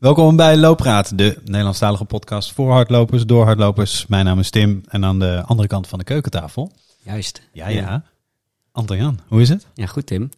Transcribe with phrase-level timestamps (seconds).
[0.00, 4.06] Welkom bij Looppraat, de Nederlandstalige podcast voor hardlopers, door hardlopers.
[4.06, 6.72] Mijn naam is Tim en aan de andere kant van de keukentafel.
[7.02, 7.42] Juist.
[7.52, 8.02] Ja, ja.
[8.72, 9.66] Anton-Jan, hoe is het?
[9.74, 10.28] Ja, goed Tim.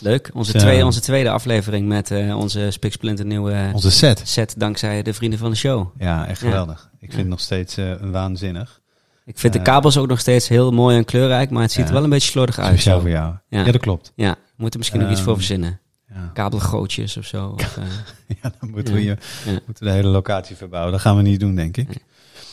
[0.00, 0.30] Leuk.
[0.34, 4.22] Onze, tweede, onze tweede aflevering met eh, onze Spiksplinter nieuwe Onze set.
[4.24, 5.88] set dankzij de vrienden van de show.
[5.98, 6.46] Ja, echt Ja.
[6.48, 6.90] geweldig.
[6.98, 8.80] Ik vind het nog steeds eh, waanzinnig.
[9.24, 11.80] Ik vind de Eh, kabels ook nog steeds heel mooi en kleurrijk, maar het ziet
[11.82, 11.86] Ja.
[11.88, 12.68] er wel een beetje slordig uit.
[12.68, 13.34] Speciaal voor jou.
[13.48, 13.72] Ja, Ja.
[13.72, 14.12] dat klopt.
[14.14, 15.79] Ja, we moeten misschien nog iets voor Ehm, verzinnen.
[16.14, 17.48] Ja, Kabelgootjes of zo.
[17.54, 17.84] Of, eh.
[18.42, 19.00] ja dan moeten, Ja.
[19.00, 19.16] we je,
[19.52, 19.60] Ja.
[19.66, 20.92] moeten we de hele locatie verbouwen.
[20.92, 21.88] Dat gaan we niet doen, denk ik.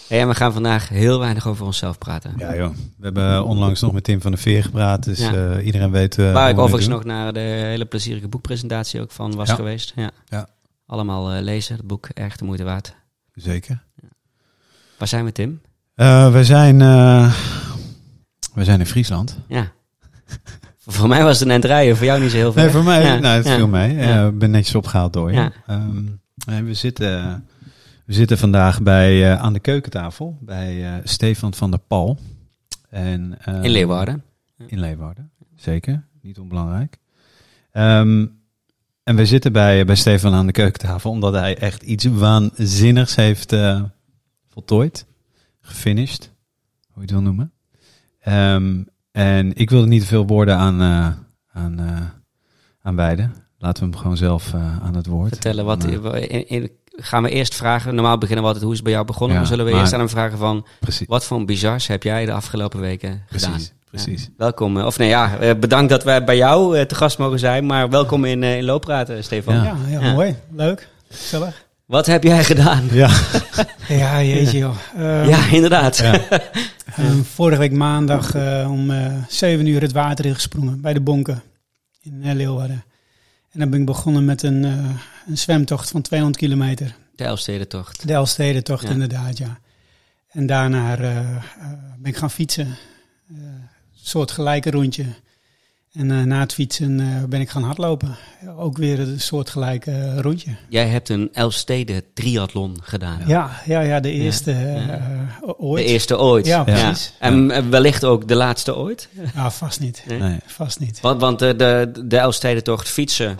[0.07, 2.33] Hey, en we gaan vandaag heel weinig over onszelf praten.
[2.37, 2.69] Ja, joh.
[2.97, 5.33] We hebben onlangs nog met Tim van der Veer gepraat, dus Ja.
[5.55, 6.17] eh, iedereen weet...
[6.17, 9.55] eh, Waar ik overigens nog naar de hele plezierige boekpresentatie ook van was Ja.
[9.55, 9.93] geweest.
[9.95, 10.11] Ja.
[10.25, 10.47] Ja.
[10.85, 12.95] Allemaal lezen, het boek erg de moeite waard.
[13.33, 13.83] Zeker.
[14.97, 15.61] Waar zijn we Tim?
[15.95, 16.77] We, zijn,
[18.53, 19.37] we zijn in Friesland.
[19.47, 19.71] Ja.
[20.89, 22.61] voor mij was het een eind rijden, voor jou niet zo heel veel.
[22.63, 23.19] Nee, voor mij, Ja.
[23.19, 23.95] nou, het viel mee.
[23.95, 24.27] Ja.
[24.27, 25.51] Ik ben netjes opgehaald door je.
[25.67, 26.05] Ehm,
[26.47, 27.45] en we, zitten,
[28.05, 32.17] we zitten vandaag bij, eh, aan de keukentafel bij eh, Stefan van der Pal.
[32.89, 34.23] En, eh, In Leeuwarden.
[34.67, 36.03] In Leeuwarden, zeker.
[36.21, 36.97] Niet onbelangrijk.
[37.71, 38.25] Ehm,
[39.03, 43.53] en we zitten bij, bij Stefan aan de keukentafel omdat hij echt iets waanzinnigs heeft
[43.53, 43.81] eh,
[44.49, 45.05] voltooid.
[45.61, 46.31] Gefinished,
[46.85, 47.51] hoe je het wil noemen.
[48.19, 48.83] Ehm,
[49.17, 51.07] en ik wilde niet te veel woorden aan, eh,
[51.63, 51.85] aan, eh,
[52.81, 53.33] aan wijden.
[53.57, 55.29] Laten we hem gewoon zelf eh, aan het woord.
[55.29, 55.83] vertellen wat.
[55.83, 57.95] In- in- gaan we eerst vragen.
[57.95, 59.33] Normaal beginnen we altijd hoe is het bij jou begonnen.
[59.35, 62.03] Ja, maar zullen we maar- eerst aan hem vragen van precies, wat voor bizars heb
[62.03, 63.49] jij de afgelopen weken gedaan?
[63.51, 64.21] precies, precies.
[64.23, 64.29] Ja.
[64.37, 64.77] Welkom.
[64.81, 67.65] Of nee, ja, bedankt dat wij bij jou eh, te gast mogen zijn.
[67.65, 69.55] Maar welkom in, eh in Looppraten, Stefan.
[69.55, 69.75] Ja.
[69.89, 70.35] Ja, mooi.
[70.51, 70.87] Leuk.
[71.09, 71.65] Gezellig.
[71.85, 72.83] Wat heb jij gedaan?
[72.91, 73.09] Ja,
[73.87, 74.75] Ja, jeetje joh.
[74.95, 76.03] Ehm, ja, inderdaad.
[76.97, 81.41] ehm, vorige week maandag eh, om eh 7 uur het water ingesprongen bij de Bonken
[82.01, 82.83] in eh, Leeuwarden.
[83.51, 84.89] En dan ben ik begonnen met een, eh,
[85.27, 86.95] een zwemtocht van 200 kilometer.
[87.15, 88.07] De Elfstedentocht.
[88.07, 88.89] De Elfstedentocht Ja.
[88.89, 89.59] inderdaad, ja.
[90.27, 91.27] En daarna eh, eh,
[91.97, 92.65] ben ik gaan fietsen.
[93.29, 93.69] Eh, Een
[94.13, 95.05] soort gelijke rondje.
[95.93, 98.15] En eh, na het fietsen eh, ben ik gaan hardlopen.
[98.57, 100.55] Ook weer een soort gelijke rondje.
[100.69, 103.21] Jij hebt een Elfsteden triathlon gedaan.
[103.27, 104.93] Ja, ja, ja de eerste eh, Ja.
[105.41, 105.85] eh, ooit.
[105.85, 106.45] De eerste ooit.
[106.45, 107.13] Ja, precies.
[107.19, 109.09] En eh, wellicht ook de laatste ooit.
[109.35, 110.03] Ja, vast niet.
[110.07, 110.19] Nee.
[110.19, 110.37] Nee.
[110.45, 111.01] Vast niet.
[111.01, 113.39] Want, want de, de, de Elfstedentocht fietsen.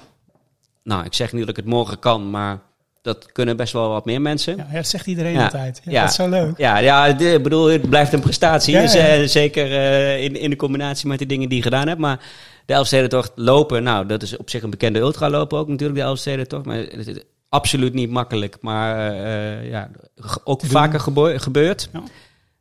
[0.83, 2.59] Nou, ik zeg niet dat ik het morgen kan, maar
[3.07, 4.55] dat kunnen best wel wat meer mensen.
[4.57, 5.43] Ja, dat zegt iedereen Ja.
[5.43, 5.81] altijd.
[5.83, 6.01] Ja, Ja.
[6.01, 6.57] Dat is zo leuk.
[6.57, 8.79] Ja, ja ik bedoel, het blijft een prestatie.
[8.81, 11.99] Dus, eh, zeker eh, in, in de combinatie met de dingen die je gedaan hebt.
[11.99, 12.19] Maar
[12.65, 16.65] de Elfstedentocht lopen, nou, dat is op zich een bekende ultralopen ook natuurlijk, de Elfstedentocht.
[16.65, 18.57] Maar het is absoluut niet makkelijk.
[18.61, 19.89] Maar eh, ja,
[20.43, 20.99] ook vaker
[21.39, 21.89] gebeurd.
[21.93, 22.01] Ja.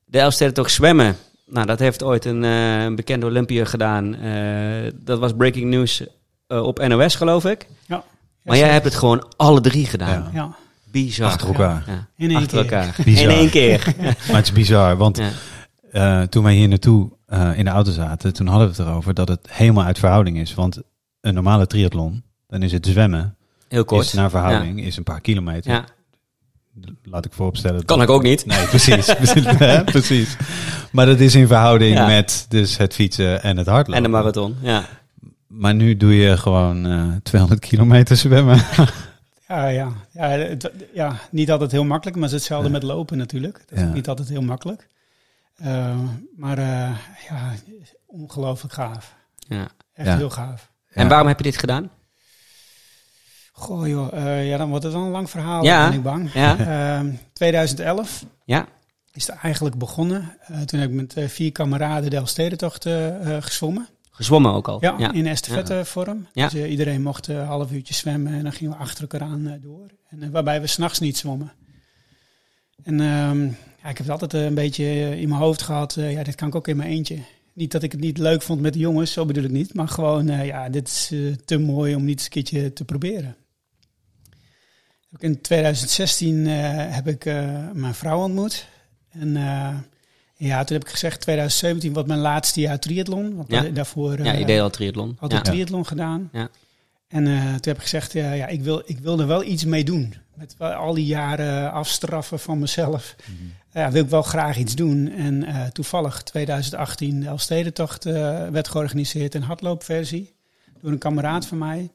[0.05, 1.17] De Elfstedentocht zwemmen.
[1.47, 4.17] Nou, dat heeft ooit een, een bekende Olympiër gedaan.
[4.95, 6.03] Dat was breaking news
[6.49, 7.67] op NOS, geloof ik.
[7.87, 8.05] Ja.
[8.47, 10.09] Maar jij hebt het gewoon alle drie gedaan.
[10.33, 10.41] Ja.
[10.41, 10.55] Ja,
[10.91, 11.27] Bizar.
[11.27, 11.85] Achter elkaar.
[11.87, 12.07] Ja.
[12.17, 12.73] in één Achter keer.
[12.79, 12.97] elkaar.
[13.05, 13.23] Bizar.
[13.23, 13.95] In één keer.
[14.27, 15.31] Maar het is bizar, want Ja.
[15.93, 19.15] Eh, toen wij hier naartoe eh, in de auto zaten, toen hadden we het erover
[19.15, 20.55] dat het helemaal uit verhouding is.
[20.55, 20.79] Want
[21.21, 23.37] een normale triathlon, dan is het zwemmen,
[23.69, 24.05] Heel kort.
[24.05, 25.71] is naar verhouding, is een paar kilometer.
[25.73, 25.85] Ja.
[27.05, 27.85] Laat ik vooropstellen.
[27.85, 28.47] Kan ik ook niet.
[28.47, 29.15] Nee, precies.
[29.85, 30.37] precies.
[30.91, 32.07] Maar dat is in verhouding Ja.
[32.07, 33.95] met dus het fietsen en het hardlopen.
[33.95, 34.85] En de marathon, ja.
[35.59, 38.61] Maar nu doe je gewoon eh 200 kilometer zwemmen.
[39.49, 39.93] Ja, ja.
[40.13, 42.73] Ja, het- ja, niet altijd heel makkelijk, maar het is hetzelfde Ja.
[42.73, 43.63] met lopen natuurlijk.
[43.69, 43.93] Dat is Ja.
[43.93, 44.89] niet altijd heel makkelijk.
[45.57, 45.99] Eh,
[46.37, 46.97] maar eh,
[47.29, 47.53] ja,
[48.07, 49.15] ongelooflijk gaaf.
[49.49, 49.69] ja.
[49.95, 50.17] Echt Ja.
[50.17, 50.71] heel gaaf.
[50.93, 51.09] En Ja.
[51.09, 51.91] waarom heb je dit gedaan?
[53.53, 55.89] Goh joh, eh, ja, dan wordt het wel een lang verhaal, Ja.
[55.89, 56.33] ben ik bang.
[56.33, 56.57] Ja.
[56.99, 58.67] Ehm, 2011 Ja.
[59.13, 60.37] is het eigenlijk begonnen.
[60.41, 63.89] Eh, toen heb ik met eh, vier kameraden de Elfstedentocht eh eh gezwommen.
[64.17, 64.79] Gezwommen ook al.
[64.81, 65.13] Ja, ja.
[65.13, 66.27] in estafettevorm.
[66.33, 66.49] Ja.
[66.49, 69.29] Dus eh, iedereen mocht eh, een half uurtje zwemmen en dan gingen we achter elkaar
[69.29, 69.91] aan eh, door.
[70.09, 71.53] En, waarbij we s'nachts niet zwommen.
[72.83, 73.45] En ehm,
[73.83, 74.85] ja, ik heb het altijd een beetje
[75.21, 77.19] in mijn hoofd gehad, eh, ja, dit kan ik ook in mijn eentje.
[77.53, 79.75] Niet dat ik het niet leuk vond met de jongens, zo bedoel ik niet.
[79.75, 81.13] Maar gewoon, ja, dit is
[81.45, 83.37] te mooi om niet eens een keertje te proberen.
[85.19, 86.53] In 2016 eh,
[86.95, 87.25] heb ik
[87.73, 88.67] mijn vrouw ontmoet.
[89.09, 89.75] En eh,
[90.37, 93.37] ja, toen heb ik gezegd, 2017 wordt mijn laatste jaar triathlon.
[93.37, 93.61] Want Ja.
[93.61, 95.17] da- daarvoor Ja, eh, je deed al triathlon.
[95.19, 95.37] had Ja.
[95.37, 96.29] een triathlon gedaan.
[96.33, 96.49] Ja.
[97.09, 99.65] En eh, toen heb ik gezegd, ja, ja, ik, wil, ik wil er wel iets
[99.65, 100.15] mee doen.
[100.35, 103.17] Met al die jaren afstraffen van mezelf.
[103.73, 105.11] Ja, wil ik wel graag iets doen.
[105.13, 109.35] En eh, toevallig 2018 de Elfstedentocht werd georganiseerd.
[109.35, 110.35] Een hardloopversie.
[110.81, 111.91] Door een kameraad van mij.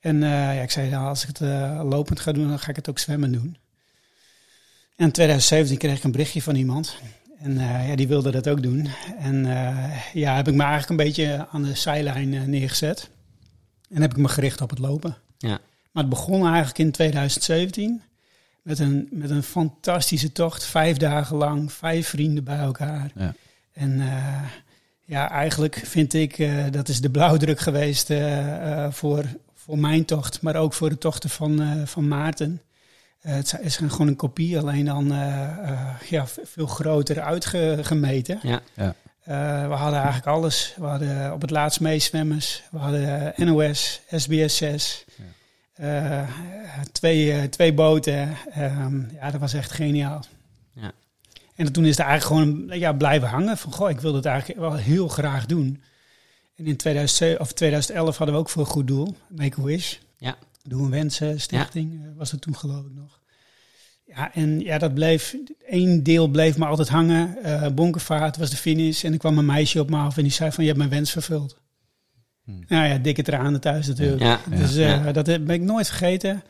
[0.00, 1.40] En ja, ik zei, nou, als ik het
[1.84, 3.56] lopend ga doen, dan ga ik het ook zwemmen doen.
[4.96, 6.96] En in 2017 kreeg ik een berichtje van iemand.
[7.40, 8.88] En eh, ja, die wilde dat ook doen.
[9.18, 13.10] En eh, ja, heb ik me eigenlijk een beetje aan de zijlijn eh, neergezet.
[13.90, 15.16] En heb ik me gericht op het lopen.
[15.38, 15.58] Ja.
[15.90, 18.02] Maar het begon eigenlijk in 2017
[18.62, 20.64] met een, met een fantastische tocht.
[20.64, 23.10] Vijf dagen lang, vijf vrienden bij elkaar.
[23.14, 23.34] Ja.
[23.72, 24.02] En
[25.04, 28.12] ja, eigenlijk vind ik, dat is de blauwdruk geweest
[28.90, 32.60] voor, voor mijn tocht, maar ook voor de tochten van, van Maarten.
[33.20, 38.38] Eh, het is gewoon een kopie, alleen dan eh, eh, ja, veel groter uitgemeten.
[38.42, 38.60] Ja.
[38.74, 38.94] Ja.
[39.20, 40.74] Eh, we hadden eigenlijk alles.
[40.76, 42.62] We hadden op het laatst meezwemmers.
[42.70, 45.04] We hadden NOS, SBS 6.
[45.74, 46.28] eh,
[46.92, 48.36] twee, eh, twee boten.
[48.52, 50.24] Ehm, ja, dat was echt geniaal.
[50.74, 50.92] Ja.
[51.54, 53.56] En toen is het eigenlijk gewoon ja, blijven hangen.
[53.58, 55.82] Van, goh, ik wil het eigenlijk wel heel graag doen.
[56.56, 59.16] En in 2007, of 2011 hadden we ook voor een goed doel.
[59.28, 59.96] Make-A-Wish.
[60.16, 60.36] Ja.
[60.62, 63.20] Doe een Wensen Stichting eh, was het toen geloof ik nog.
[64.04, 65.36] Ja, en ja, dat bleef,
[65.66, 67.42] één deel bleef me altijd hangen.
[67.42, 69.04] Eh Bonkenvaart was de finish.
[69.04, 70.90] En er kwam een meisje op me af en die zei van, je hebt mijn
[70.90, 71.60] wens vervuld.
[72.44, 72.64] Hmm.
[72.68, 74.22] Nou ja, dikke tranen thuis natuurlijk.
[74.22, 74.40] Ja.
[74.50, 75.12] Dus eh, Ja.
[75.12, 76.42] dat ben ik nooit vergeten.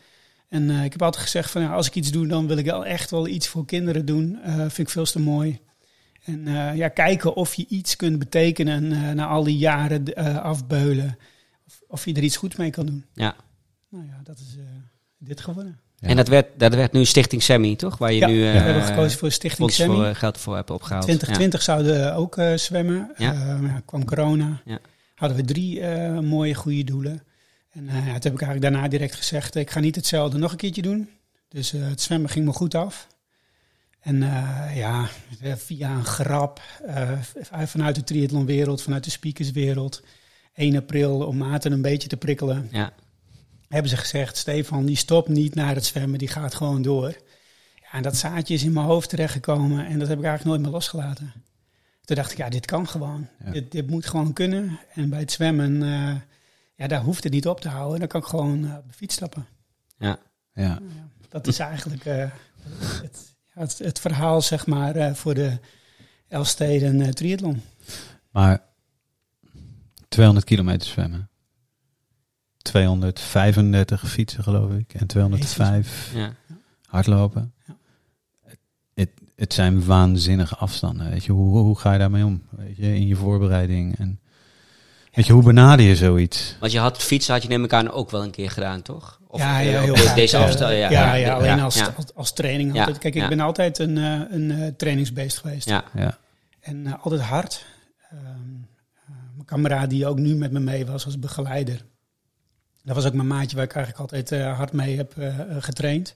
[0.48, 2.64] En eh, ik heb altijd gezegd van, ja, als ik iets doe, dan wil ik
[2.64, 4.38] wel echt wel iets voor kinderen doen.
[4.42, 5.60] Eh vind ik veel te mooi.
[6.24, 10.36] En eh, ja, kijken of je iets kunt betekenen eh, na al die jaren eh,
[10.38, 11.18] afbeulen.
[11.66, 13.04] Of, of je er iets goeds mee kan doen.
[13.14, 13.34] Ja.
[13.90, 14.64] Nou ja, dat is eh,
[15.18, 15.78] dit geworden.
[15.96, 16.08] Ja.
[16.08, 17.98] En dat werd, dat werd nu Stichting Sammy, toch?
[17.98, 19.94] Waar je Ja, nu eh, we hebben gekozen voor Stichting Sammy.
[19.96, 21.02] voor, eh, geld voor hebt opgehaald.
[21.02, 23.10] 2020 zouden we ook eh, zwemmen.
[23.16, 23.32] Ja.
[23.32, 24.62] Eh, ja, kwam corona.
[24.64, 24.78] Ja.
[25.14, 27.22] Hadden we drie eh, mooie, goede doelen.
[27.70, 30.50] En eh, ja, toen heb ik eigenlijk daarna direct gezegd, ik ga niet hetzelfde nog
[30.50, 31.08] een keertje doen.
[31.48, 33.06] Dus eh, het zwemmen ging me goed af.
[34.00, 35.08] En eh, ja,
[35.56, 37.10] via een grap, eh,
[37.64, 40.02] vanuit de triathlonwereld, vanuit de speakerswereld,
[40.54, 42.92] 1 april om Maarten een beetje te prikkelen, Ja.
[43.72, 47.16] Hebben ze gezegd, Stefan, die stopt niet naar het zwemmen, die gaat gewoon door.
[47.74, 50.60] Ja, en dat zaadje is in mijn hoofd terechtgekomen en dat heb ik eigenlijk nooit
[50.60, 51.32] meer losgelaten.
[52.04, 53.28] Toen dacht ik, ja, dit kan gewoon.
[53.44, 53.50] Ja.
[53.50, 54.78] Dit, dit moet gewoon kunnen.
[54.94, 56.14] En bij het zwemmen, eh,
[56.74, 57.98] ja, daar hoeft het niet op te houden.
[57.98, 59.46] Dan kan ik gewoon eh, op de fiets stappen.
[59.98, 60.18] Ja.
[60.54, 60.78] Ja,
[61.28, 62.30] dat is eigenlijk eh,
[63.02, 65.58] het, ja, het, het verhaal, zeg maar, eh, voor de
[66.28, 67.62] Elfsteden eh, triathlon.
[68.30, 68.62] Maar
[70.08, 71.29] 200 kilometer zwemmen.
[72.62, 74.94] 235 fietsen, geloof ik.
[74.94, 76.32] En 205 Ja.
[76.86, 77.52] hardlopen.
[77.66, 77.76] Ja.
[78.94, 81.10] Het, het zijn waanzinnige afstanden.
[81.10, 82.42] Weet je, hoe, hoe ga je daarmee om?
[82.50, 83.98] Weet je, in je voorbereiding.
[83.98, 84.20] En,
[85.12, 86.56] weet je, hoe benader je zoiets?
[86.60, 89.20] Want je had fietsen, had je neem ik aan ook wel een keer gedaan, toch?
[89.26, 90.14] Of, ja, ja, eh, heel op de- graag.
[90.14, 90.70] deze afstand.
[90.72, 91.94] Ja, ja, ja, alleen ja, als, ja.
[91.96, 92.72] als, als training.
[92.74, 92.98] Ja, Altijd.
[92.98, 93.28] Kijk, ik ja.
[93.28, 95.68] ben altijd een, eh, een eh, trainingsbeest geweest.
[95.68, 95.84] Ja.
[95.94, 96.18] Ja,
[96.60, 97.64] En altijd hard.
[98.10, 101.84] Ehm, eh, mijn kameraad die ook nu met me mee was als begeleider.
[102.84, 105.46] Dat was ook mijn maatje waar ik eigenlijk altijd eh, hard mee heb eh, eh,
[105.58, 106.14] getraind.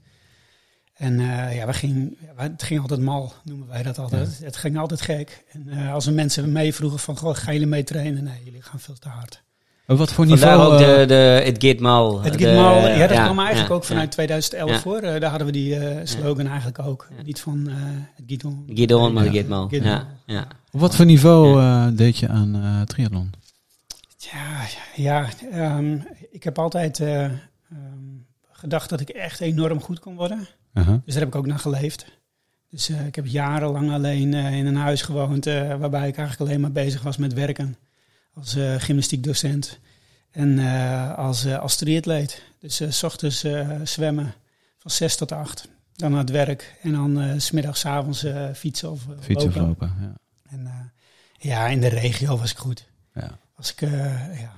[0.95, 4.39] En eh, ja, we gingen, het ging altijd mal, noemen wij dat altijd.
[4.45, 5.45] Het ging altijd gek.
[5.53, 8.25] En eh, als er mensen mee vroegen van, goh, gaan jullie mee trainen?
[8.25, 9.43] Nee, jullie gaan veel te hard.
[9.87, 10.73] Ook wat voor Vandaar niveau...
[10.75, 11.15] ook eh, de, de,
[11.45, 12.23] het Gitmal.
[12.23, 14.11] Het de- Gitmal, ja, dat ja, kwam eigenlijk ja, ook vanuit ja.
[14.13, 14.79] 2011 Ja.
[14.81, 14.99] voor.
[14.99, 17.07] Eh, daar hadden we die eh, slogan eigenlijk ook.
[17.17, 17.23] Ja.
[17.23, 17.75] Niet van eh
[18.17, 18.65] het Gidon.
[18.75, 19.31] Gidon, maar Ja.
[19.31, 19.69] de Gitmal.
[19.69, 19.89] Gidon.
[19.89, 20.47] Ja, ja.
[20.73, 23.33] op wat voor niveau eh, deed je aan eh triathlon?
[24.19, 24.61] Ja,
[24.95, 25.97] ja ehm,
[26.35, 27.39] ik heb altijd eh, ehm,
[28.51, 30.47] gedacht dat ik echt enorm goed kon worden.
[30.75, 30.95] Uh-huh.
[31.05, 32.07] Dus daar heb ik ook naar geleefd.
[32.71, 36.61] Dus eh, ik heb jarenlang alleen eh, in een huis gewoond, waarbij ik eigenlijk alleen
[36.61, 37.77] maar bezig was met werken.
[38.35, 39.79] Als gymnastiekdocent
[40.31, 40.59] en
[41.17, 42.43] als, als triatleet.
[42.59, 43.45] Dus s ochtends
[43.85, 44.35] zwemmen
[44.79, 45.69] van zes tot acht.
[45.93, 49.69] Dan naar het werk en dan s smiddags, avonds fietsen of eh, Fietsen of lopen.
[49.69, 50.15] lopen, ja.
[50.51, 50.93] En
[51.39, 52.87] ja, in de regio was ik goed.
[53.15, 53.39] ja.
[53.57, 54.53] Was ik, ja,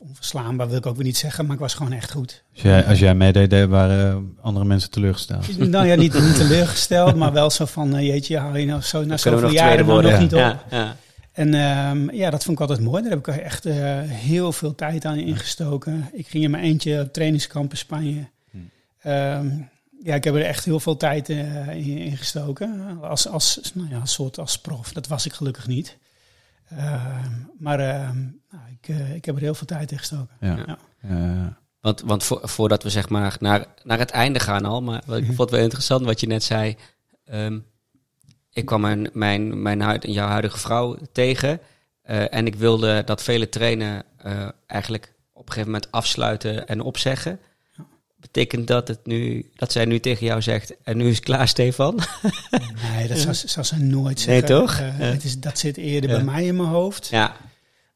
[0.00, 2.42] of onverslaanbaar wil ik ook weer niet zeggen, maar ik was gewoon echt goed.
[2.52, 5.58] Als, jij, als jij meedeed, waren andere mensen teleurgesteld.
[5.58, 9.04] Nou ja, niet, niet teleurgesteld, maar wel zo van, eh, jeetje, hou je nou zo
[9.04, 10.38] na we zoveel jaren nou nog niet op.
[10.38, 10.96] Ja, ja.
[11.32, 13.02] En ehm, ja, dat vond ik altijd mooi.
[13.02, 16.08] Daar heb ik echt eh, heel veel tijd aan ingestoken.
[16.12, 18.26] Ik ging in mijn eentje op trainingskamp in Spanje.
[18.50, 18.58] Hm.
[19.00, 19.48] Ehm,
[20.02, 22.98] ja, ik heb er echt heel veel tijd eh, in, in gestoken.
[23.02, 24.92] Als, als, nou ja, als soort als prof.
[24.92, 25.96] Dat was ik gelukkig niet.
[26.68, 28.18] Ehm, maar ehm,
[28.50, 30.36] nou, ik, eh, ik heb er heel veel tijd in gestoken.
[30.40, 30.78] Ja.
[31.08, 31.58] Ja.
[31.80, 35.18] Want, want vo- voordat we zeg maar naar, naar het einde gaan al, maar wat,
[35.18, 36.76] ik vond het wel interessant wat je net zei.
[37.24, 37.58] Ehm,
[38.50, 41.60] ik kwam mijn, mijn, mijn huid, jouw huidige vrouw tegen
[42.02, 46.80] eh, en ik wilde dat vele trainen eh, eigenlijk op een gegeven moment afsluiten en
[46.80, 47.40] opzeggen.
[48.36, 51.48] Betekent dat, het nu, dat zij nu tegen jou zegt, en nu is het klaar
[51.48, 51.98] Stefan?
[52.92, 54.48] Nee, dat zou, ze nooit Nee, zeggen.
[54.60, 54.78] toch?
[54.78, 57.08] Eh, het is, dat zit eerder bij mij in mijn hoofd.
[57.10, 57.36] ja,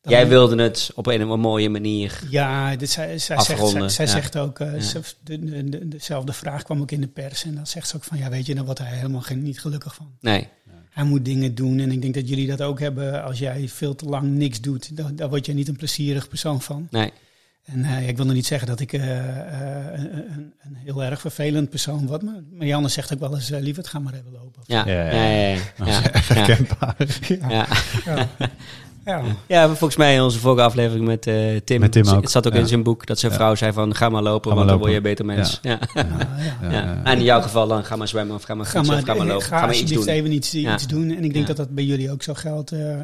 [0.02, 2.20] Dan- jij wilde het op een, een mooie manier.
[2.30, 4.20] Ja, dit, zij, zij, zegt, Afronden, zij, zij ja.
[4.22, 4.80] zegt ook, eh, Ja.
[4.80, 7.44] ze- de, de, de- dezelfde vraag kwam ook in de pers.
[7.44, 9.60] En dan zegt ze ook van, ja weet je, dan wordt hij helemaal geen, niet
[9.60, 10.10] gelukkig van.
[10.20, 10.48] Nee,
[10.90, 13.24] Hij moet dingen doen en ik denk dat jullie dat ook hebben.
[13.24, 16.60] Als jij veel te lang niks doet, dan, dan word je niet een plezierig persoon
[16.62, 16.86] van.
[16.90, 17.12] nee.
[17.72, 21.02] En eh, ik wil nog niet zeggen dat ik eh, eh, een, een, een heel
[21.04, 22.22] erg vervelend persoon word.
[22.22, 24.62] Maar Marianne zegt ook wel eens, uh, lieverd, ga maar even lopen.
[24.66, 26.02] Ja, Ja, ja, ja, ja.
[26.28, 27.66] ja, Dat is ja,
[29.16, 29.22] ja.
[29.46, 29.66] Ja.
[29.66, 31.80] Volgens mij in onze vorige aflevering met eh, Tim.
[31.80, 32.58] Met Tim ook, Het zat ook ja.
[32.58, 33.38] in zijn boek dat zijn Ja.
[33.38, 35.58] vrouw zei van ga maar lopen, Ga maar want dan word je een beter mens.
[35.62, 35.78] Ja.
[35.94, 36.02] Ja.
[36.02, 36.28] Ja.
[36.62, 37.00] Ja, ja.
[37.04, 39.08] En in jouw geval dan ga maar zwemmen of ga maar Ga fietsen maar, of
[39.08, 39.42] ga maar lopen.
[39.46, 40.16] ga Ga maar iets alsjeblieft doen.
[40.16, 40.74] even iets, Ja.
[40.74, 41.10] iets doen.
[41.10, 41.46] En ik denk Ja.
[41.46, 42.72] dat dat bij jullie ook zo geldt.
[42.72, 43.02] Eh, ehm,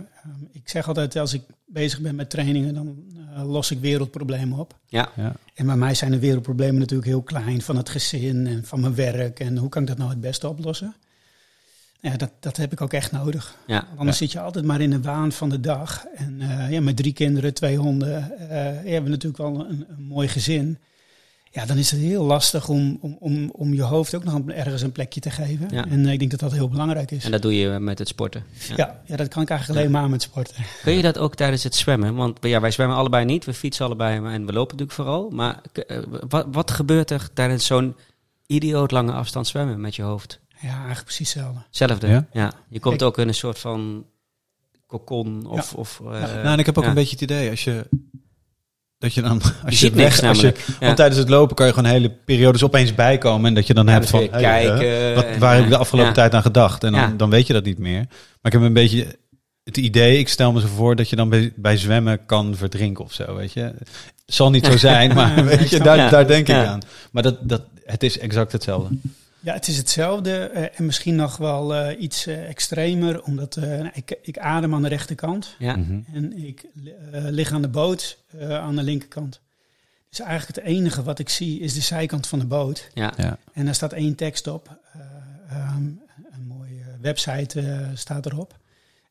[0.52, 2.94] ik zeg altijd, als ik bezig ben met trainingen, dan
[3.36, 4.74] eh, los ik wereldproblemen op.
[4.88, 5.32] Ja, Ja.
[5.54, 7.62] En bij mij zijn de wereldproblemen natuurlijk heel klein.
[7.62, 9.40] Van het gezin en van mijn werk.
[9.40, 10.94] En hoe kan ik dat nou het beste oplossen?
[12.00, 13.54] Ja, dat, dat heb ik ook echt nodig.
[13.66, 13.86] ja.
[13.96, 16.04] Anders zit je altijd maar in de waan van de dag.
[16.14, 20.02] En eh, ja, met drie kinderen, twee honden, eh, hebben we natuurlijk wel een, een
[20.04, 20.78] mooi gezin.
[21.50, 24.52] Ja, dan is het heel lastig om, om, om, om je hoofd ook nog een-
[24.52, 25.68] ergens een plekje te geven.
[25.70, 25.86] Ja.
[25.88, 27.24] En eh, ik denk dat dat heel belangrijk is.
[27.24, 28.44] En dat doe je met het sporten.
[28.76, 29.00] Ja.
[29.04, 29.16] ja.
[29.16, 30.54] dat kan ik eigenlijk alleen maar met sporten.
[30.82, 32.14] Kun je dat ook tijdens het zwemmen?
[32.14, 35.30] Want ja, wij zwemmen allebei niet, we fietsen allebei en we lopen natuurlijk vooral.
[35.30, 35.60] Maar
[36.28, 37.96] wat, wat gebeurt er tijdens zo'n
[38.46, 40.40] idioot lange afstand zwemmen met je hoofd?
[40.60, 41.60] Ja, eigenlijk precies hetzelfde.
[41.66, 42.06] Hetzelfde.
[42.06, 42.26] Ja?
[42.32, 42.52] Ja.
[42.68, 44.06] Je komt Ik- ook in een soort van
[44.86, 45.74] kokon of...
[45.74, 46.88] of eh, nou, en ik heb ook ja.
[46.88, 47.88] een beetje het idee als je
[48.98, 51.72] dat je dan als Je ziet niks als je, want tijdens het lopen kan je
[51.72, 55.14] gewoon hele periodes opeens bijkomen en dat je dan Ja, hebt van hey, kijken eh,
[55.14, 56.14] wat, en, waar heb ik de afgelopen ja.
[56.16, 57.14] tijd aan gedacht en dan, Ja.
[57.16, 58.04] dan weet je dat niet meer.
[58.08, 59.18] Maar ik heb een beetje
[59.64, 63.04] het idee, ik stel me zo voor dat je dan bij, bij zwemmen kan verdrinken
[63.04, 63.60] of zo, weet je.
[63.60, 66.66] Het zal niet zo zijn, maar weet je, daar, daar denk ik Ja.
[66.66, 66.80] aan.
[67.10, 68.96] Maar dat, dat, het is exact hetzelfde.
[69.40, 73.62] Ja, het is hetzelfde eh, en misschien nog wel eh, iets eh, extremer, omdat eh,
[73.68, 75.76] nou, ik, ik adem aan de rechterkant Ja.
[75.76, 76.00] Mhm.
[76.12, 76.90] en ik eh,
[77.24, 79.40] lig aan de boot eh, aan de linkerkant.
[80.08, 82.88] Dus eigenlijk het enige wat ik zie is de zijkant van de boot.
[82.94, 83.12] Ja.
[83.16, 83.38] Ja.
[83.52, 84.78] En daar staat één tekst op.
[84.92, 85.00] Eh,
[85.56, 85.82] ehm,
[86.32, 88.58] een mooie website eh, staat erop.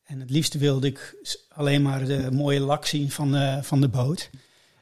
[0.06, 1.14] En het liefste wilde ik
[1.48, 4.30] alleen maar de mooie lak zien van de, van de boot.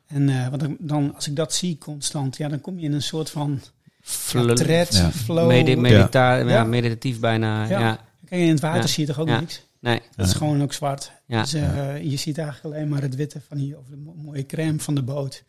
[0.06, 2.92] En eh, want dan- dan, als ik dat zie constant, ja, dan kom je in
[2.92, 3.60] een soort van
[4.04, 5.10] ja, Fl- thread, Ja.
[5.10, 5.46] flow.
[5.46, 6.48] Medi- medita- ja.
[6.48, 6.64] Ja.
[6.64, 7.68] meditatief bijna.
[7.68, 7.80] Ja.
[7.80, 7.98] Ja.
[8.28, 8.86] Kijk, in het water Ja.
[8.86, 9.40] zie je toch ook Ja.
[9.40, 9.62] niks?
[9.80, 10.00] Nee.
[10.16, 11.12] Dat is gewoon ook zwart.
[11.26, 11.40] Ja.
[11.42, 11.62] Dus eh,
[12.02, 14.94] je ziet eigenlijk alleen maar het witte van hier, of de mo- mooie crème van
[14.94, 15.42] de boot.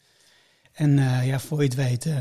[0.73, 2.13] En eh, ja, voor je het weet, eh,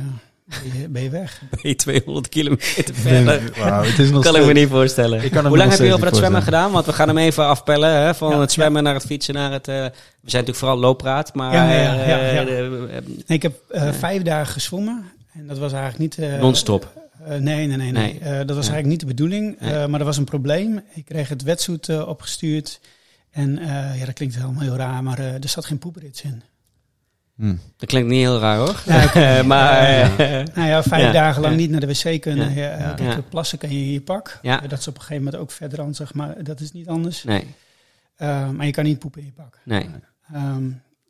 [0.45, 1.43] ben, je, ben je weg.
[1.51, 3.53] Ben je 200 kilometer verder?
[3.59, 5.21] Wauw, het is nog kan ik me niet voorstellen.
[5.47, 6.73] Hoe lang heb je over dat zwemmen gedaan?
[6.73, 7.91] Want we gaan hem even afpellen.
[8.03, 8.15] Hè?
[8.15, 9.69] Van Ja, het zwemmen naar het fietsen, naar het...
[9.69, 9.83] eh, we
[10.31, 11.53] zijn natuurlijk vooral looppraat, maar...
[11.55, 12.45] Ja, ja, ja, ja.
[12.45, 15.05] de- Nee, ik heb eh, vijf dagen gezwommen.
[15.35, 16.19] En dat was eigenlijk niet...
[16.31, 17.09] eh, Non-stop.
[17.25, 17.77] eh, nee, nee, nee.
[17.77, 17.93] nee.
[17.93, 18.19] Nee.
[18.21, 18.73] Eh, dat was Ja.
[18.73, 19.61] eigenlijk niet de bedoeling.
[19.61, 19.73] Nee.
[19.75, 20.81] Eh, maar er was een probleem.
[20.95, 22.81] Ik kreeg het wetsuit eh, opgestuurd.
[23.31, 26.43] En eh, ja, dat klinkt helemaal heel raar, maar eh, er zat geen poeprits in.
[27.37, 27.55] Hm.
[27.77, 28.83] dat klinkt niet heel raar, hoor.
[28.87, 29.91] Ja, Eh, maar...
[29.91, 30.17] Ja.
[30.17, 31.13] eh, Nou ja, vijf Ja.
[31.13, 31.61] dagen lang Ja.
[31.61, 32.55] niet naar de wc kunnen.
[32.55, 32.63] Ja.
[32.65, 32.71] Ja.
[32.73, 32.93] eh, Ja.
[32.95, 33.21] kijk, Ja.
[33.29, 34.39] Plassen kan je in je pak.
[34.43, 34.63] Ja.
[34.63, 36.45] Eh, dat is op een gegeven moment ook verder aan, zeg maar.
[36.45, 37.25] Dat is niet anders.
[37.25, 37.47] nee,
[38.17, 39.59] Eh, maar je kan niet poepen in je pak.
[39.65, 39.87] nee.
[40.33, 40.65] Ehm,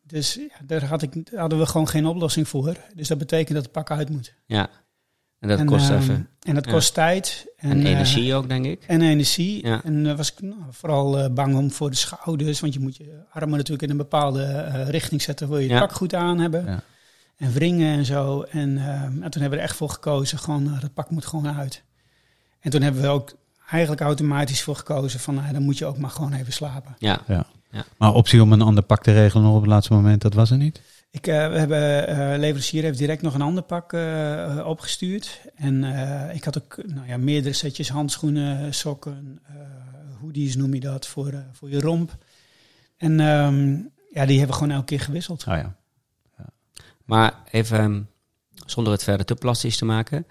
[0.07, 2.77] dus ja, daar had ik, hadden we gewoon geen oplossing voor.
[2.95, 4.35] Dus dat betekent dat het pak uit moet.
[4.47, 4.69] Ja.
[5.39, 6.29] En dat en, kost ehm, even.
[6.41, 6.71] En dat Ja.
[6.73, 7.47] kost tijd.
[7.57, 8.85] En, eh, energie ook, denk ik.
[8.87, 9.67] En energie.
[9.67, 9.85] Ja.
[9.85, 12.61] En uh, was ik nou, vooral uh, bang om voor de schouders.
[12.61, 14.43] Want je moet je armen natuurlijk in een bepaalde
[14.75, 15.49] uh, richting zetten.
[15.49, 15.81] Wil je het Ja.
[15.81, 16.65] pak goed aan hebben.
[16.67, 16.83] Ja.
[17.37, 18.43] En wringen en zo.
[18.43, 20.39] En, uh, en toen hebben we er echt voor gekozen.
[20.39, 21.83] Gewoon, uh, het pak moet gewoon uit.
[22.61, 23.33] En toen hebben we ook
[23.71, 25.21] eigenlijk automatisch voor gekozen.
[25.21, 26.95] Van nou, dan moet je ook maar gewoon even slapen.
[26.99, 27.21] Ja.
[27.27, 27.47] Ja.
[27.97, 30.51] Maar optie om een ander pak te regelen nog op het laatste moment, dat was
[30.51, 30.81] er niet?
[31.11, 35.41] Ik, uh, we hebben, uh, leverancier heeft direct nog een ander pak uh, opgestuurd.
[35.55, 39.57] En uh, ik had ook nou ja, meerdere setjes handschoenen, sokken, uh,
[40.21, 42.17] hoodies noem je dat, voor, uh, voor je romp.
[42.97, 45.45] En um, ja, die hebben we gewoon elke keer gewisseld.
[45.49, 45.77] Oh ja.
[46.39, 46.45] ja.
[47.05, 48.09] Maar even, um,
[48.67, 50.27] zonder het verder te plastisch te maken,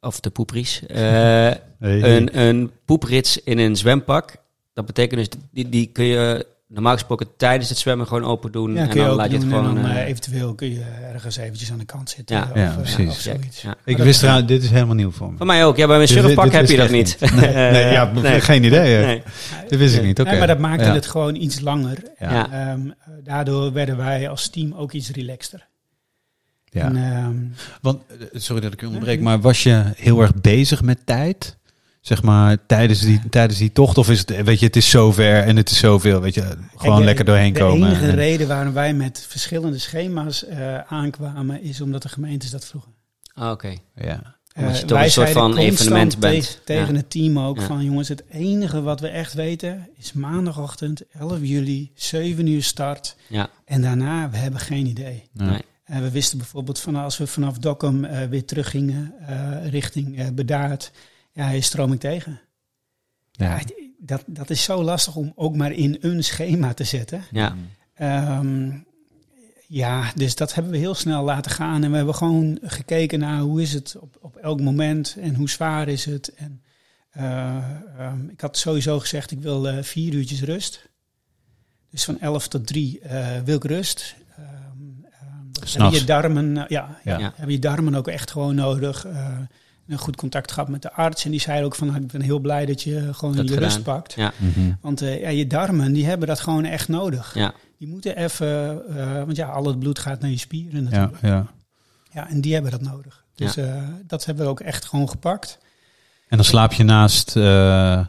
[0.00, 0.82] of te poepries.
[0.82, 1.60] Uh, hey.
[2.16, 4.36] een, een poeprits in een zwempak,
[4.72, 8.74] dat betekent dus, die, die kun je normaal gesproken tijdens het zwemmen gewoon open doen.
[8.74, 9.76] Ja, en dan laat je het gewoon.
[9.76, 12.36] En dan, uh, uh, eventueel kun je ergens eventjes aan de kant zitten.
[12.36, 13.08] Ja, of, ja uh, precies.
[13.08, 13.62] Of zoiets.
[13.62, 13.74] Ja.
[13.84, 15.36] Ik wist trouwens, dit is helemaal nieuw voor me.
[15.36, 15.76] Voor mij ook.
[15.76, 17.16] Ja, bij mijn surfpak heb je dat niet.
[17.20, 17.34] niet.
[17.34, 18.40] Nee, nee, ja, nee.
[18.50, 19.04] geen idee.
[19.04, 19.22] Nee.
[19.68, 20.20] Dat wist ik niet.
[20.20, 20.20] Oké.
[20.20, 20.38] Okay.
[20.38, 20.92] maar dat maakte ja.
[20.92, 21.98] het gewoon iets langer.
[22.18, 22.50] Ja.
[22.50, 25.68] En, um, daardoor werden wij als team ook iets relaxter.
[26.64, 26.84] Ja.
[26.84, 30.82] En, um, Want, eh, sorry dat ik je onderbreek, maar was je heel erg bezig
[30.82, 31.58] met tijd?
[32.02, 33.98] Zeg maar tijdens die, tijdens die tocht?
[33.98, 36.98] Of is het, weet je, het is zover en het is zoveel, weet je, gewoon
[36.98, 37.80] de, lekker doorheen de komen?
[37.80, 38.14] De enige en...
[38.14, 42.92] reden waarom wij met verschillende schema's uh, aankwamen, is omdat de gemeentes dat vroegen.
[43.34, 43.52] Ah, oké.
[43.52, 44.06] Okay.
[44.06, 44.36] Ja.
[44.56, 46.42] Omdat je uh, toch een soort van evenement bent.
[46.42, 46.98] Tegen, tegen ja.
[46.98, 47.66] het team ook ja.
[47.66, 53.16] van jongens, het enige wat we echt weten is maandagochtend 11 juli, 7 uur start.
[53.28, 53.50] Ja.
[53.64, 55.28] En daarna, we hebben geen idee.
[55.32, 55.60] Nee.
[55.90, 60.26] Uh, we wisten bijvoorbeeld van als we vanaf Dokkum uh, weer teruggingen uh, richting uh,
[60.32, 60.92] Bedaard,
[61.32, 62.40] ja, je stroom ik tegen.
[63.30, 63.56] Ja.
[63.56, 63.64] ja.
[63.98, 67.24] dat, dat is zo lastig om ook maar in een schema te zetten.
[67.30, 67.56] Ja.
[68.38, 68.86] Um,
[69.72, 71.84] Ja, dus dat hebben we heel snel laten gaan.
[71.84, 75.50] En we hebben gewoon gekeken naar hoe is het op, op elk moment en hoe
[75.50, 76.34] zwaar is het.
[76.34, 76.62] En
[77.10, 77.56] eh,
[77.98, 80.88] ehm, ik had sowieso gezegd, ik wil eh, vier uurtjes rust.
[81.90, 83.00] Dus van 11 tot 3
[83.44, 84.14] wil ik rust.
[84.36, 85.98] Ehm, ehm, hebben S'nachts.
[85.98, 87.18] je darmen, eh, ja, ja.
[87.18, 87.32] Ja.
[87.34, 89.06] hebben je darmen ook echt gewoon nodig.
[89.88, 91.24] Een goed contact gehad met de arts.
[91.24, 93.56] En die zei ook van, nou, ik ben heel blij dat je gewoon Dat je
[93.58, 94.12] rust pakt.
[94.12, 94.32] Ja.
[94.36, 94.72] Mhm.
[94.80, 97.34] Want eh, ja, je darmen, die hebben dat gewoon echt nodig.
[97.34, 97.54] Ja.
[97.78, 101.22] Die moeten even, eh, want ja, al het bloed gaat naar je spieren Ja, natuurlijk.
[101.22, 101.46] ja.
[102.12, 103.24] Ja, en die hebben dat nodig.
[103.34, 105.58] Dus eh, dat hebben we ook echt gewoon gepakt.
[106.28, 108.06] En dan slaap je naast, eh,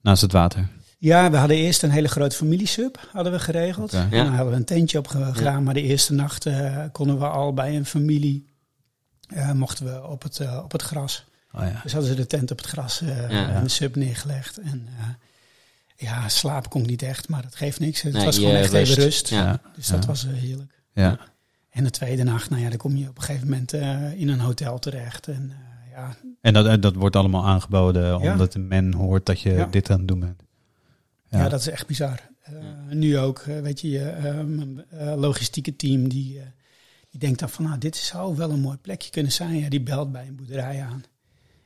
[0.00, 0.68] naast het water.
[0.98, 3.92] Ja, we hadden eerst een hele grote familiesub hadden we geregeld.
[3.92, 4.24] En Ja.
[4.24, 5.62] dan hadden we een tentje op ge- gedaan.
[5.62, 8.46] Maar de eerste nacht eh, konden we al bij een familie,
[9.54, 11.24] mochten we op het, eh, op het gras.
[11.52, 11.80] Oh, ja.
[11.82, 13.48] Dus hadden ze de tent op het gras eh, Ja.
[13.48, 14.58] en de sub neergelegd.
[14.58, 15.04] En eh,
[15.96, 18.02] ja, slapen kon niet echt, maar dat geeft niks.
[18.02, 18.90] Het Nee, was gewoon echt rust.
[18.90, 19.28] even rust.
[19.28, 19.44] Ja.
[19.44, 19.60] Ja.
[19.76, 20.80] Dus dat was eh, heerlijk.
[20.92, 21.18] Ja.
[21.70, 24.28] En de tweede nacht, nou ja, dan kom je op een gegeven moment eh, in
[24.28, 25.28] een hotel terecht.
[25.28, 29.40] En eh, ja, En dat, eh, dat wordt allemaal aangeboden omdat de men hoort dat
[29.40, 29.66] je Ja.
[29.66, 30.42] dit aan het doen bent.
[31.28, 31.48] ja.
[31.48, 32.20] dat is echt bizar.
[32.42, 32.52] Eh,
[32.90, 36.46] Nu ook, eh, weet je, je ehm, eh, logistieke team die, eh,
[37.16, 39.56] die denkt dan van, nou, dit zou wel een mooi plekje kunnen zijn.
[39.56, 41.04] Ja, die belt bij een boerderij aan.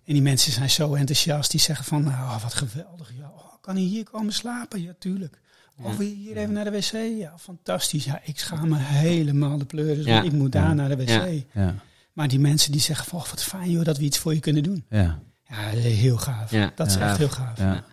[0.05, 3.13] En die mensen zijn zo enthousiast, die zeggen van, nou, wat geweldig.
[3.19, 4.83] Ja, oh, kan hij hier komen slapen?
[4.83, 5.41] Ja, tuurlijk.
[5.83, 7.19] Of hier even naar de wc?
[7.19, 8.05] Ja, fantastisch.
[8.05, 10.05] Ja, ik schaam me helemaal de pleuris.
[10.05, 10.23] Ja.
[10.23, 10.73] Ik moet daar Ja.
[10.75, 11.09] naar de wc.
[11.09, 11.33] Ja.
[11.53, 11.75] Ja.
[12.13, 14.41] Maar die mensen die zeggen van, oh, wat fijn joh, dat we iets voor je
[14.41, 14.85] kunnen doen.
[14.91, 15.19] Ja.
[15.45, 16.51] Ja, heel gaaf.
[16.51, 16.73] Ja.
[16.75, 17.59] Dat is echt heel gaaf.
[17.59, 17.85] Ja.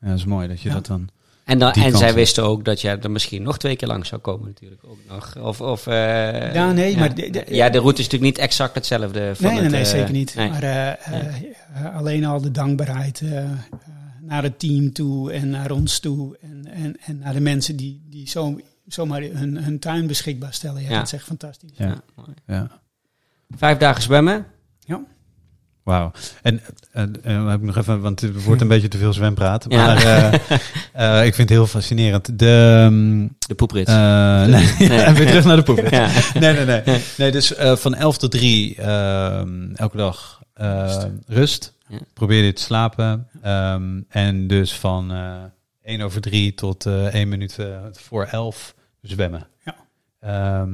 [0.00, 1.08] ja, dat is mooi dat je dat dan...
[1.50, 4.20] En, dan, en zij wisten ook dat jij er misschien nog twee keer langs zou
[4.20, 4.80] komen natuurlijk.
[4.84, 5.36] Ook nog.
[5.38, 8.74] Of, of, eh, Ja, nee, maar de- de- ja, de route is natuurlijk niet exact
[8.74, 9.32] hetzelfde.
[9.36, 10.34] Van Nee, nee, het, nee, eh, zeker niet.
[10.34, 10.48] nee.
[10.50, 13.22] Maar eh, alleen al de dankbaarheid
[14.20, 16.36] naar het team toe en naar ons toe.
[16.40, 20.82] En, en, en naar de mensen die, die zo, zomaar hun, hun tuin beschikbaar stellen.
[20.82, 20.96] Ja, Ja.
[20.96, 21.70] dat is echt fantastisch.
[21.74, 21.86] Ja.
[21.86, 22.28] Ja, mooi.
[22.46, 22.80] Ja.
[23.56, 24.46] Vijf dagen zwemmen.
[25.82, 26.12] Wauw.
[26.42, 26.60] En
[26.92, 29.64] eh, eh, heb ik nog even, want het wordt een beetje te veel zwempraat.
[29.68, 29.76] Ja.
[29.84, 30.32] Maar eh,
[30.92, 32.38] eh, ik vind het heel fascinerend.
[32.38, 33.88] De, ehm, De poeprit.
[33.88, 35.00] eh, nee, Nee.
[35.02, 35.88] en weer terug naar de poep.
[35.90, 36.08] ja.
[36.38, 37.02] Nee, nee, nee.
[37.16, 41.74] Nee, dus eh, van 11 tot 3 ehm, elke dag eh, rust.
[41.88, 41.98] Ja.
[42.14, 43.28] Probeer je te slapen.
[43.42, 45.34] Ehm, en dus van eh
[45.82, 47.56] 1 over 3 tot eh 1 minuut
[47.92, 49.46] voor 11 zwemmen.
[49.64, 49.74] Ja.
[50.20, 50.70] Ehm,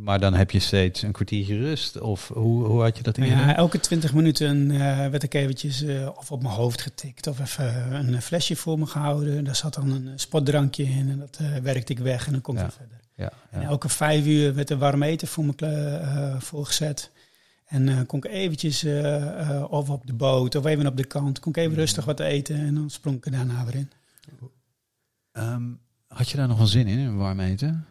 [0.00, 2.00] maar dan heb je steeds een kwartiertje rust.
[2.00, 3.46] Of hoe, hoe had je dat ingedaan?
[3.48, 7.40] ja, elke twintig minuten eh, werd ik eventjes eh, of op mijn hoofd getikt of
[7.40, 9.44] even een flesje voor me gehouden.
[9.44, 12.54] Daar zat dan een sportdrankje in en dat eh, werkte ik weg en dan kom
[12.56, 12.70] ik Ja.
[12.70, 12.96] verder.
[13.14, 13.66] Ja, En ja.
[13.66, 17.10] elke vijf uur werd er warm eten voor me eh, voorgezet.
[17.66, 21.04] En eh, kon ik eventjes eh, eh, of op de boot of even op de
[21.04, 23.90] kant, kon ik even rustig wat eten en dan sprong ik er daarna weer in.
[25.32, 25.62] Ehm,
[26.06, 27.86] had je daar nog wel zin in, in warm eten?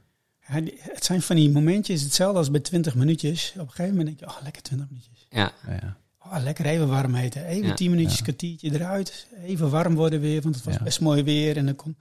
[0.79, 3.51] Het zijn van die momentjes, hetzelfde als bij 20 minuutjes.
[3.55, 5.27] Op een gegeven moment denk je, oh lekker 20 minuutjes.
[5.29, 5.51] Ja.
[5.67, 5.97] Ja, ja.
[6.19, 7.45] Oh, lekker even warm eten.
[7.45, 7.73] Even Ja.
[7.73, 8.23] 10 minuutjes, Ja.
[8.23, 9.27] kwartiertje eruit.
[9.45, 10.83] Even warm worden weer, want het was Ja.
[10.83, 11.57] best mooi weer.
[11.57, 11.95] En dan kon,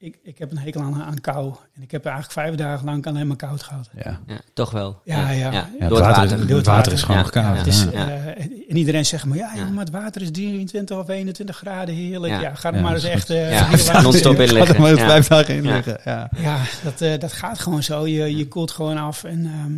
[0.00, 1.54] ik, ik, heb een hekel aan, aan kou.
[1.74, 3.88] En ik heb eigenlijk vijf dagen lang alleen maar koud gehad.
[4.04, 4.20] ja.
[4.26, 5.00] ja, toch wel.
[5.04, 5.52] Ja, ja.
[5.52, 6.40] Ja, Ja, Door het water.
[6.40, 7.34] Is, Door het water is gewoon koud.
[7.34, 7.90] Ja, Het is, ja.
[8.08, 8.08] Ja.
[8.34, 12.32] eh, en iedereen zegt maar, ja, maar het water is 23 of 21 graden, heerlijk.
[12.32, 12.40] Ja.
[12.40, 13.30] Ja, ga er Ja, maar eens echt...
[13.30, 14.74] eh, Ja, non-stop in Ga liggen.
[14.74, 15.06] er maar eens Ja.
[15.06, 15.74] vijf dagen in Ja.
[15.74, 16.00] liggen.
[16.04, 16.30] Ja.
[16.36, 18.06] Ja, dat, eh, dat gaat gewoon zo.
[18.06, 19.24] Je, je koelt gewoon af.
[19.24, 19.72] En ehm,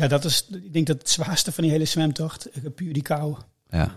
[0.00, 3.02] ja, dat is, ik denk dat het zwaarste van die hele zwemtocht, eh, puur die
[3.02, 3.36] kou.
[3.70, 3.90] Ja.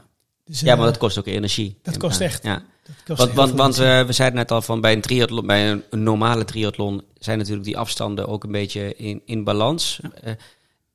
[0.46, 1.78] Dus, Ja, eh, maar dat kost ook energie.
[1.84, 2.44] dat kost echt.
[2.44, 2.62] Ja.
[3.06, 7.04] Want, want, want we zeiden net al van bij een triathlon, bij een, normale triathlon
[7.18, 10.00] zijn natuurlijk die afstanden ook een beetje in, in balans.
[10.22, 10.34] Eh,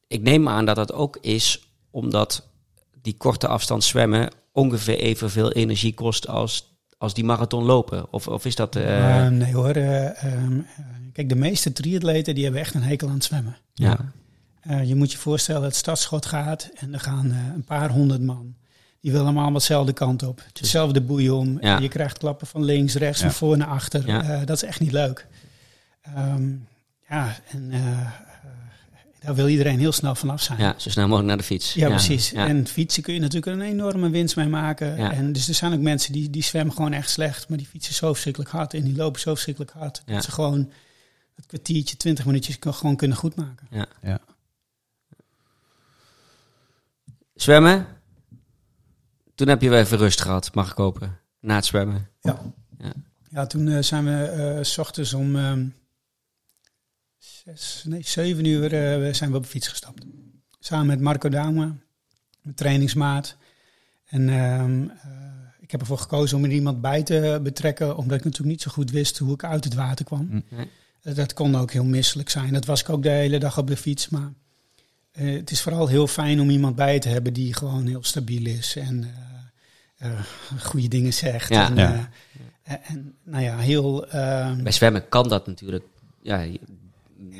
[0.08, 2.48] ik neem aan dat dat ook is omdat
[3.02, 8.12] die korte afstand zwemmen ongeveer evenveel energie kost als, als die marathon lopen.
[8.12, 8.76] Of, of is dat...
[8.76, 9.70] eh, nee hoor.
[9.70, 13.56] eh, ehm, eh, kijk, de meeste triatleten die hebben echt een hekel aan het zwemmen.
[13.74, 14.12] ja.
[14.84, 18.54] Je moet je voorstellen dat het startschot gaat en er gaan een paar honderd man.
[19.04, 20.42] Die willen allemaal dezelfde kant op.
[20.52, 21.58] Hetzelfde boeien om.
[21.60, 21.78] Ja.
[21.78, 23.26] Je krijgt klappen van links, rechts, Ja.
[23.26, 24.06] van voor naar achter.
[24.06, 24.22] Ja.
[24.22, 25.26] Eh, dat is echt niet leuk.
[26.02, 26.52] Ehm,
[27.08, 28.08] ja, en eh, eh,
[29.20, 30.58] daar wil iedereen heel snel vanaf zijn.
[30.58, 31.74] ja, zo snel mogelijk naar de fiets.
[31.74, 32.30] Ja, precies.
[32.30, 32.46] Ja.
[32.46, 34.96] En fietsen kun je natuurlijk een enorme winst mee maken.
[34.96, 35.12] Ja.
[35.12, 37.94] En dus er zijn ook mensen die, die zwemmen gewoon echt slecht, maar die fietsen
[37.94, 40.02] zo verschrikkelijk hard en die lopen zo verschrikkelijk hard.
[40.06, 40.14] Ja.
[40.14, 40.70] Dat ze gewoon
[41.34, 43.68] het kwartiertje, twintig minuutjes gewoon kunnen goedmaken.
[44.02, 44.18] Ja.
[47.34, 47.86] Zwemmen.
[49.34, 51.18] Toen heb je wel even rust gehad, mag ik hopen.
[51.40, 52.08] Na het zwemmen.
[52.20, 52.40] Ja.
[52.78, 52.92] Ja.
[53.30, 55.66] Ja, toen eh, zijn we eh, s ochtends om ehm,
[57.18, 60.04] zes, nee, zeven uur eh, zijn we op de fiets gestapt.
[60.58, 61.76] Samen met Marco Dauma,
[62.42, 63.36] mijn trainingsmaat.
[64.04, 65.10] En ehm, eh,
[65.60, 68.70] ik heb ervoor gekozen om er iemand bij te betrekken, omdat ik natuurlijk niet zo
[68.70, 70.28] goed wist hoe ik uit het water kwam.
[70.30, 70.56] Hm.
[70.56, 70.70] Nee.
[71.02, 72.52] Eh, Dat kon ook heel misselijk zijn.
[72.52, 74.08] Dat was ik ook de hele dag op de fiets.
[74.08, 74.32] Maar
[75.14, 78.46] eh, het is vooral heel fijn om iemand bij te hebben die gewoon heel stabiel
[78.46, 79.04] is en
[79.98, 80.18] eh, eh,
[80.60, 81.48] goede dingen zegt.
[81.48, 81.68] Ja.
[81.70, 82.08] En, Ja.
[82.62, 84.06] eh, en, nou ja, heel.
[84.06, 85.84] ehm, Bij zwemmen kan dat natuurlijk
[86.22, 86.60] ja, je-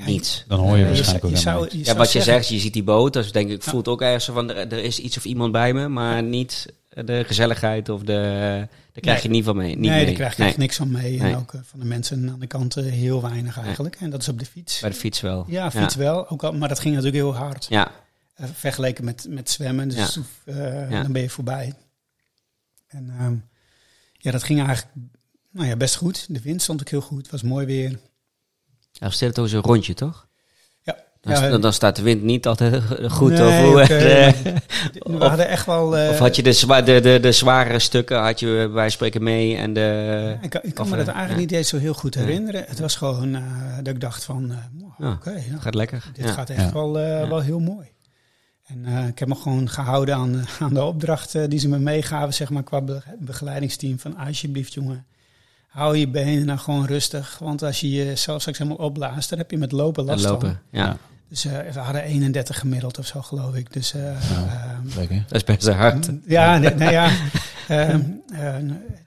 [0.07, 0.45] niet.
[0.49, 1.89] Dan hoor je waarschijnlijk ook zou- je helemaal zou- niks.
[1.89, 4.03] je Ja, wat je zeggen- zegt, je ziet die boot, dus denk ik, voelt ook
[4.03, 6.73] ergens van, er, er is iets of iemand bij me, maar niet
[7.05, 8.13] de gezelligheid of de,
[8.93, 9.69] daar krijg je niet van mee.
[9.69, 10.05] Niet nee, mee.
[10.05, 11.21] daar krijg je Nee, echt niks van mee.
[11.21, 13.97] En ook eh, van de mensen aan de kant eh, heel weinig eigenlijk.
[14.01, 14.81] En dat is op de fiets.
[14.81, 15.45] Bij de fiets wel.
[15.49, 16.29] Ja, fiets wel.
[16.29, 17.67] Ook al, maar dat ging natuurlijk heel hard.
[17.69, 17.91] Ja,
[18.35, 19.89] Eh, vergeleken met, met zwemmen.
[19.89, 21.03] Dus Ja.
[21.03, 21.75] dan ben je voorbij.
[22.87, 23.35] En ehm,
[24.13, 24.97] ja, dat ging eigenlijk
[25.51, 26.27] nou ja, best goed.
[26.29, 27.23] De wind stond ook heel goed.
[27.23, 27.99] Het was mooi weer.
[28.93, 30.27] ja stel het ook zo'n rondje, toch?
[31.25, 32.83] Dan, Ja, dan, dan staat de wind niet altijd
[33.19, 33.31] goed.
[33.33, 34.33] Nee, of, hoe, eh,
[35.19, 35.97] We hadden echt wel...
[35.99, 39.23] eh, of had je de, zwa de, de, de zware stukken, had je bij spreken
[39.23, 40.37] mee en de...
[40.43, 41.55] ik, kan- ik kan of, me dat eh, eigenlijk ja.
[41.55, 42.65] niet eens zo heel goed herinneren.
[42.67, 43.43] Het was gewoon eh,
[43.83, 44.51] dat ik dacht van...
[44.51, 44.57] eh,
[44.99, 45.13] wow.
[45.13, 46.05] Oké, ja, Gaat lekker.
[46.13, 46.33] dit ja.
[46.33, 46.73] gaat echt Ja.
[46.73, 47.29] wel, eh, Ja.
[47.29, 47.87] wel heel mooi.
[48.67, 51.69] En eh, ik heb me gewoon gehouden aan, eh, aan de opdracht eh, die ze
[51.69, 53.99] me meegaven, zeg maar, qua be- begeleidingsteam.
[53.99, 55.07] Van alsjeblieft, jongen,
[55.67, 57.39] hou je benen nou gewoon rustig.
[57.41, 60.61] Want als je jezelf straks helemaal opblaast, dan heb je met lopen En last lopen.
[60.71, 60.97] Ja.
[61.35, 63.73] Dus eh, we hadden 31 gemiddeld of zo, geloof ik.
[63.73, 65.25] Dus eh, ehm, Lekker.
[65.29, 66.11] Dat is best hard.
[66.27, 67.11] ja, nee, nou ja,
[67.69, 68.01] ehm,
[68.33, 68.57] eh,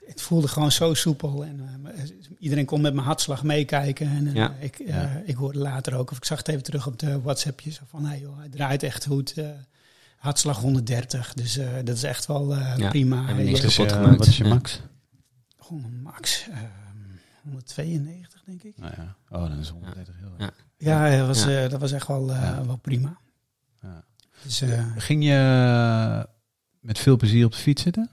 [0.07, 1.45] het voelde gewoon zo soepel.
[1.45, 1.61] En
[1.95, 2.03] eh,
[2.39, 4.07] iedereen kon met mijn hartslag meekijken.
[4.09, 4.53] En eh, Ja.
[4.59, 5.21] ik, eh, Ja.
[5.25, 7.81] ik hoorde later ook, of ik zag het even terug op de WhatsAppjes.
[7.89, 9.31] Van, hey joh, hij draait echt goed.
[9.37, 9.45] eh,
[10.17, 13.27] hartslag 130, dus eh, dat is echt wel eh, Ja, prima.
[13.29, 14.17] eh, Dus, eh, gemaakt.
[14.17, 14.81] wat is je max?
[16.03, 16.47] max.
[17.47, 18.77] Ehm, 192, denk ik.
[18.77, 19.15] Nou ja.
[19.29, 20.51] Oh, dan is 130 heel Ja.
[20.77, 21.63] Ja, dat was, Ja.
[21.63, 22.65] eh, dat was echt wel, eh, Ja.
[22.65, 23.17] wel prima.
[23.81, 24.03] Ja.
[24.43, 26.25] Dus, eh, Ging je
[26.79, 28.10] met veel plezier op de fiets zitten?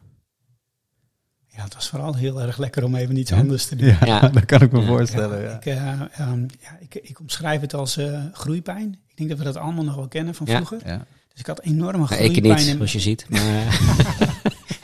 [1.47, 3.37] ja, het was vooral heel erg lekker om even iets Ja?
[3.37, 3.87] anders te doen.
[3.89, 4.29] Ja, Ja.
[4.29, 4.87] dat kan ik me Ja.
[4.87, 5.43] voorstellen.
[5.43, 5.57] Ja, Ja.
[5.57, 8.99] Ik, eh, ehm, ja, ik, ik omschrijf het als eh, groeipijn.
[9.09, 10.55] Ik denk dat we dat allemaal nog wel kennen van Ja.
[10.65, 10.89] vroeger.
[10.89, 10.97] Ja.
[11.29, 12.35] Dus ik had enorme Ja, groeipijn.
[12.37, 13.27] ik niet, in- zoals je ziet.
[13.29, 13.41] Maar,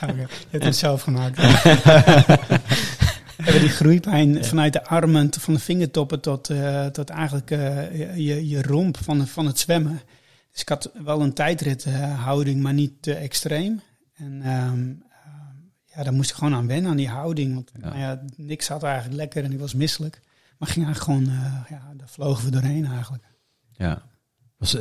[0.00, 0.06] Ja.
[0.16, 1.36] Je hebt het zelf gemaakt.
[3.44, 8.48] Hebben die groeipijn vanuit de armen, van de vingertoppen tot, eh, tot eigenlijk eh, je,
[8.48, 10.00] je romp van, van het zwemmen.
[10.52, 13.80] Dus ik had wel een tijdrithouding, maar niet te extreem.
[14.14, 14.88] En ehm, ehm,
[15.84, 17.54] ja, daar moest ik gewoon aan wennen, aan die houding.
[17.54, 17.88] Want Ja.
[17.88, 20.20] Nou ja, niks zat eigenlijk lekker en ik was misselijk.
[20.58, 23.24] Maar ging eigenlijk gewoon, eh, ja, daar vlogen we doorheen eigenlijk.
[23.72, 24.02] Ja.
[24.56, 24.76] Was,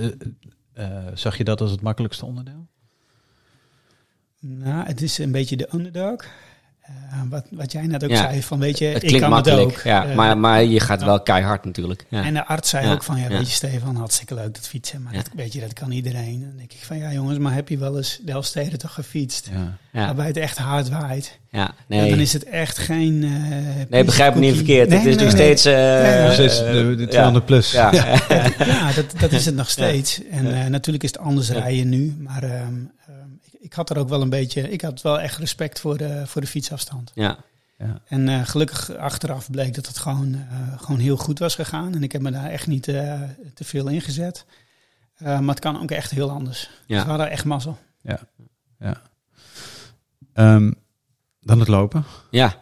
[1.13, 2.67] zag je dat als het makkelijkste onderdeel?
[4.39, 6.25] Nou, het is een beetje de underdog.
[7.11, 8.15] Eh, wat, wat jij net ook Ja.
[8.29, 9.83] zei, van weet je, het ik klinkt kan makkelijk, het ook.
[9.83, 12.05] ja, Eh, maar, maar je gaat wel keihard natuurlijk.
[12.09, 12.23] Ja.
[12.23, 13.29] En de arts zei Ja, ook van, ja, ja.
[13.29, 15.17] weet je Stefan, hartstikke leuk dat fietsen, maar Ja.
[15.21, 16.33] dat, weet je, dat kan iedereen.
[16.33, 18.93] En dan denk ik van, ja jongens, maar heb je wel eens de Elfstede toch
[18.93, 19.49] gefietst?
[19.53, 19.77] Ja.
[19.99, 21.39] ja, Waarbij het echt hard waait.
[21.49, 22.09] ja, Ja, nee.
[22.09, 23.23] dan is het echt geen...
[23.23, 24.89] eh, nee, begrijp me niet verkeerd.
[24.89, 25.63] Nee, het is nee, nog nee, steeds...
[25.63, 27.07] de, de ja.
[27.07, 27.71] 200 plus.
[27.71, 27.91] Ja,
[28.65, 30.21] Ja, dat, dat is het nog steeds.
[30.31, 31.53] En eh, natuurlijk is het anders Ja.
[31.59, 32.15] rijden nu.
[32.19, 32.73] Maar ehm,
[33.69, 34.69] ik, had er ook wel een beetje...
[34.71, 37.11] Ik had wel echt respect voor de, voor de fietsafstand.
[37.15, 37.37] ja,
[37.77, 38.01] Ja.
[38.07, 41.93] En eh, gelukkig achteraf bleek dat het gewoon, eh, gewoon heel goed was gegaan.
[41.95, 43.21] En ik heb me daar echt niet eh,
[43.53, 44.45] te veel in gezet.
[45.15, 46.59] Eh, maar het kan ook echt heel anders.
[46.59, 47.05] Dus we ja.
[47.05, 47.77] hadden echt mazzel.
[50.33, 50.71] Ehm,
[51.39, 52.03] dan het lopen.
[52.31, 52.55] ja.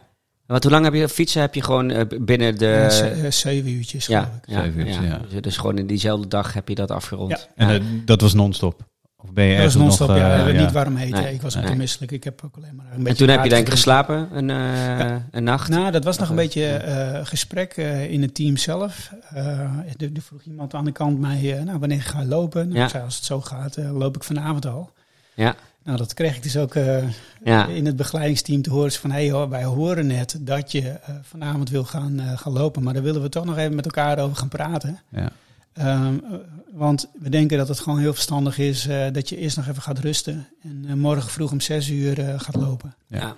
[0.46, 1.40] Want hoe lang heb je fietsen?
[1.40, 2.86] Heb je gewoon binnen de...
[2.90, 4.48] Ze- zeven uurtjes geloof ja, ik.
[4.48, 5.20] ja, Zeven uurtjes, ja.
[5.30, 5.40] ja.
[5.40, 7.48] Dus, gewoon in diezelfde dag heb je dat afgerond.
[7.56, 7.68] Ja.
[7.68, 8.87] En dat was non-stop?
[9.22, 10.16] Of ben je Dat was non-stop, nog...
[10.16, 10.22] ja.
[10.24, 10.60] eh, We hebben ja.
[10.60, 11.22] niet warm eten.
[11.22, 12.12] Nee, ik was te misselijk.
[12.12, 14.50] Ik heb ook alleen maar een beetje En toen heb je denk ik geslapen een,
[14.50, 15.68] eh, een nacht?
[15.68, 19.12] Nou, dat was nog een beetje eh, gesprek eh, in het team zelf.
[19.34, 19.58] Eh,
[19.98, 22.64] er, vroeg iemand aan de kant mij, nou, wanneer ga je lopen?
[22.66, 22.84] Nou, Ja.
[22.84, 24.90] ik zei, als het zo gaat, eh, loop ik vanavond al.
[25.34, 25.54] Ja.
[25.84, 27.02] Nou, dat kreeg ik dus ook eh,
[27.44, 27.66] Ja.
[27.66, 28.92] in het begeleidingsteam te horen.
[28.92, 32.52] Van, hé hey, hoor, wij horen net dat je eh, vanavond wil gaan, eh, gaan
[32.52, 32.82] lopen.
[32.82, 34.98] Maar daar willen we toch nog even met elkaar over gaan praten.
[35.08, 35.30] Ja.
[35.78, 36.32] Ehm, eh,
[36.72, 39.82] want we denken dat het gewoon heel verstandig is eh, dat je eerst nog even
[39.82, 40.46] gaat rusten.
[40.62, 42.94] En eh, morgen vroeg om zes uur eh, gaat lopen.
[43.06, 43.18] Ja.
[43.18, 43.34] Ja.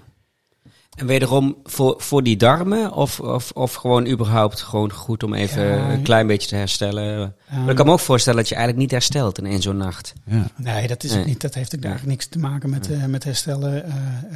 [0.96, 5.64] En wederom voor, voor die darmen of, of, of gewoon überhaupt gewoon goed om even
[5.64, 5.90] Ja.
[5.92, 7.34] een klein beetje te herstellen?
[7.50, 10.12] Maar ik kan me ook voorstellen dat je eigenlijk niet herstelt in één zo'n nacht.
[10.24, 10.46] Ja.
[10.56, 11.18] Nee, dat is Nee.
[11.18, 11.40] het niet.
[11.40, 12.94] Dat heeft eigenlijk niks te maken met, Ja.
[12.94, 13.84] eh, met herstellen.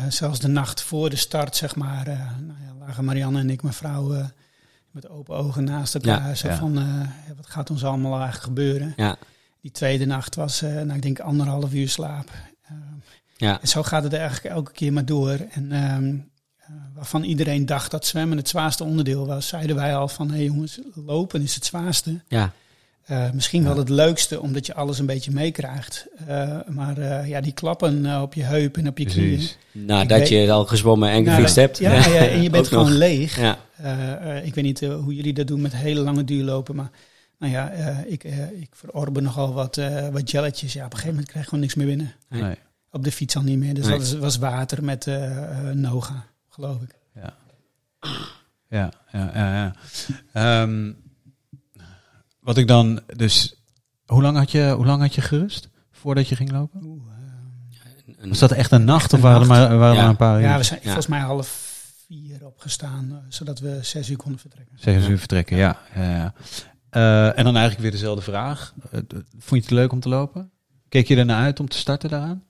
[0.08, 3.62] Zelfs de nacht voor de start, zeg maar, eh, nou ja, lagen Marianne en ik,
[3.62, 4.24] mijn vrouw, eh,
[4.94, 6.28] met open ogen naast elkaar.
[6.28, 6.56] Ja, zo ja.
[6.56, 6.84] van, eh,
[7.36, 8.92] wat gaat ons allemaal eigenlijk gebeuren?
[8.96, 9.16] Ja,
[9.60, 12.28] Die tweede nacht was, eh, nou, ik denk anderhalf uur slaap.
[12.62, 12.74] Eh,
[13.36, 15.38] ja, en zo gaat het eigenlijk elke keer maar door.
[15.50, 16.14] En ehm,
[16.58, 20.34] eh, waarvan iedereen dacht dat zwemmen het zwaarste onderdeel was, zeiden wij al van, hé
[20.36, 22.20] hey jongens, lopen is het zwaarste.
[22.28, 22.52] ja.
[23.32, 26.06] Misschien wel het leukste, omdat je alles een beetje meekrijgt.
[26.68, 29.28] Maar ja, die klappen op je heup en op je knieën.
[29.36, 29.58] Precies.
[30.02, 31.78] Ik weet- je al gezwommen en Nou, gefietst hebt.
[31.78, 32.80] Ja, en je bent nog.
[32.82, 33.36] gewoon leeg.
[33.40, 36.74] Ja, Eh, eh, ik weet niet eh, hoe jullie dat doen met hele lange duurlopen,
[36.74, 36.90] maar
[37.38, 38.24] nou ja, eh, ik,
[38.60, 39.80] ik verorber nogal wat,
[40.12, 40.72] wat jelletjes.
[40.72, 42.12] Ja, op een gegeven moment krijg je gewoon niks meer binnen.
[42.28, 42.56] Nee.
[42.90, 43.74] Op de fiets al niet meer.
[43.74, 43.98] Dus Nee.
[43.98, 45.06] dat was water met
[45.72, 46.94] Noga, geloof ik.
[47.14, 47.34] Ja.
[48.68, 49.54] Ja, ja, ja.
[49.54, 49.72] ja.
[50.62, 50.92] Ehm,
[52.40, 53.54] wat ik dan dus...
[54.06, 56.80] Hoe lang, had je, hoe lang had je gerust voordat je ging lopen?
[56.84, 59.94] Oeh, eh, Een- Was dat echt een nacht een of waren er maar, waren er
[59.94, 60.00] Ja.
[60.00, 60.46] maar een paar uur?
[60.46, 60.84] ja, we zijn Ja.
[60.84, 61.63] volgens mij half
[62.54, 64.76] opgestaan, eh, zodat we zes uur konden vertrekken.
[64.78, 65.78] Zeggen ze uur vertrekken, ja.
[65.94, 66.34] ja, ja.
[66.90, 68.74] Eh, en dan eigenlijk weer dezelfde vraag.
[68.90, 69.00] Eh,
[69.38, 70.50] vond je het leuk om te lopen?
[70.88, 72.42] Keek je ernaar uit om te starten daaraan?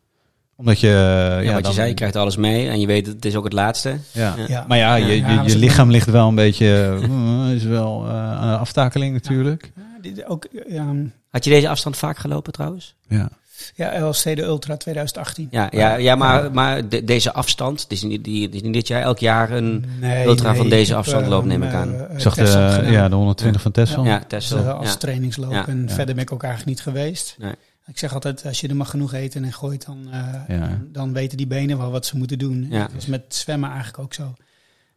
[0.56, 0.88] Omdat je...
[0.88, 3.34] ja, ja, wat dan- je zei, je krijgt alles mee en je weet het is
[3.36, 3.98] ook het laatste.
[4.12, 4.34] Ja.
[4.36, 4.44] Ja.
[4.48, 4.64] Ja.
[4.68, 6.98] Maar ja, je, je, lichaam ligt wel een beetje...
[7.02, 9.72] eh, is wel eh, aan de aftakeling natuurlijk.
[9.76, 10.94] Ja, dit, ook, ja,
[11.28, 12.94] Had je deze afstand vaak gelopen trouwens?
[13.08, 13.28] Ja.
[13.74, 15.48] Ja, LST de Ultra 2018.
[15.50, 18.88] Ja, ja, ja maar, maar de- deze afstand, het is, niet, die, is niet dit
[18.88, 19.84] jaar elk jaar een...
[20.00, 21.94] Nee, Ultra van deze afstand eh, lopen, neem ik eh, aan.
[21.94, 22.92] eh, Ik zag de, gedaan.
[22.92, 24.04] ja, de 120 van Tessel.
[24.04, 24.96] Ja, Dus, eh, als ja.
[24.96, 25.52] trainingsloop.
[25.52, 25.66] Ja.
[25.68, 25.94] En Ja.
[25.94, 27.36] verder ben ik ook eigenlijk niet geweest.
[27.38, 27.52] Nee.
[27.86, 30.78] Ik zeg altijd, als je er maar genoeg eten en gooit, dan, eh, Ja.
[30.92, 32.66] dan weten die benen wel wat ze moeten doen.
[32.70, 32.78] Ja.
[32.80, 34.34] Dat is met zwemmen eigenlijk ook zo.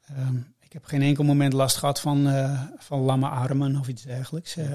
[0.07, 4.01] Ehm, ik heb geen enkel moment last gehad van, eh, van lamme armen of iets
[4.03, 4.57] dergelijks.
[4.57, 4.65] Eh,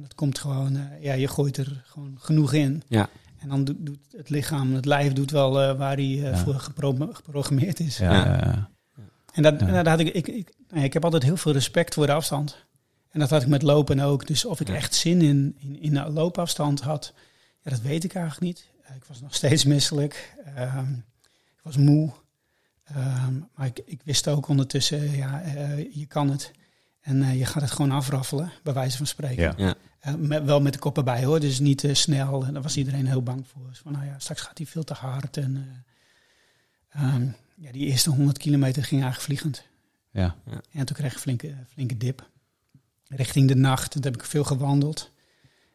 [0.00, 2.82] dat komt gewoon, eh, ja, je gooit er gewoon genoeg in.
[2.88, 3.08] Ja.
[3.42, 6.36] En dan doet, doet het lichaam, het lijf doet wel eh, waar hij eh, Ja.
[6.36, 7.98] voor gepro- geprogrammeerd is.
[7.98, 8.70] Ja.
[9.32, 12.06] En dat, dat had ik, ik, ik, nou ik heb altijd heel veel respect voor
[12.06, 12.64] de afstand.
[13.10, 14.26] En dat had ik met lopen ook.
[14.26, 14.74] Dus of ik Ja.
[14.74, 17.12] echt zin in, in, in een loopafstand had,
[17.62, 18.66] ja, dat weet ik eigenlijk niet.
[18.82, 20.34] Eh, ik was nog steeds misselijk.
[20.54, 20.92] Ehm,
[21.56, 22.10] ik was moe.
[22.84, 26.50] Ehm, maar ik, ik wist ook ondertussen, ja, eh, je kan het.
[27.02, 29.42] En eh, je gaat het gewoon afraffelen, bij wijze van spreken.
[29.42, 29.54] Ja.
[29.56, 29.74] Ja.
[29.98, 32.44] Eh, met, wel met de kop erbij hoor, dus niet te snel.
[32.44, 33.68] En daar was iedereen heel bang voor.
[33.68, 35.36] Dus van, nou ja, straks gaat hij veel te hard.
[35.36, 35.82] En
[36.88, 39.64] eh, ehm, ja, die eerste 100 kilometer ging eigenlijk vliegend.
[40.10, 40.36] Ja.
[40.72, 42.30] En toen kreeg ik een flinke, flinke dip.
[43.08, 43.90] Richting de nacht.
[43.90, 45.10] Toen heb ik veel gewandeld.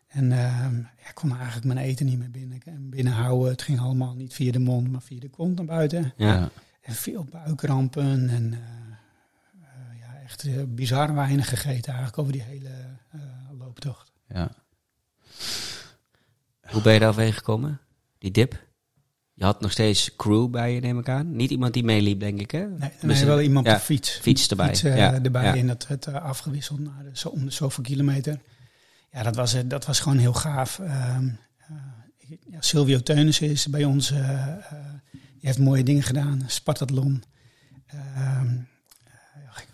[0.07, 3.51] En ehm, ja, ik kon eigenlijk mijn eten niet meer binnen, binnenhouden.
[3.51, 6.13] Het ging allemaal niet via de mond, maar via de kont naar buiten.
[6.17, 6.49] Ja.
[6.81, 8.29] En veel buikrampen.
[8.29, 8.53] En
[10.27, 12.69] echt eh, bizar weinig gegeten eigenlijk over die hele
[13.11, 13.19] eh,
[13.57, 14.11] looptocht.
[14.27, 14.51] ja.
[16.67, 17.79] Hoe ben je daar overheen gekomen?
[18.17, 18.65] Die dip?
[19.33, 21.35] Je had nog steeds crew bij je, neem ik aan.
[21.35, 22.67] Niet iemand die meeliep, denk ik, hè?
[22.67, 24.09] Nee, nee wel iemand ja, op de fiets.
[24.09, 24.67] Fiets erbij.
[24.67, 25.13] Fiets, eh, ja.
[25.13, 25.55] erbij ja.
[25.55, 28.39] en dat het eh, afgewisseld naar de, zo, om de zoveel kilometer.
[29.11, 30.81] Ja, dat was, dat was gewoon heel gaaf.
[32.17, 34.09] Ik- ja, Silvio Teunissen is bij ons,
[35.39, 36.41] die heeft mooie dingen gedaan.
[36.47, 37.23] Spartathlon.
[37.87, 38.53] Ehm, eh,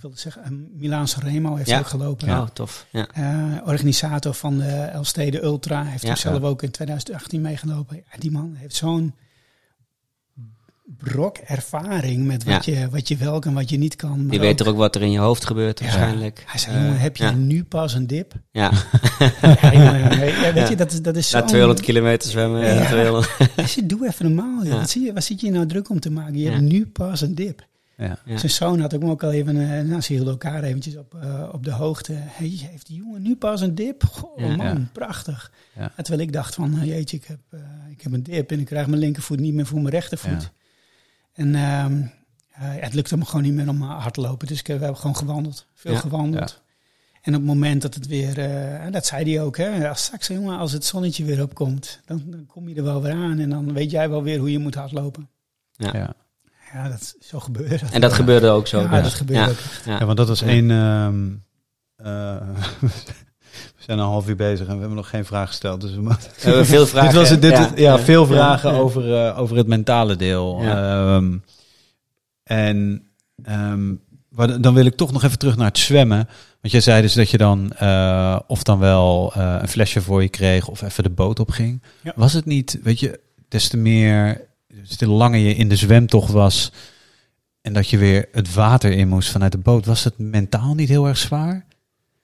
[0.03, 1.79] wilde zeggen, uh, Milaan Remo heeft Ja.
[1.79, 2.29] ook gelopen.
[2.29, 2.85] Oh, tof.
[2.91, 3.07] Ja.
[3.13, 6.15] Eh, organisator van de Elstede Ultra heeft Ja.
[6.15, 7.95] zelf ook in 2018 meegelopen.
[7.95, 9.13] Ja, die man heeft zo'n
[10.97, 14.27] brok ervaring met wat, je, wat je wel kan, wat je niet kan.
[14.27, 15.85] Die weet er ook wat er in je hoofd gebeurt, Ja.
[15.85, 16.43] waarschijnlijk.
[16.47, 17.31] Hij zei, Eh, jongen, heb je ja.
[17.31, 18.33] nu pas een dip?
[18.51, 18.71] Ja,
[19.61, 20.69] ja, ja, weet Ja.
[20.69, 21.39] je, dat, is- dat is zo...
[21.39, 22.61] na 200 kilometer zwemmen.
[22.61, 22.73] Ja.
[22.73, 22.85] Ja.
[22.85, 23.37] 200.
[23.55, 24.63] Hij zei, doe even normaal.
[24.65, 24.75] Ja.
[24.77, 26.33] Wat, zie je, wat zit je nou druk om te maken?
[26.37, 26.51] Je Ja.
[26.51, 27.67] hebt nu pas een dip.
[27.97, 28.17] Ja.
[28.25, 28.37] Ja.
[28.37, 31.49] Zijn zoon had ook, ook al even, eh, nou, ze hielden elkaar eventjes op, eh,
[31.51, 32.13] op de hoogte.
[32.15, 34.03] Hey, heeft die jongen nu pas een dip?
[34.03, 34.55] Goh, Ja.
[34.55, 34.89] man, Ja.
[34.93, 35.51] prachtig.
[35.95, 37.39] Terwijl ik dacht van, eh, jeetje, ik heb,
[37.91, 40.41] ik heb een dip en ik krijg mijn linkervoet niet meer voor mijn rechtervoet.
[40.41, 40.51] Ja.
[41.33, 42.01] En ehm,
[42.51, 44.47] eh, het lukte me gewoon niet meer om hard te lopen.
[44.47, 45.67] Dus ik, we hebben gewoon gewandeld.
[45.73, 45.99] Veel Ja.
[45.99, 46.61] gewandeld.
[47.21, 50.27] En op het moment dat het weer, eh, dat zei hij ook, hè, als straks
[50.27, 53.49] jongen, als het zonnetje weer opkomt, dan, dan kom je er wel weer aan en
[53.49, 55.29] dan weet jij wel weer hoe je moet hardlopen.
[55.71, 55.89] Ja.
[55.97, 56.13] Ja,
[56.89, 57.91] dat is zo gebeurd.
[57.91, 58.81] En dat gebeurde ook zo.
[58.81, 59.49] ja, dat gebeurde Ja.
[59.49, 59.57] ook.
[59.85, 59.99] Ja.
[59.99, 60.47] Ja, want dat was Ja.
[60.47, 60.71] één.
[60.71, 61.29] ehm,
[61.95, 62.47] eh,
[63.75, 65.81] we zijn een half uur bezig en we hebben nog geen vraag gesteld.
[65.81, 66.29] Dus we moeten.
[66.35, 67.09] We hebben veel vragen.
[67.09, 67.71] dit was het, dit, ja.
[67.75, 68.77] ja, veel vragen Ja.
[68.79, 70.59] Over, eh, over het mentale deel.
[70.61, 71.37] Ehm,
[72.43, 73.07] en
[73.43, 73.93] ehm,
[74.29, 76.27] maar dan wil ik toch nog even terug naar het zwemmen.
[76.61, 80.21] Want jij zei dus dat je dan eh, of dan wel eh, een flesje voor
[80.21, 81.81] je kreeg of even de boot op ging.
[82.01, 82.13] Ja.
[82.15, 84.41] Was het niet, weet je, des te meer,
[84.81, 86.71] des te langer je in de zwemtocht was
[87.61, 90.89] en dat je weer het water in moest vanuit de boot, was het mentaal niet
[90.89, 91.65] heel erg zwaar?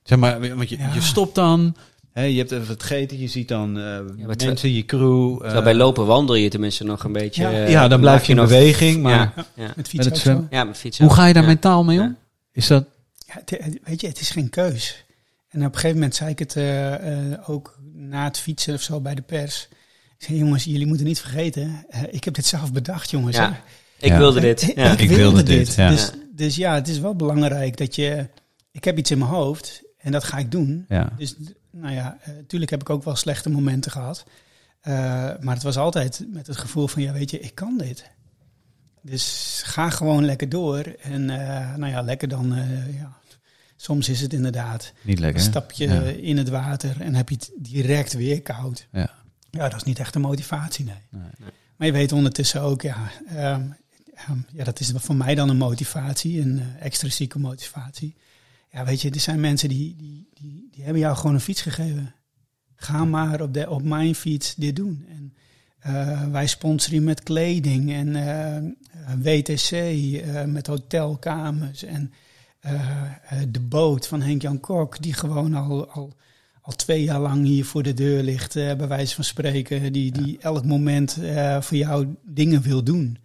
[0.03, 0.93] Zeg maar, want je, Ja.
[0.93, 1.75] je stopt dan,
[2.12, 5.45] hè, je hebt even het gegeten, je ziet dan eh, terwijl- mensen, je crew.
[5.45, 7.41] Eh, bij lopen wandel je tenminste nog een beetje.
[7.41, 7.51] Ja.
[7.51, 9.33] eh, Ja, dan blijf je in nog- beweging, maar.
[9.75, 11.05] Met fietsen het ja met fietsen.
[11.05, 11.49] hoe ga je daar Ja.
[11.49, 12.17] mentaal mee om?
[12.51, 12.85] Is dat,
[13.27, 15.03] Ja, het- weet je, het is geen keus.
[15.49, 18.81] En op een gegeven moment zei ik het eh, eh, ook na het fietsen of
[18.81, 19.67] zo bij de pers.
[20.19, 23.36] Ik zei, jongens, jullie moeten niet vergeten, eh, ik heb dit zelf bedacht, jongens.
[23.36, 23.51] Ja.
[23.51, 23.58] hè.
[24.05, 24.17] Ik Ja.
[24.17, 24.62] wilde dit.
[24.62, 24.97] Ik, Ja.
[24.97, 25.89] Ik wilde dit, ja.
[25.89, 28.27] Dus, dus ja, het is wel belangrijk dat je...
[28.71, 30.86] Ik heb iets in mijn hoofd en dat ga ik doen.
[30.89, 31.36] ja, Dus
[31.71, 34.23] nou ja, natuurlijk heb ik ook wel slechte momenten gehad.
[34.82, 34.93] Eh,
[35.39, 38.10] maar het was altijd met het gevoel van, ja weet je, ik kan dit.
[39.01, 40.79] Dus ga gewoon lekker door.
[41.01, 43.17] En eh, nou ja, lekker dan, eh, ja,
[43.75, 45.41] soms is het inderdaad Niet een lekker.
[45.41, 46.01] stapje Ja.
[46.01, 48.88] in het water en heb je het direct weer koud.
[48.91, 49.10] Ja.
[49.51, 50.95] Ja, dat is niet echt een motivatie, nee.
[51.09, 51.51] Nee.
[51.79, 53.63] Maar je weet ondertussen ook, ja, ehm,
[54.13, 58.15] ehm, ja dat is voor mij dan een motivatie, een eh, extrinsieke motivatie.
[58.71, 61.62] Ja, weet je, er zijn mensen die, die, die, die hebben jou gewoon een fiets
[61.62, 62.15] gegeven.
[62.75, 65.05] Ga maar op, de, op mijn fiets dit doen.
[65.09, 65.33] En
[65.79, 68.63] eh, wij sponsoren met kleding en eh,
[69.17, 69.71] WTC
[70.47, 72.13] met hotelkamers en
[73.49, 76.13] de boot van Henk-Jan Kok, die gewoon al, al,
[76.69, 80.12] al twee jaar lang hier voor de deur ligt, eh, bij wijze van spreken, die,
[80.12, 83.17] die elk moment eh, voor jou dingen wil doen.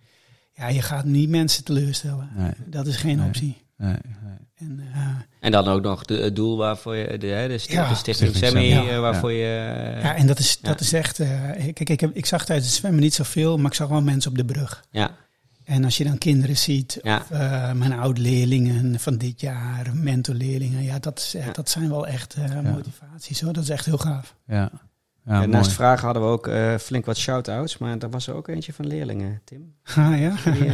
[0.55, 2.29] Ja, je gaat niet mensen teleurstellen.
[2.37, 2.51] Nee.
[2.67, 3.27] Dat is geen Nee.
[3.27, 3.57] optie.
[3.77, 4.35] Nee, nee.
[4.55, 5.07] En, eh,
[5.41, 7.89] En dan ook nog de, het doel waarvoor je, de, hè, de, sti- Ja.
[7.89, 8.91] de Stichting Stichting Sammy, Sammy.
[8.91, 9.47] eh, waarvoor je...
[10.03, 10.69] ja, en dat is, ja.
[10.69, 11.21] dat is echt.
[11.21, 11.29] eh,
[11.73, 14.31] kijk, ik, heb, ik zag tijdens het zwemmen niet zoveel, maar ik zag wel mensen
[14.31, 14.85] op de brug.
[14.91, 15.11] ja,
[15.65, 17.17] En als je dan kinderen ziet, Ja.
[17.17, 21.53] of eh, mijn oud-leerlingen van dit jaar, mentorleerlingen, ja, dat, is Ja.
[21.53, 23.53] dat zijn wel echt eh, motivaties hoor.
[23.53, 24.37] Dat is echt heel gaaf.
[24.47, 24.71] Ja.
[25.27, 25.47] Ja, en mooi.
[25.51, 28.73] naast vragen hadden we ook eh, flink wat shout-outs, maar daar was er ook eentje
[28.73, 29.75] van leerlingen, Tim.
[29.97, 30.37] Ah, ja.
[30.37, 30.71] Zie je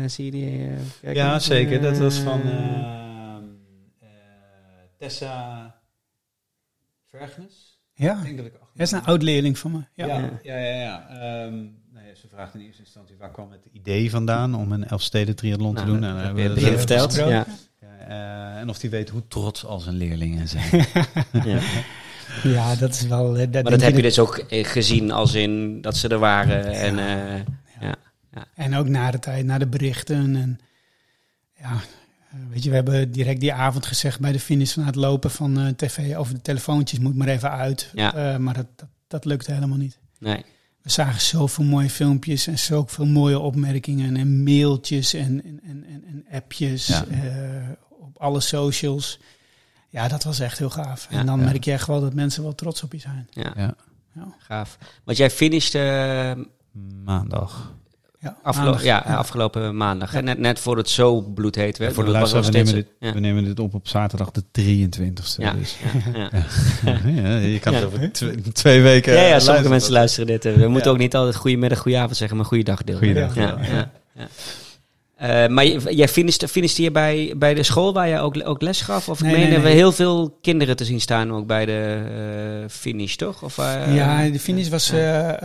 [0.00, 0.68] die, zie je die
[1.00, 1.22] kijken?
[1.22, 1.80] Ja, zeker.
[1.82, 3.42] Dat was van Eh, ehm,
[4.00, 4.08] eh,
[4.98, 5.74] Tessa
[7.10, 7.80] Vergnes.
[7.94, 9.80] ja, dat ik achter- dat is een oud-leerling van me.
[9.94, 10.06] Ja.
[10.06, 10.74] Ja, ja, ja.
[10.82, 11.08] ja.
[11.08, 11.68] Ehm, ja,
[12.16, 15.86] ze vraagt in eerste instantie waar kwam het idee vandaan om een Elfsteden triathlon Nou,
[15.86, 16.00] te doen.
[16.00, 17.06] dat En, we je hebben we verteld.
[17.06, 17.34] besproken.
[17.34, 17.46] Ja.
[17.80, 18.06] Ja,
[18.54, 20.70] eh, en of die weet hoe trots al zijn leerlingen zijn.
[21.44, 21.58] ja.
[22.42, 23.36] ja, dat is wel.
[23.36, 26.08] eh, dat Maar dat heb je dat- dus ook eh, gezien als in dat ze
[26.08, 26.64] er waren.
[26.72, 27.40] En, eh,
[27.80, 27.94] ja.
[28.54, 30.36] En ook na de tijd, na de berichten.
[30.36, 30.58] En
[31.58, 34.94] ja, eh, weet je, we hebben direct die avond gezegd bij de finish van het
[34.94, 37.90] lopen van eh, tv over de telefoontjes moet maar even uit.
[37.94, 38.14] Ja.
[38.14, 39.98] Eh, maar dat, dat, dat lukte helemaal niet.
[40.18, 40.44] Nee.
[40.84, 46.24] We zagen zoveel mooie filmpjes en zoveel mooie opmerkingen en mailtjes en, en, en, en,
[46.32, 47.04] appjes Ja.
[47.06, 49.18] eh, op alle socials.
[49.88, 51.06] Ja, dat was echt heel gaaf.
[51.10, 51.44] Ja, en dan ja.
[51.44, 53.26] merk je echt wel dat mensen wel trots op je zijn.
[53.30, 53.74] Ja, ja.
[54.14, 54.78] Ja, gaaf.
[55.04, 56.44] Want jij finishte eh,
[57.04, 57.74] Maandag.
[58.24, 58.84] Ja, afgelo- maandag.
[58.84, 60.22] ja, afgelopen maandag.
[60.22, 61.94] Net, net voor het zo bloedheet werd.
[61.94, 63.12] voor de we nemen, dit, ja.
[63.12, 65.42] we nemen dit op op zaterdag de 23ste.
[65.42, 65.76] Ja, Dus.
[66.14, 66.28] ja,
[66.84, 66.98] ja.
[67.22, 67.78] ja, je kan Ja.
[67.78, 69.70] het over twee, twee weken Ja, ja, sommige luisteren.
[69.70, 70.44] mensen luisteren dit.
[70.44, 72.96] eh, We moeten ook niet altijd goedemiddag, goedenavond zeggen, maar goeiedag deel.
[72.98, 73.88] Goeiedag, Ja.
[75.14, 78.62] Eh, maar je- jij finishte, finishte je bij, bij de school waar je ook, ook
[78.62, 79.08] les gaf?
[79.08, 79.58] Of Nee, ik meen nee.
[79.58, 82.02] we heel veel kinderen te zien staan ook bij de
[82.62, 83.42] eh, finish, toch?
[83.42, 85.38] Of, eh, ja, de finish was ja.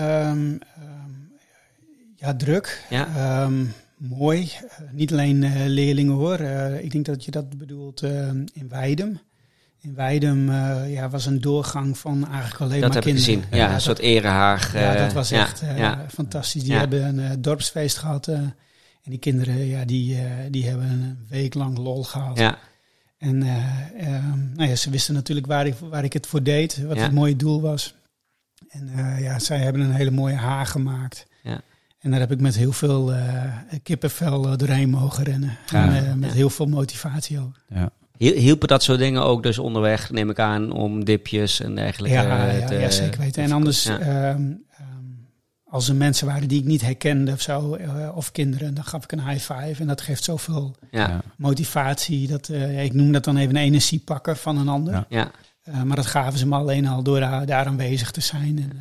[2.20, 2.86] Ja, druk.
[2.90, 3.08] Ja.
[3.16, 3.66] Ehm,
[3.98, 4.42] mooi.
[4.52, 6.36] Eh, niet alleen eh, leerlingen hoor.
[6.40, 8.02] Eh, ik denk dat je dat bedoelt
[8.54, 9.20] in Weidem.
[9.82, 10.52] In Weidem
[10.88, 13.42] ja, was een doorgang van eigenlijk alleen dat maar heb ik kinderen.
[13.44, 13.60] gezien.
[13.60, 14.74] Ja, een dat- soort erehaag.
[14.74, 15.64] ja, dat was ja, echt
[16.14, 16.64] fantastisch.
[16.64, 18.28] Die hebben een dorpsfeest gehad.
[18.28, 18.36] eh,
[19.04, 20.18] en die kinderen ja, die,
[20.50, 22.38] die hebben een week lang lol gehad.
[22.38, 22.58] Ja,
[23.18, 26.84] En eh, ehm, nou ja, ze wisten natuurlijk waar ik, waar ik het voor deed,
[26.84, 27.94] wat het mooie doel was.
[28.70, 31.26] En ja, zij hebben een hele mooie haag gemaakt.
[32.00, 33.44] En daar heb ik met heel veel eh,
[33.84, 35.58] kippenvel eh, doorheen mogen rennen.
[35.72, 35.84] Ja.
[35.96, 36.36] En, eh, met Ja.
[36.36, 37.56] heel veel motivatie ook.
[37.68, 37.90] Ja.
[38.18, 42.48] Hielpen dat soort dingen ook dus onderweg, neem ik aan, om dipjes en dergelijke Ja,
[42.48, 43.44] eh, ja, te- ja, zeker weten.
[43.44, 44.00] En anders, Ja.
[44.00, 44.54] ehm, ehm,
[45.66, 47.78] als er mensen waren die ik niet herkende of zo,
[48.16, 49.82] of kinderen, dan gaf ik een high five.
[49.82, 52.28] En dat geeft zoveel Ja, motivatie.
[52.28, 54.94] Dat, eh, ik noem dat dan even een energiepakker van een ander.
[54.94, 55.06] Ja.
[55.10, 55.32] ja,
[55.64, 58.60] Eh, maar dat gaven ze me alleen al door daar, daar aanwezig te zijn.
[58.60, 58.72] En,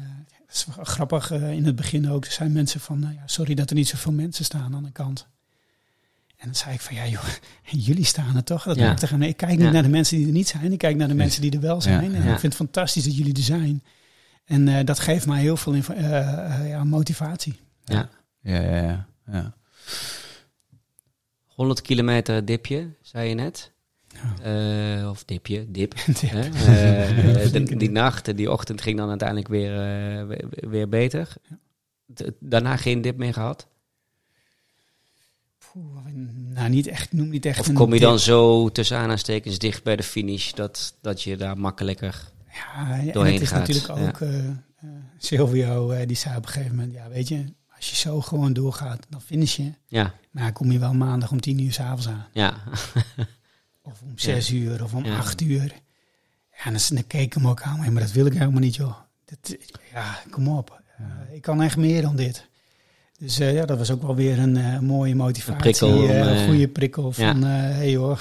[0.58, 2.24] is grappig eh, in het begin ook.
[2.24, 4.92] Er zijn mensen van, nou ja, sorry dat er niet zoveel mensen staan aan de
[4.92, 5.26] kant.
[6.36, 7.24] En dan zei ik van, ja joh,
[7.86, 8.62] jullie staan er toch?
[8.64, 8.86] Dat Ja.
[8.86, 9.70] maakt er Ik kijk niet Ja.
[9.70, 10.72] naar de mensen die er niet zijn.
[10.72, 12.10] Ik kijk naar de mensen die er wel zijn.
[12.10, 12.16] Ja.
[12.16, 12.32] En Ja.
[12.32, 13.82] ik vind het fantastisch dat jullie er zijn.
[14.44, 17.60] En eh, dat geeft mij heel veel eh, ja, motivatie.
[17.84, 18.08] ja.
[18.40, 19.06] Ja, ja, ja.
[19.32, 19.54] ja.
[21.46, 23.72] 100 kilometer dipje, zei je net.
[24.42, 24.98] Ja.
[25.00, 25.94] Eh, of dipje, dip.
[26.20, 26.32] Dip.
[26.32, 26.50] Eh,
[27.32, 29.72] de- flinke die nacht, die ochtend ging dan uiteindelijk weer,
[30.30, 31.32] eh, weer, beter.
[32.40, 33.66] Daarna geen dip meer gehad?
[35.72, 36.04] Poeh,
[36.54, 38.08] nou, niet echt, noem niet echt Of kom je dip.
[38.08, 42.30] dan zo tussen aanhalingstekens dicht bij de finish dat, dat je daar makkelijker...
[42.52, 44.06] Ja, en doorheen het is gaat, natuurlijk ja.
[44.08, 44.54] ook eh, eh,
[45.18, 47.44] Silvio, eh, die zei op een gegeven moment, ja weet je,
[47.76, 49.72] als je zo gewoon doorgaat, dan finish je.
[49.86, 52.26] Ja, Maar kom je wel maandag om tien uur s'avonds aan.
[52.32, 52.54] ja,
[53.90, 55.16] Of om zes uur, of om Ja.
[55.16, 55.72] acht uur.
[56.56, 58.60] Ja, en dan, dan keek ik hem ook aan, "Hé, maar dat wil ik helemaal
[58.60, 58.96] niet joh.
[59.24, 59.56] Dat,
[59.92, 60.82] ja, kom op.
[60.96, 62.46] Eh, ik kan echt meer dan dit.
[63.18, 65.52] Dus eh, ja, dat was ook wel weer een eh, mooie motivatie.
[65.52, 67.32] Een prikkel een goede prikkel ja.
[67.32, 68.18] van, hé hey joh,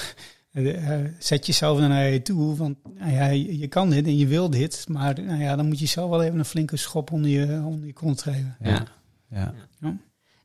[0.57, 2.55] eh, eh, zet jezelf naar je toe.
[2.55, 4.86] Want nou ja, je, kan dit en je wil dit.
[4.89, 7.86] Maar nou ja, dan moet je zelf wel even een flinke schop onder je, onder
[7.86, 8.55] je kont geven.
[8.59, 8.84] Ja.
[9.30, 9.53] ja.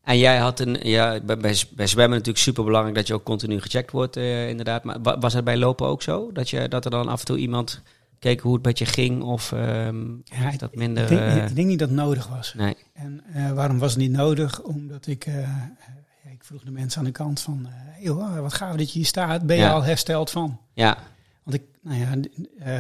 [0.03, 3.24] En jij had een, ja, bij, bij, bij zwemmen natuurlijk super belangrijk dat je ook
[3.24, 4.84] continu gecheckt wordt, eh, inderdaad.
[4.84, 6.32] Maar wa- was het bij lopen ook zo?
[6.32, 7.82] Dat, je, dat er dan af en toe iemand
[8.18, 9.22] keek hoe het met je ging?
[9.22, 11.03] Of ehm, Ja, is dat minder...
[11.03, 12.55] ik, denk, eh, ik denk niet dat het nodig was.
[12.57, 14.62] nee, En eh, waarom was het niet nodig?
[14.62, 18.38] Omdat ik, eh, ja, ik vroeg de mensen aan de kant van, eh, hey, joh,
[18.40, 19.42] wat gaaf dat je hier staat.
[19.46, 19.72] Ben je Ja.
[19.72, 20.59] al hersteld van?
[20.74, 20.98] ja,
[21.42, 22.11] Want ik, nou ja,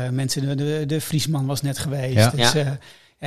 [0.04, 2.14] eh, mensen, de, de, de Friesman was net geweest.
[2.16, 2.30] Ja.
[2.30, 2.78] Dus Ja.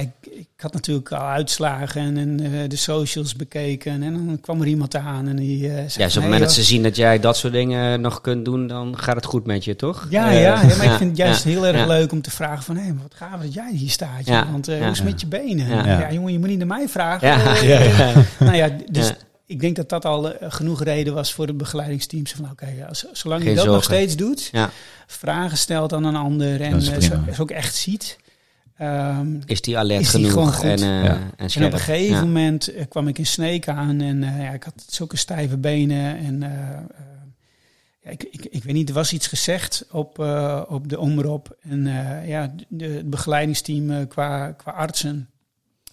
[0.01, 4.03] Ik, ik had natuurlijk al uitslagen en, en eh, de socials bekeken.
[4.03, 5.77] En dan kwam er iemand aan en die eh zei...
[5.77, 8.21] ja, dus op het hey, moment dat ze zien dat jij dat soort dingen nog
[8.21, 10.07] kunt doen, dan gaat het goed met je, toch?
[10.09, 12.31] Ja, Eh, ja, ja, maar ik vind het juist ja, heel erg leuk om te
[12.31, 12.75] vragen van...
[12.77, 14.17] hé, maar wat gaaf dat jij hier staat.
[14.25, 14.35] joh.
[14.35, 15.67] Ja, Want hoe is het met je benen?
[15.67, 16.11] Ja.
[16.11, 17.27] Jongen, je moet niet naar mij vragen.
[17.27, 18.13] Ja, ja, ja.
[18.45, 19.13] Nou ja, dus
[19.45, 22.31] ik denk dat dat al genoeg reden was voor de begeleidingsteams.
[22.31, 24.69] Van oké, als- zolang Geen je dat nog steeds doet, Ja.
[25.07, 28.17] vragen stelt aan een ander en zo, zo ook echt ziet.
[28.77, 30.63] Ehm, Is die alert Is die genoeg gewoon goed?
[30.65, 31.15] en, eh Ja.
[31.15, 31.65] en en scherp?
[31.67, 32.21] op een gegeven Ja.
[32.21, 36.17] moment eh, kwam ik in Sneek aan en eh, ja, ik had zulke stijve benen.
[36.17, 36.81] En eh, eh,
[38.01, 41.57] ja, ik, ik, ik weet niet, er was iets gezegd op, eh, op de omroep.
[41.61, 45.29] En eh, ja, de, het begeleidingsteam qua, qua artsen,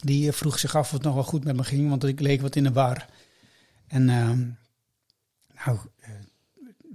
[0.00, 2.40] die vroeg zich af of het nog wel goed met me ging, want ik leek
[2.40, 3.06] wat in de war.
[3.88, 4.38] En ehm,
[5.64, 6.10] nou, eh,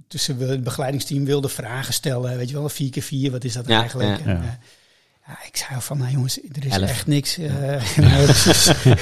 [0.08, 3.66] tussen het begeleidingsteam wilde vragen stellen, weet je wel, vier keer vier, wat is dat
[3.66, 4.18] Ja, eigenlijk?
[4.18, 4.24] ja.
[4.24, 4.58] En,
[5.28, 5.38] Ja.
[5.46, 6.88] ik zei van, nou jongens, er is Elf.
[6.90, 7.38] echt niks.
[7.38, 7.98] eh,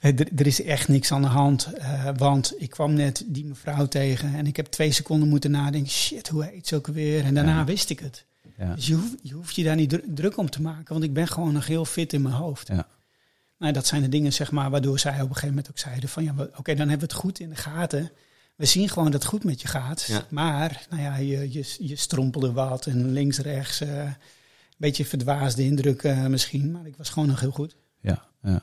[0.00, 1.64] er, er is echt niks aan de hand.
[1.72, 5.90] eh, want ik kwam net die mevrouw tegen en ik heb twee seconden moeten nadenken.
[5.90, 7.24] Shit, hoe heet ze ook weer?
[7.24, 7.64] En daarna Ja.
[7.64, 8.24] wist ik het.
[8.58, 8.74] Ja.
[8.74, 11.12] Dus je hoeft, je hoeft je daar niet dru- druk om te maken, want ik
[11.12, 12.68] ben gewoon nog heel fit in mijn hoofd.
[12.68, 12.86] Ja.
[13.58, 16.08] Nou, dat zijn de dingen, zeg maar, waardoor zij op een gegeven moment ook zeiden
[16.08, 18.10] van, ja, oké, dan hebben we het goed in de gaten.
[18.56, 20.02] We zien gewoon dat het goed met je gaat.
[20.02, 20.24] Ja.
[20.30, 24.10] Maar, nou ja, je, je, je strompelde wat en links, rechts, eh,
[24.76, 26.70] beetje verdwaasde indruk eh, misschien.
[26.70, 27.76] Maar ik was gewoon nog heel goed.
[28.00, 28.24] Ja.
[28.42, 28.62] Ja.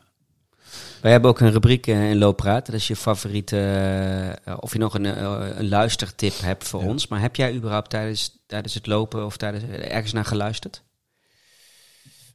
[1.02, 2.66] Wij hebben ook een rubriek eh, in Looppraat.
[2.66, 3.58] Dat is je favoriete,
[4.44, 5.06] eh, of je nog een,
[5.60, 6.88] een luistertip hebt voor Ja.
[6.88, 7.08] ons.
[7.08, 10.84] Maar heb jij überhaupt tijdens, tijdens het lopen of tijdens, ergens naar geluisterd?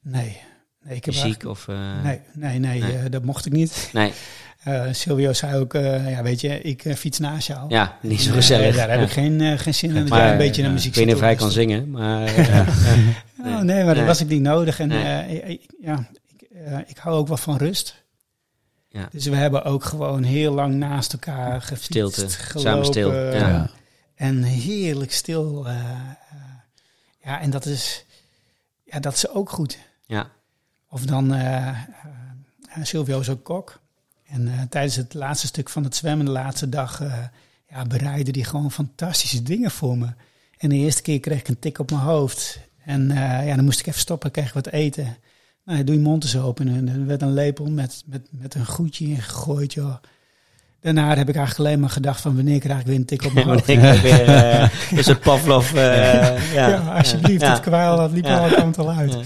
[0.02, 0.40] Nee,
[0.86, 1.68] nee ik heb Muziek of...
[1.68, 2.96] eh, Nee, nee, nee, Nee.
[2.96, 3.90] eh, dat mocht ik niet.
[3.92, 4.12] Nee,
[4.66, 7.64] Eh, Silvio zei ook, ja, weet je, ik fiets naast jou.
[7.68, 8.76] ja, niet zo gezellig.
[8.76, 9.04] daar heb Ja.
[9.04, 11.30] ik geen, geen zin in Maar, een beetje naar muziek Ik weet niet of hij
[11.30, 12.30] zit kan zingen, maar...
[13.44, 14.80] Oh, nee, maar dat was ik niet nodig.
[14.80, 15.62] En ja, ik,
[16.86, 18.04] ik hou ook wel van rust.
[18.88, 19.08] Ja.
[19.12, 23.70] Dus we hebben ook gewoon heel lang naast elkaar gefietst, Stilte, gelopen, samen stil, ja.
[24.14, 25.66] En heerlijk stil.
[27.24, 28.04] ja, en dat is,
[28.84, 29.78] ja, dat is ook goed.
[30.06, 30.30] ja,
[30.90, 31.78] Of dan, eh,
[32.82, 33.80] Silvio is ook kok.
[34.26, 37.02] En eh, tijdens het laatste stuk van het zwemmen, de laatste dag,
[37.70, 40.06] ja, bereidde hij gewoon fantastische dingen voor me.
[40.58, 42.58] En de eerste keer kreeg ik een tik op mijn hoofd.
[42.84, 43.08] En
[43.44, 45.16] ja, dan moest ik even stoppen, kreeg ik wat eten.
[45.64, 48.66] Nou, doe je mond eens open en er werd een lepel met, met, met een
[48.66, 49.94] goedje in gegooid, joh.
[50.80, 53.32] Daarna heb ik eigenlijk alleen maar gedacht van wanneer krijg ik weer een tik op
[53.32, 53.66] mijn hoofd.
[53.66, 55.72] weer een soort Pavlov...
[55.72, 57.52] ja, Ja, alsjeblieft, ja.
[57.52, 58.38] het kwaal dat liep Ja.
[58.38, 59.16] alle kanten al uit.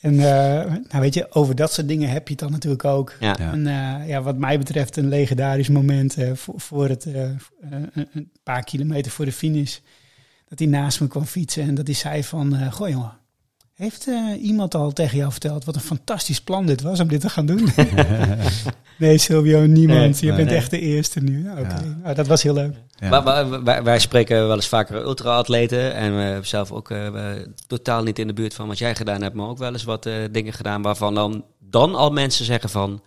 [0.00, 0.22] En uh,
[0.64, 3.16] nou weet je, over dat soort dingen heb je het dan natuurlijk ook.
[3.20, 3.36] Ja.
[3.38, 3.52] Ja.
[3.52, 7.30] En uh, ja, wat mij betreft een legendarisch moment uh, voor, voor, het uh,
[7.90, 9.78] een paar kilometer voor de finish.
[10.48, 13.18] Dat hij naast me kwam fietsen en dat hij zei van, uh, goh jongen,
[13.78, 17.20] heeft uh, iemand al tegen jou verteld wat een fantastisch plan dit was om dit
[17.20, 17.68] te gaan doen?
[18.98, 20.20] nee, Silvio, niemand.
[20.20, 20.56] Nee, Je bent nee.
[20.56, 21.50] echt de eerste nu.
[21.50, 21.84] Oké, okay.
[21.84, 21.98] ja.
[22.02, 22.74] nou, dat was heel leuk.
[22.90, 23.24] Ja.
[23.24, 25.94] Wij, wij, wij, spreken wel eens vaker ultra-atleten.
[25.94, 27.32] En we hebben zelf ook uh,
[27.66, 30.06] totaal niet in de buurt van wat jij gedaan hebt, maar ook wel eens wat
[30.06, 33.02] uh, dingen gedaan waarvan dan, dan al mensen zeggen van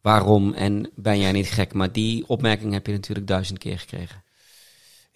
[0.00, 1.72] waarom en ben jij niet gek?
[1.72, 4.24] Maar die opmerking heb je natuurlijk duizend keer gekregen.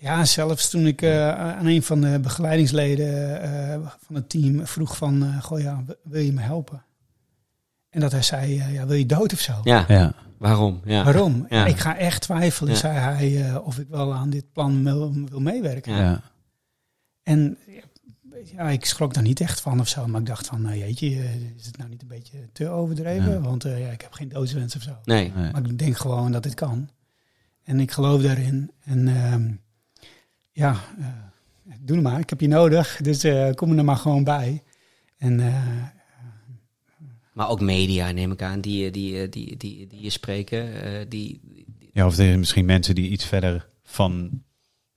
[0.01, 4.97] Ja, zelfs toen ik uh, aan een van de begeleidingsleden uh, van het team vroeg
[4.97, 6.85] van, uh, goh ja, wil je me helpen?
[7.91, 9.53] En dat hij zei, ja, wil je dood of zo?
[9.63, 10.13] Ja, ja.
[10.39, 10.81] waarom?
[10.85, 11.05] Ja.
[11.05, 11.47] Waarom?
[11.49, 11.67] Ja.
[11.67, 15.97] Ik ga echt twijfelen, zei hij, of ik wel aan dit plan wil, wil meewerken.
[15.97, 16.21] Ja.
[17.23, 17.59] En
[18.45, 21.09] ja, ik schrok daar niet echt van of zo, maar ik dacht van, nou jeetje,
[21.57, 23.43] is het nou niet een beetje te overdreven?
[23.43, 24.97] Want ja, ik heb geen doodswens of zo.
[25.05, 25.33] Nee.
[25.37, 25.53] nee.
[25.53, 26.89] Maar ik denk gewoon dat dit kan.
[27.63, 28.71] En ik geloof daarin.
[28.81, 29.53] En ehm,
[30.61, 31.07] ja, uh,
[31.81, 32.19] doe het maar.
[32.19, 33.01] Ik heb je nodig.
[33.03, 34.63] Dus uh, kom er maar gewoon bij.
[35.19, 35.85] En, uh,
[37.33, 40.83] maar ook media, neem ik aan, die, die, die, die, die je spreken.
[40.83, 44.43] eh, die, die, ja, of er misschien mensen die iets verder van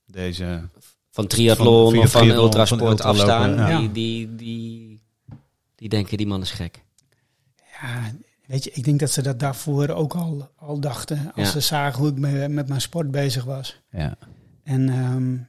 [0.06, 0.68] deze...
[1.10, 3.54] Van triathlon van, of van triathlon, ultrasport van afstaan.
[3.54, 3.78] Ja.
[3.78, 5.00] Die, die, die,
[5.74, 6.82] die denken, die man is gek.
[7.80, 8.12] Ja,
[8.46, 11.32] weet je, ik denk dat ze dat daarvoor ook al, al dachten.
[11.34, 11.52] Als ja.
[11.52, 13.80] ze zagen hoe ik me, met mijn sport bezig was.
[13.90, 14.16] Ja.
[14.62, 15.48] En um,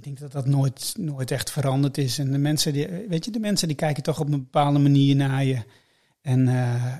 [0.00, 2.18] ik denk dat dat nooit, nooit echt veranderd is.
[2.18, 5.16] En de mensen die, weet je, de mensen die kijken toch op een bepaalde manier
[5.16, 5.62] naar je.
[6.22, 6.96] En uh,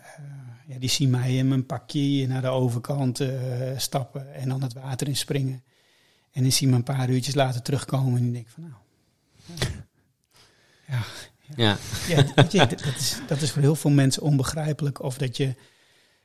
[0.67, 3.31] ja, die zien mij in mijn pakje naar de overkant eh,
[3.77, 5.63] stappen en dan het water in springen.
[6.33, 8.75] En die zien me een paar uurtjes later terugkomen en die denk van nou...
[10.87, 10.99] Ja,
[11.57, 11.77] Ja,
[12.09, 15.03] ja, weet je, dat, is, dat is voor heel veel mensen onbegrijpelijk.
[15.03, 15.55] Of dat je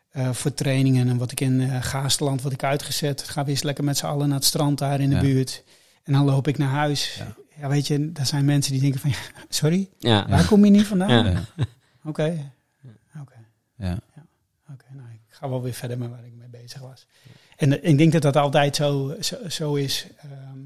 [0.09, 3.63] eh, voor trainingen en wat ik in eh Gaasterland, wat ik uitgezet, ga weer eens
[3.63, 5.63] lekker met z'n allen naar het strand daar in de buurt.
[6.06, 7.16] En dan loop ik naar huis.
[7.18, 7.36] Ja.
[7.60, 7.68] Ja.
[7.68, 9.18] weet je, daar zijn mensen die denken van, ja,
[9.49, 10.28] sorry, ja.
[10.28, 11.26] waar kom je niet vandaan?
[11.26, 11.32] Ja.
[11.32, 11.66] Ja.
[12.03, 12.51] Oké,
[13.22, 13.34] oké,
[13.78, 13.99] Ja.
[14.72, 14.86] oké.
[14.93, 17.06] Nou, ik ga wel weer verder met waar ik mee bezig was.
[17.58, 20.08] En eh, ik denk dat dat altijd zo, zo, zo is.
[20.18, 20.60] Ehm,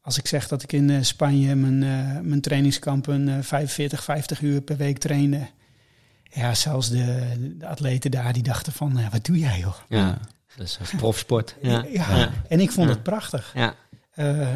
[0.00, 4.40] als ik zeg dat ik in eh, Spanje mijn, eh, mijn trainingskampen eh 45, 50
[4.40, 5.46] uur per week trainde.
[6.32, 9.74] Ja, zelfs de, de atleten daar die dachten van, wat doe jij joh?
[9.88, 10.18] ja.
[10.56, 11.56] Dat is profsport.
[11.62, 11.84] Ja.
[11.88, 12.30] Ja, Ja.
[12.48, 12.94] en ik vond Ja.
[12.94, 13.50] het prachtig.
[13.54, 13.74] Ja.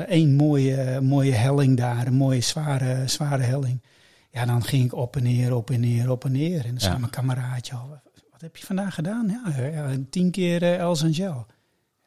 [0.06, 3.82] Eén mooie, mooie helling daar, een mooie zware, zware helling.
[4.30, 6.64] Ja, dan ging ik op en neer, op en neer, op en neer.
[6.64, 6.98] En dan zei Ja.
[6.98, 8.00] mijn kameraadje al,
[8.30, 9.28] wat heb je vandaag gedaan?
[9.28, 11.46] Ja, ja tien keer eh, Els en Gel.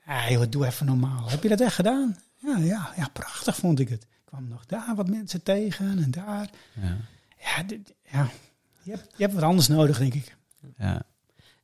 [0.05, 1.29] Ja, joh, doe even normaal.
[1.29, 2.17] Heb je dat echt gedaan?
[2.35, 4.01] Ja, ja, ja, prachtig vond ik het.
[4.03, 6.49] Ik kwam nog daar wat mensen tegen en daar.
[6.81, 6.95] Ja.
[7.39, 8.27] Ja, dit, ja.
[8.83, 10.35] Je, hebt, je hebt wat anders nodig, denk ik.
[10.77, 11.01] Ja.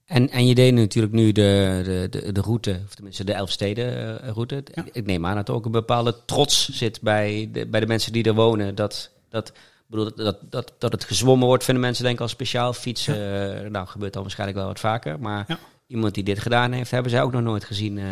[0.06, 4.64] En, en je deed natuurlijk nu de, de, de, de route, of tenminste de Elfsteden-route.
[4.74, 4.86] Ja.
[4.92, 8.12] Ik neem aan dat er ook een bepaalde trots zit bij de, bij de mensen
[8.14, 8.76] die er wonen.
[8.76, 9.52] Dat, dat,
[9.88, 12.74] bedoel, dat, dat, dat het gezwommen wordt, vinden mensen denk ik al speciaal.
[12.74, 13.16] Fietsen,
[13.64, 15.20] eh, nou gebeurt dan waarschijnlijk wel wat vaker.
[15.20, 15.60] Maar Ja.
[15.88, 17.98] iemand die dit gedaan heeft, hebben zij ook nog nooit gezien.
[17.98, 18.06] eh.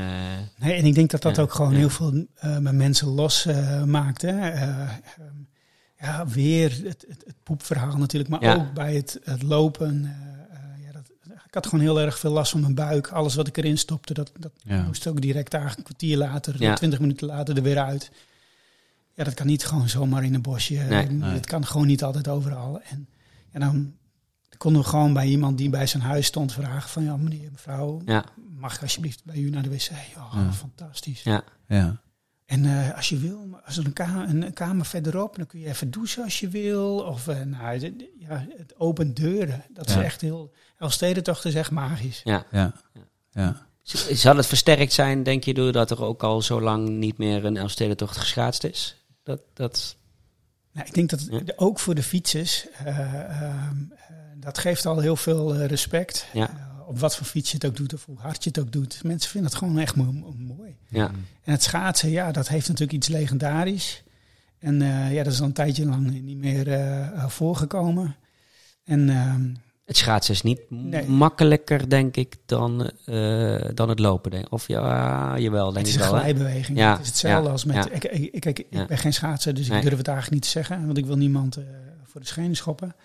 [0.58, 3.84] Nee, en ik denk dat dat ook gewoon heel veel eh bij mensen los eh,
[3.84, 4.22] maakt.
[4.22, 4.50] Hè?
[4.50, 4.90] Eh, ehm,
[6.00, 10.06] ja, weer het, het, het poepverhaal natuurlijk, maar ook bij het, het lopen.
[10.06, 10.12] eh,
[10.58, 11.12] eh, ja, dat,
[11.52, 13.08] ik had gewoon heel erg veel last van mijn buik.
[13.08, 14.82] Alles wat ik erin stopte, dat, dat Ja.
[14.82, 16.74] moest ook direct eigenlijk een kwartier later, Ja.
[16.76, 18.12] twintig minuten later er weer uit.
[19.14, 20.74] Ja, dat kan niet gewoon zomaar in een bosje.
[20.74, 21.10] Nee.
[21.10, 21.34] Nee.
[21.34, 22.82] Dat kan gewoon niet altijd overal.
[22.82, 23.08] En,
[23.52, 23.94] en dan
[24.58, 27.04] konden we gewoon bij iemand die bij zijn huis stond vragen van...
[27.04, 28.26] ja, meneer, mevrouw, ja,
[28.58, 29.90] mag ik alsjeblieft bij u naar de wc?
[30.18, 30.52] Oh, Ja.
[30.54, 31.24] fantastisch.
[31.24, 32.02] ja, Ja.
[32.52, 35.68] En eh, als je wil, als er een, ka een kamer verderop, dan kun je
[35.68, 36.98] even douchen als je wil.
[37.00, 37.80] Of eh, nou,
[38.20, 39.64] ja, het opent deuren.
[39.70, 39.98] Dat Ja.
[40.00, 40.52] is echt heel.
[40.78, 42.22] Elfstedentocht is echt magisch.
[42.24, 42.46] ja.
[42.52, 42.74] Ja.
[43.32, 43.66] Ja.
[44.12, 47.58] Zal het versterkt zijn, denk je, doordat er ook al zo lang niet meer een
[47.58, 49.06] Elfstedentocht geschaatst is?
[49.24, 49.96] Dat, dat,
[50.72, 55.00] Nou, ik denk dat het ook voor de fietsers, eh, ehm, eh, dat geeft al
[55.00, 56.28] heel veel respect.
[56.34, 56.71] Ja.
[56.92, 59.04] Op wat voor fiets je het ook doet of hoe hard je het ook doet.
[59.04, 60.76] Mensen vinden het gewoon echt mo- mo- mooi.
[60.88, 61.08] ja,
[61.44, 64.04] En het schaatsen, ja, dat heeft natuurlijk iets legendarisch.
[64.60, 68.16] En eh, ja, dat is al een tijdje lang niet meer eh, eh, voorgekomen.
[68.84, 69.54] En ehm,
[69.86, 71.08] Het schaatsen is niet Nee.
[71.08, 72.92] makkelijker, denk ik, dan,
[73.74, 74.32] dan het lopen.
[74.32, 74.46] Denk.
[74.46, 74.52] ik.
[74.52, 76.20] Of ja, jawel, denk het is ik een wel.
[76.20, 76.78] glijbeweging.
[76.78, 77.76] Ja, Het is hetzelfde ja, als met...
[77.76, 77.90] ja.
[77.90, 79.78] Ik, ik, ik, ik, ben geen schaatser, dus Nee.
[79.78, 80.86] ik durf het eigenlijk niet te zeggen.
[80.86, 81.58] Want ik wil niemand
[82.04, 82.96] voor de schenen schoppen.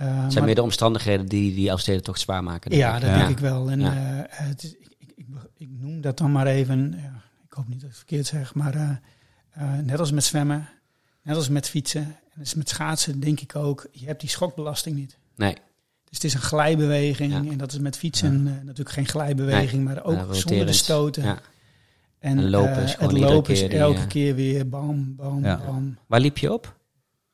[0.00, 2.76] Eh, Het zijn meer de omstandigheden die die Elfstedentocht zwaar maken.
[2.76, 3.00] Ja, ik.
[3.00, 3.16] dat Ja.
[3.16, 3.70] denk ik wel.
[3.70, 4.24] En Ja.
[4.24, 5.26] eh, het is, ik, ik, ik,
[5.56, 6.94] ik noem dat dan maar even...
[7.02, 8.74] Ja, ik hoop niet dat ik het verkeerd zeg, maar...
[8.74, 8.90] eh,
[9.50, 10.68] eh, net als met zwemmen,
[11.22, 12.02] net als met fietsen...
[12.02, 13.86] en dus met schaatsen denk ik ook...
[13.92, 15.18] je hebt die schokbelasting niet.
[15.36, 15.60] Nee, Dus
[16.18, 17.32] het is een glijbeweging.
[17.32, 17.38] Ja.
[17.50, 21.22] En dat is met fietsen eh, natuurlijk geen glijbeweging, maar ook Ja, zonder de stoten.
[21.22, 21.38] ja.
[22.18, 25.44] En, En lopen eh, het lopen is keer die, elke eh, keer weer bam, bam,
[25.44, 25.60] Ja.
[25.66, 25.98] bam.
[26.06, 26.78] Waar liep je op?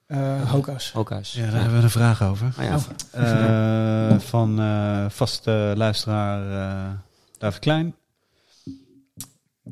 [0.06, 0.92] Eh Hokas.
[0.92, 1.32] Hoka's.
[1.32, 2.54] Ja, daar hebben we een vraag over.
[2.56, 2.76] Ah, ja.
[2.76, 4.12] Oh.
[4.12, 6.92] Eh, van eh vaste luisteraar eh
[7.38, 7.94] David Klein.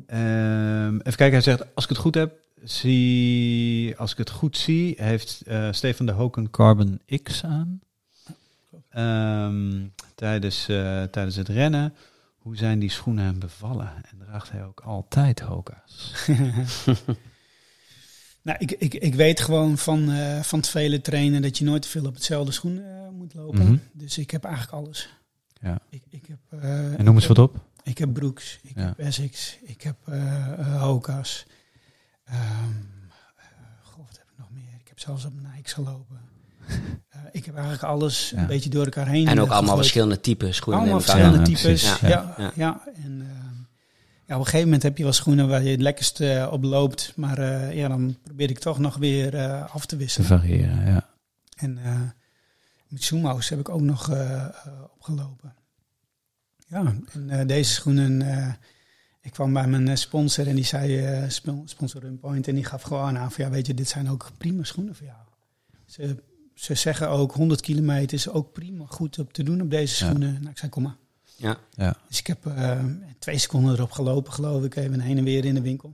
[0.07, 2.33] Ehm, even kijken, hij zegt, als ik het goed heb,
[2.63, 7.79] zie, als ik het goed zie, heeft eh, Stefan de Hoken Carbon X aan.
[8.89, 11.93] Ehm, tijdens, eh, tijdens het rennen.
[12.37, 13.91] Hoe zijn die schoenen hem bevallen?
[14.11, 16.13] En draagt hij ook altijd Hoka's?
[18.45, 21.81] Nou, ik, ik, ik weet gewoon van, eh, van het vele trainen dat je nooit
[21.81, 23.63] te veel op hetzelfde schoen eh, moet lopen.
[23.65, 23.77] Mhm.
[23.93, 25.09] Dus ik heb eigenlijk alles.
[25.61, 25.77] Ja.
[25.89, 27.55] Ik, ik heb, eh, En noem eens wat op.
[27.83, 28.85] Ik heb Brooks, ik Ja.
[28.85, 29.95] heb Essex, ik heb
[30.79, 31.45] Hoka's.
[32.25, 32.39] Ehm,
[33.35, 33.45] eh,
[33.83, 34.73] goh, wat heb ik nog meer?
[34.79, 36.19] Ik heb zelfs op Nike gelopen.
[37.09, 38.41] Eh, ik heb eigenlijk alles Ja.
[38.41, 40.81] een beetje door elkaar heen En ook allemaal verschillende types schoenen.
[40.81, 41.99] Allemaal verschillende Ja, types.
[41.99, 42.81] Ja, Ja, ja, ja.
[43.03, 43.44] En ehm,
[44.27, 46.63] ja, op een gegeven moment heb je wel schoenen waar je het lekkerst eh, op
[46.63, 47.13] loopt.
[47.15, 50.27] Maar eh, ja, dan probeer ik toch nog weer eh, af te Te wisselen.
[50.27, 51.09] variëren, ja.
[51.57, 51.73] En
[52.87, 54.09] met Sumo's heb ik ook nog
[54.93, 55.53] opgelopen.
[56.67, 56.93] Ja,
[57.27, 58.21] en deze schoenen...
[59.21, 63.17] ik kwam bij mijn sponsor en die zei, spon- sponsor Runpoint, en die gaf gewoon
[63.17, 65.17] aan van, ja, weet je, dit zijn ook prima schoenen voor jou.
[65.85, 66.23] Ze,
[66.53, 70.09] ze zeggen ook 100 kilometer is ook prima goed op te doen op deze Ja.
[70.09, 70.33] schoenen.
[70.33, 70.95] Nou, ik zei, kom maar.
[71.35, 71.57] Ja.
[71.71, 71.95] ja.
[72.07, 72.79] Dus ik heb eh,
[73.19, 75.93] twee seconden erop gelopen, geloof ik, even heen en weer in de winkel.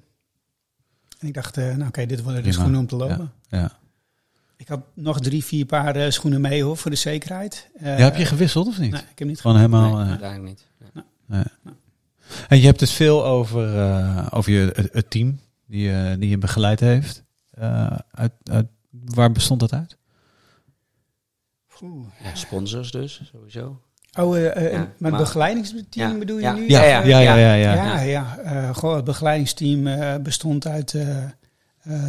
[1.20, 3.32] En ik dacht, eh, nou oké, dit worden de schoenen om te lopen.
[3.50, 3.80] Ja.
[4.58, 7.70] Ik had nog drie, vier paar eh, schoenen mee hoor, voor de zekerheid.
[7.74, 8.92] Eh, Ja, heb je gewisseld of niet?
[8.92, 9.94] Nee, ik heb niet Gewoon helemaal...
[9.96, 10.68] Nee, eh, uiteindelijk niet.
[11.28, 11.46] Ja.
[12.48, 16.30] En je hebt het veel over, eh, over je, het, het team die, je die
[16.30, 17.24] je begeleid heeft.
[17.52, 19.98] Eh, uit, uit, waar bestond dat uit?
[21.82, 22.08] Oeh.
[22.24, 23.82] Ja, sponsors dus, sowieso.
[24.20, 26.53] Oh, eh, eh, Ja, maar- begeleidingsteam Ja, bedoel je ja.
[26.53, 26.70] nu?
[26.70, 27.53] Ja, ja, eh, ja, ja, ja.
[27.53, 27.74] ja.
[27.74, 28.38] Ja, ja.
[28.38, 31.30] eh, goh, het begeleidingsteam eh, bestond uit eh, eh,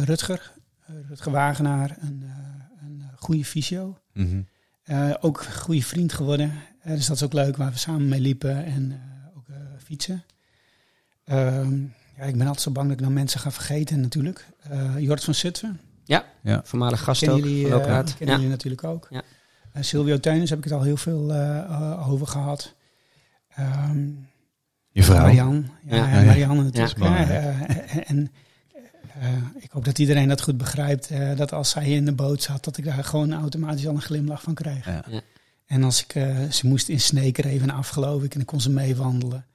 [0.03, 0.51] Rutger,
[0.85, 3.97] eh, Rutger Wagenaar, een, eh, een eh, goede fysio.
[4.13, 4.41] Mhm.
[4.83, 6.51] Eh, ook een goede vriend geworden.
[6.81, 9.55] Eh, dus dat is ook leuk, waar we samen mee liepen en eh, ook eh,
[9.83, 10.23] fietsen.
[11.25, 11.81] Ehm,
[12.17, 14.45] ja, ik ben altijd zo bang dat ik dan mensen ga vergeten natuurlijk.
[14.69, 15.79] Eh Jort van Zutphen,
[16.63, 18.33] Voormalig gast kennen ook, jullie, eh, kennen Ja.
[18.33, 19.07] jullie natuurlijk ook.
[19.09, 19.21] Ja.
[19.79, 22.73] Silvio Teunis heb ik het al heel veel eh, eh, over gehad.
[23.55, 24.07] Ehm,
[24.89, 25.21] Je vrouw.
[25.21, 25.63] Marianne.
[25.85, 26.07] Ja, Ja.
[26.07, 26.25] ja, Ja, ja.
[26.25, 26.99] Marianne natuurlijk.
[26.99, 27.23] hè.
[27.39, 28.31] Eh, en
[29.19, 31.09] eh, ik hoop dat iedereen dat goed begrijpt.
[31.09, 34.01] eh, dat als zij in de boot zat, dat ik daar gewoon automatisch al een
[34.01, 34.85] glimlach van kreeg.
[34.85, 35.05] Ja.
[35.09, 35.21] Ja.
[35.65, 38.31] En als ik, eh, ze moest in Sneker even af, geloof ik.
[38.31, 39.45] En dan kon ze meewandelen.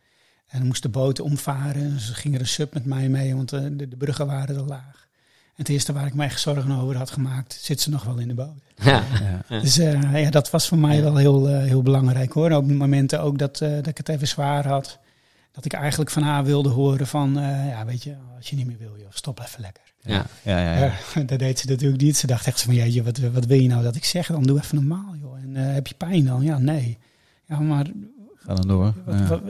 [0.47, 1.83] En dan moest de boot omvaren.
[1.83, 4.63] En ze ging er een sub met mij mee, want de, de bruggen waren te
[4.65, 5.08] laag.
[5.59, 8.29] Het eerste waar ik me echt zorgen over had gemaakt, zit ze nog wel in
[8.29, 8.59] de boot.
[8.85, 9.03] Ja.
[9.49, 12.51] Dus eh, ja, dat was voor mij wel heel, eh, heel belangrijk hoor.
[12.53, 14.99] Op momenten ook dat, eh, dat ik het even zwaar had.
[15.53, 18.67] Dat ik eigenlijk van haar wilde horen van, eh, ja weet je, als je niet
[18.67, 19.83] meer wil, joh, stop even lekker.
[20.03, 20.25] Ja.
[20.43, 20.93] Ja, ja, ja.
[21.15, 22.17] Eh, dat deed ze natuurlijk niet.
[22.17, 24.27] Ze dacht echt van, jeetje, wat, wat wil je nou dat ik zeg?
[24.27, 25.37] Dan doe even normaal joh.
[25.43, 26.43] En eh, heb je pijn dan?
[26.43, 26.99] Ja, nee.
[27.47, 27.87] Ja, maar
[28.37, 28.93] Ga dan door.
[29.05, 29.27] wat, Ja.
[29.27, 29.41] wat,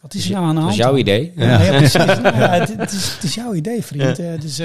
[0.00, 0.72] wat is er nou aan de Dat hand?
[0.78, 1.32] is jouw idee.
[1.36, 1.92] Ja, ja, precies.
[2.04, 4.18] Nou ja, het, het is, het is jouw idee, vriend.
[4.18, 4.60] Eh, dus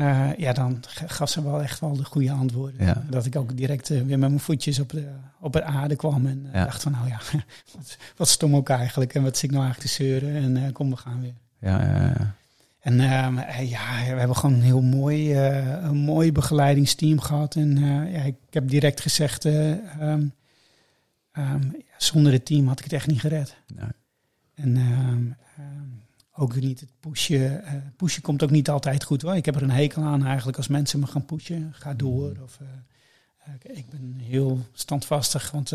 [0.00, 2.86] eh, ja, dan gaf ze wel echt wel de goede antwoorden.
[2.86, 3.04] Ja.
[3.08, 5.08] Dat ik ook direct eh, weer met mijn voetjes op de,
[5.40, 6.26] op de aarde kwam.
[6.26, 6.64] En eh, Ja.
[6.64, 7.20] dacht van, nou ja,
[7.76, 9.14] wat, wat stom ook eigenlijk.
[9.14, 10.56] En wat zit ik nou eigenlijk te zeuren?
[10.56, 11.34] En kom, we gaan weer.
[11.58, 12.34] Ja, ja, ja.
[12.80, 17.54] En ehm, eh, ja, we hebben gewoon een heel mooi, een mooi begeleidingsteam gehad.
[17.56, 17.76] En
[18.10, 20.26] ja, ik heb direct gezegd, eh, ehm,
[21.32, 23.56] ehm, zonder het team had ik het echt niet gered.
[23.74, 23.88] Nee.
[24.54, 25.36] En
[26.40, 27.64] ook niet het pushen.
[27.96, 29.36] pushen komt ook niet altijd goed hoor.
[29.36, 31.70] Ik heb er een hekel aan eigenlijk als mensen me gaan pushen.
[31.72, 32.36] Ga door.
[32.42, 35.72] Of, eh, eh, ik ben heel standvastig, want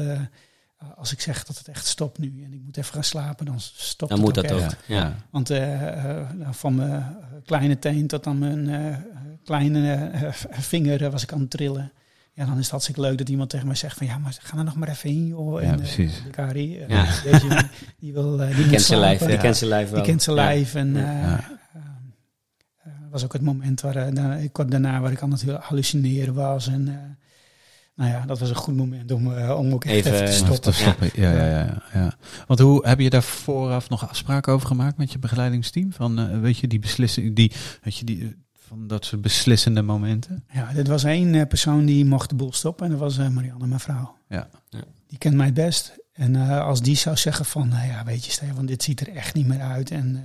[0.95, 3.59] als ik zeg dat het echt stopt nu en ik moet even gaan slapen, dan
[3.59, 4.73] stopt Dan het moet ook dat echt.
[4.73, 4.79] ook.
[4.87, 5.15] Ja.
[5.29, 9.03] Want nou, van mijn kleine teen tot aan mijn
[9.43, 10.11] kleine
[10.49, 11.91] vinger was ik aan het trillen.
[12.35, 14.57] Ja, dan is het hartstikke leuk dat iemand tegen mij zegt van ja, maar ga
[14.57, 15.61] er nog maar even in, joh.
[15.61, 16.21] Ja, en, eh, precies.
[16.31, 17.05] Kari, eh, Ja.
[17.23, 17.47] deze,
[17.99, 19.19] die wil, eh, die, kent zijn lijf.
[19.21, 19.99] Die kent zijn lijf wel.
[19.99, 20.43] Die kent zijn Ja.
[20.43, 20.75] lijf.
[20.75, 21.39] En eh, eh,
[22.83, 26.33] eh, was ook het moment waar eh, daarna- kort daarna waar ik aan het hallucineren
[26.33, 26.67] was.
[26.67, 26.95] En eh,
[27.95, 30.31] nou ja, dat was een goed moment om, eh, om ook echt Even, even, te
[30.31, 30.61] stoppen.
[30.61, 31.09] Te stoppen.
[31.13, 32.13] Ja, ja, ja, ja, ja.
[32.47, 35.93] Want hoe heb je daar vooraf nog afspraken over gemaakt met je begeleidingsteam?
[35.93, 37.51] Van, eh, weet je, die beslissing, die,
[37.83, 40.43] weet je, die, van dat soort beslissende momenten?
[40.53, 43.27] Ja, dit was één eh, persoon die mocht de boel stoppen en dat was eh,
[43.27, 44.17] Marianne, mijn vrouw.
[44.29, 44.49] Ja.
[44.69, 44.83] Ja.
[45.07, 45.97] Die kent mij het best.
[46.15, 49.09] En eh, als die zou zeggen van, nou ja, weet je Stefan, dit ziet er
[49.09, 49.91] echt niet meer uit.
[49.91, 50.23] En eh,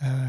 [0.00, 0.28] eh, eh,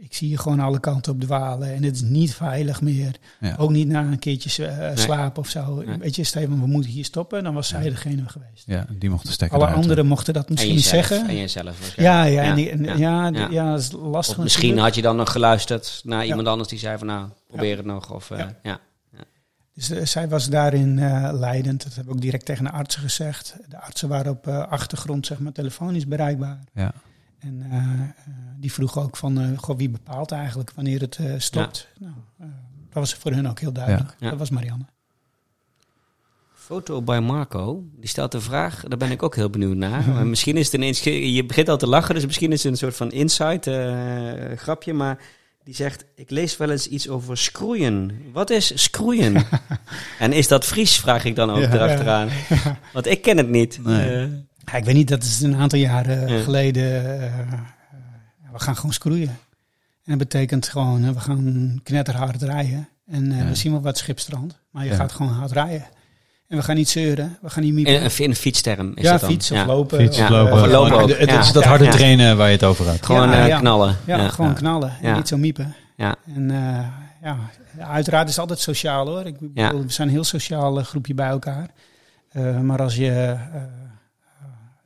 [0.00, 3.14] ik zie je gewoon alle kanten op dwalen en het is niet veilig meer.
[3.40, 3.54] Ja.
[3.58, 5.82] Ook niet na een keertje eh, slapen of zo.
[5.86, 5.98] Nee.
[5.98, 7.44] Weet je Stefan, we moeten hier stoppen.
[7.44, 7.90] Dan was zij Ja.
[7.90, 8.62] degene geweest.
[8.66, 11.06] Ja, die mocht de stekker Alle anderen mochten dat En misschien jezelf.
[11.06, 11.28] zeggen.
[11.28, 11.96] En jezelf.
[11.96, 12.94] Ja, ja, en die- en- ja.
[12.96, 13.48] ja, ja.
[13.48, 14.36] d- ja, dat is lastig.
[14.36, 17.76] Of misschien had je dan nog geluisterd naar iemand anders die zei van nou, probeer
[17.76, 18.12] het nog.
[18.14, 18.56] Of, eh, Ja.
[18.62, 18.78] ja.
[19.74, 21.82] Dus zij was daarin eh, leidend.
[21.84, 23.56] Dat heb ik ook direct tegen de artsen gezegd.
[23.68, 26.58] De artsen waren op eh, achtergrond, zeg maar, telefonisch bereikbaar.
[26.74, 26.92] Ja.
[27.40, 28.08] En eh, eh,
[28.56, 31.88] die vroegen ook van, eh, goh, wie bepaalt eigenlijk wanneer het eh, stopt?
[31.98, 32.46] Nou, eh,
[32.84, 34.16] dat was voor hun ook heel duidelijk.
[34.18, 34.30] Ja.
[34.30, 34.84] Dat was Marianne.
[36.54, 40.08] Foto bij Marco, die stelt een vraag, daar ben ik ook heel benieuwd naar.
[40.14, 41.00] Maar misschien is het ineens,
[41.34, 44.92] je begint al te lachen, dus misschien is het een soort van insight eh, grapje,
[44.92, 45.18] maar
[45.64, 48.22] die zegt, ik lees wel eens iets over schroeien.
[48.32, 49.34] Wat is schroeien?
[50.18, 51.72] en is dat Fries, vraag ik dan ook Ja.
[51.72, 52.28] erachteraan.
[52.92, 53.80] Want ik ken het niet.
[53.84, 54.48] Nee.
[54.72, 56.42] Ja, ik weet niet, dat is een aantal jaren Ja.
[56.42, 56.82] geleden.
[56.82, 57.32] eh, eh,
[58.52, 59.28] we gaan gewoon scroeien.
[60.04, 62.88] En dat betekent gewoon, eh, we gaan knetterhard rijden.
[63.06, 63.44] En eh, Ja.
[63.46, 64.58] we zien wel wat schipstrand.
[64.70, 64.96] Maar je Ja.
[64.96, 65.84] gaat gewoon hard rijden.
[66.48, 67.38] En we gaan niet zeuren.
[67.42, 67.92] We gaan niet miepen.
[67.94, 69.36] in, in een fietsterm is ja, dat dan.
[69.38, 69.60] ja.
[69.60, 69.98] of lopen.
[70.00, 70.52] Fiets, of, lopen.
[70.52, 71.08] Of lopen ook.
[71.08, 71.38] Het, het Ja.
[71.40, 71.90] is dat harde Ja.
[71.90, 73.06] trainen waar je het over had.
[73.06, 73.58] Gewoon Ja, ja.
[73.58, 73.96] knallen.
[74.06, 74.28] Ja, Ja.
[74.28, 74.56] gewoon Ja.
[74.56, 74.92] knallen.
[75.00, 75.16] En Ja.
[75.16, 75.74] niet zo miepen.
[75.96, 76.14] Ja.
[76.34, 76.86] En eh,
[77.22, 77.36] ja,
[77.78, 79.26] uiteraard is het altijd sociaal hoor.
[79.26, 79.76] Ik bedoel, Ja.
[79.76, 81.68] We zijn een heel sociaal groepje bij elkaar.
[82.30, 83.36] Eh, maar als je...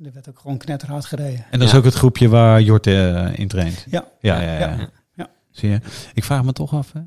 [0.02, 1.44] er werd ook gewoon knetterhard gereden.
[1.50, 1.78] En dat is Ja.
[1.78, 3.86] ook het groepje waar Jort eh, in traint.
[3.90, 4.04] Ja.
[4.20, 4.58] Ja, ja, ja.
[4.76, 4.88] Ja.
[5.14, 5.30] Ja.
[5.50, 5.80] Zie je?
[6.14, 7.00] Ik vraag me toch af, hè?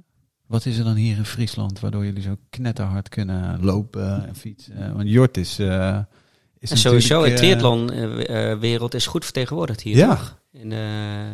[0.48, 4.96] wat is er dan hier in Friesland waardoor jullie zo knetterhard kunnen lopen en fietsen?
[4.96, 6.00] Want Jort is, eh
[6.60, 10.16] is En sowieso, eh, triathlon-wereld is goed vertegenwoordigd hier, Ja.
[10.16, 10.40] toch?
[10.52, 11.26] In de,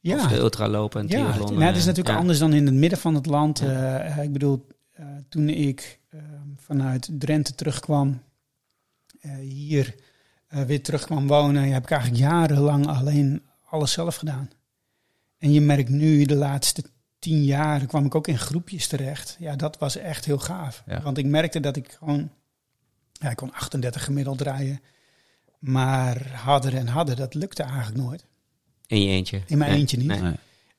[0.00, 1.12] Ja, of de ultralopen en ja.
[1.24, 1.52] triathlon.
[1.52, 2.20] Nou, het is eh, natuurlijk ja.
[2.20, 3.58] anders dan in het midden van het land.
[3.58, 3.66] Ja.
[3.66, 6.22] Eh, eh, ik bedoel, eh, toen ik ehm,
[6.56, 8.22] vanuit Drenthe terugkwam,
[9.20, 9.94] eh, hier
[10.46, 14.50] eh, weer terugkwam wonen, heb ik eigenlijk jarenlang alleen alles zelf gedaan.
[15.38, 16.84] En je merkt nu, de laatste
[17.18, 19.36] tien jaar, kwam ik ook in groepjes terecht.
[19.38, 20.82] Ja, dat was echt heel gaaf.
[20.86, 21.02] Ja.
[21.02, 22.30] Want ik merkte dat ik gewoon,
[23.12, 24.80] ja, ik kon 38 gemiddeld draaien.
[25.58, 28.24] Maar harder en harder, dat lukte eigenlijk nooit.
[28.86, 29.42] In je eentje.
[29.46, 30.06] In mijn Nee, eentje niet.
[30.06, 30.34] nee.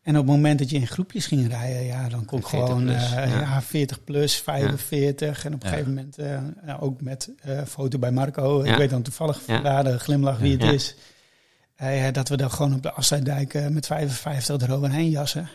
[0.07, 2.67] En op het moment dat je in groepjes ging rijden, ja, dan kon ik 40
[2.67, 3.39] gewoon plus, eh, ja.
[3.39, 3.61] ja.
[3.61, 5.45] 40 plus, 45.
[5.45, 8.61] En op een gegeven moment eh, nou, ook met eh, foto bij Marco.
[8.63, 10.95] Ik weet dan toevallig vandaar de glimlach wie het is.
[12.11, 15.49] Dat we dan gewoon op de Afsluitdijk met 55 eroverheen jassen.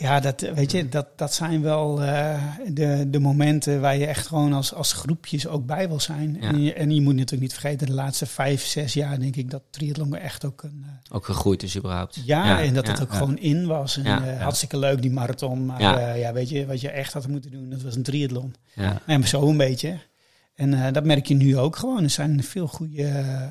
[0.00, 4.06] Ja, dat, eh, weet je, dat, dat zijn wel eh, de, de momenten waar je
[4.06, 6.36] echt gewoon als, als groepjes ook bij wil zijn.
[6.40, 6.48] Ja.
[6.48, 9.50] En, je, en je moet natuurlijk niet vergeten, de laatste vijf, zes jaar denk ik
[9.50, 10.84] dat triathlon echt ook een...
[10.86, 12.20] eh, Ook gegroeid is überhaupt.
[12.24, 12.92] ja, en dat ja.
[12.92, 13.16] het ook ja.
[13.18, 13.96] gewoon in was.
[13.96, 14.32] En, Ja, ja.
[14.36, 15.66] Hartstikke leuk, die marathon.
[15.66, 15.98] Maar Ja.
[15.98, 16.12] ja.
[16.12, 18.54] ja, weet je, wat je echt had moeten doen, dat was een triathlon.
[18.74, 19.00] Ja.
[19.06, 19.98] Nee, maar zo een beetje.
[20.54, 22.02] En eh, dat merk je nu ook gewoon.
[22.02, 23.42] Er zijn veel goede eh,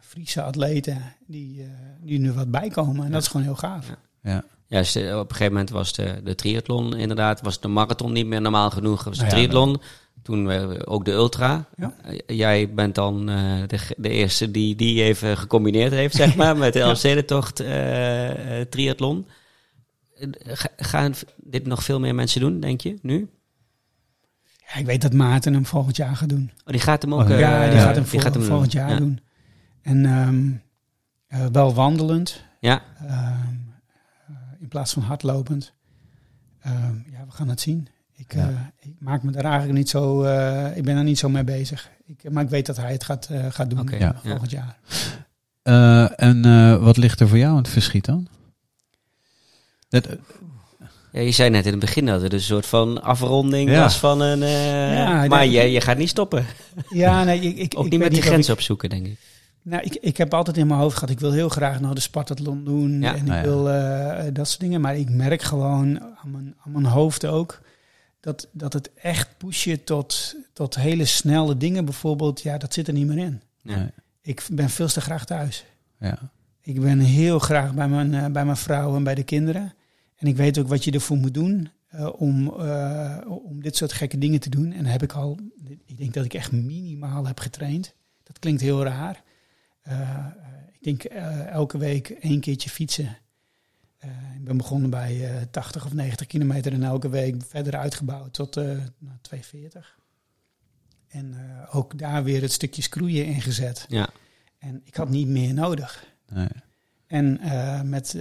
[0.00, 1.68] Friese atleten die, eh,
[2.00, 3.04] die er wat bij komen.
[3.04, 3.86] En dat is gewoon heel gaaf.
[4.22, 4.44] Ja.
[4.72, 4.78] Ja.
[4.78, 8.26] Juist, eh, op een gegeven moment was de, de triathlon inderdaad, was de marathon niet
[8.26, 9.04] meer normaal genoeg.
[9.04, 9.80] Was de Nou ja, triathlon,
[10.22, 11.64] toen eh, ook de ultra.
[11.76, 11.94] Ja.
[12.04, 16.56] Eh, Jij bent dan eh, de, de eerste die die even gecombineerd heeft, zeg maar,
[16.64, 16.80] met de
[17.64, 19.26] eh eh, triathlon.
[20.44, 23.28] Ga- Gaan dit nog veel meer mensen doen, denk je, nu?
[24.66, 26.50] Ja, ik weet dat Maarten hem volgend jaar gaat doen.
[26.64, 27.20] Oh, die gaat hem ook...
[27.20, 28.96] Oh, eh, ja, die gaat hem, vol- volgend jaar Ja.
[28.96, 29.20] doen.
[29.82, 30.50] En ehm,
[31.26, 32.44] eh, wel wandelend.
[32.60, 33.38] Ja, ehm, eh,
[34.72, 35.72] plaats van hardlopend.
[36.60, 37.88] Ehm, ja, we gaan het zien.
[38.16, 38.48] Ik, Ja.
[38.48, 40.22] eh, ik maak me daar eigenlijk niet zo.
[40.22, 41.90] eh, ik ben er niet zo mee bezig.
[42.06, 44.16] Ik, maar ik weet dat hij het gaat, eh, gaat doen ja.
[44.24, 44.76] volgend jaar.
[45.62, 48.26] Eh, en eh, wat ligt er voor jou aan het verschiet dan?
[49.88, 50.08] Dat,
[51.12, 53.80] Ja, je zei net in het begin dat het een soort van afronding Ja.
[53.82, 54.42] was van een...
[54.42, 56.44] eh, Ja, maar je, je gaat niet stoppen.
[56.88, 59.18] Ja, nee, ik, ik, Ook ik niet met die of grens opzoeken, denk ik.
[59.62, 62.00] Nou, ik, ik heb altijd in mijn hoofd gehad, ik wil heel graag nog de
[62.00, 63.00] Spartathlon doen.
[63.00, 63.10] Ja.
[63.14, 64.80] En ik Nou wil eh, dat soort dingen.
[64.80, 67.60] Maar ik merk gewoon aan mijn, aan mijn hoofd ook...
[68.20, 72.42] Dat, dat het echt pushen tot, tot hele snelle dingen bijvoorbeeld...
[72.42, 73.42] Ja, dat zit er niet meer in.
[73.62, 73.86] Nee.
[74.20, 75.64] Ik ben veel te graag thuis.
[75.98, 76.18] ja.
[76.62, 79.74] Ik ben heel graag bij mijn, eh, bij mijn vrouw en bij de kinderen.
[80.16, 83.92] En ik weet ook wat je ervoor moet doen eh, om, eh, om dit soort
[83.92, 84.72] gekke dingen te doen.
[84.72, 85.38] En heb ik al,
[85.86, 87.94] ik denk dat ik echt minimaal heb getraind.
[88.22, 89.22] Dat klinkt heel raar.
[89.82, 90.26] Eh,
[90.72, 93.16] ik denk eh, elke week één keertje fietsen.
[93.98, 98.32] Eh, ik ben begonnen bij eh 80 of 90 kilometer en elke week verder uitgebouwd
[98.32, 98.64] tot eh
[98.98, 99.98] nou, 240.
[101.08, 101.36] En
[101.70, 103.84] ook daar weer het stukje scroeien ingezet.
[103.88, 104.08] Ja.
[104.58, 106.06] En ik had niet meer nodig.
[106.28, 106.48] Nee.
[107.06, 107.40] En
[107.88, 108.16] met,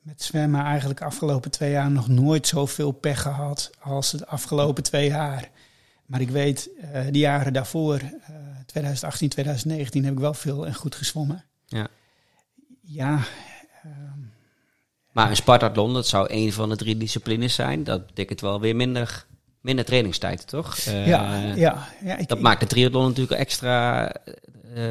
[0.00, 5.08] met zwemmen eigenlijk afgelopen twee jaar nog nooit zoveel pech gehad als de afgelopen twee
[5.08, 5.50] jaar.
[6.06, 8.34] Maar ik weet, eh de jaren daarvoor, eh
[8.66, 11.44] 2018, 2019, heb ik wel veel en goed gezwommen.
[11.66, 11.88] Ja.
[12.80, 13.20] Ja,
[13.82, 13.92] ehm,
[15.12, 17.84] Maar een Spartathlon, dat zou een van de drie disciplines zijn.
[17.84, 19.26] Dat betekent wel weer minder,
[19.60, 20.76] minder trainingstijd, toch?
[20.78, 22.16] Eh, ja, ja, ja.
[22.16, 24.08] Ik, Dat ik- maakt de triathlon natuurlijk extra
[24.74, 24.82] eh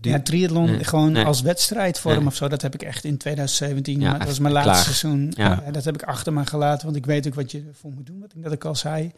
[0.00, 0.12] duur.
[0.12, 1.24] ja, triathlon Nee, gewoon nee.
[1.24, 2.26] als wedstrijdvorm Nee.
[2.26, 5.32] of zo, dat heb ik echt in 2017, Ja, dat was mijn laatste seizoen.
[5.36, 5.62] Ja.
[5.62, 8.06] Eh, dat heb ik achter me gelaten, want ik weet ook wat je ervoor moet
[8.06, 9.12] doen, wat ik net ook al zei.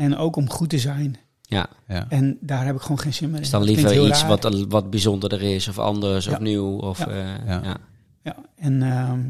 [0.00, 1.16] En ook om goed te zijn.
[1.42, 2.06] ja, Ja.
[2.08, 3.42] En daar heb ik gewoon geen zin meer in.
[3.44, 4.28] is dan Dat liever iets raar.
[4.28, 6.76] wat, wat bijzonderder is of anders of nieuw.
[6.78, 7.06] Of, Ja.
[7.08, 7.60] eh, Ja.
[7.64, 7.76] ja.
[8.22, 9.20] Ja, en ehm,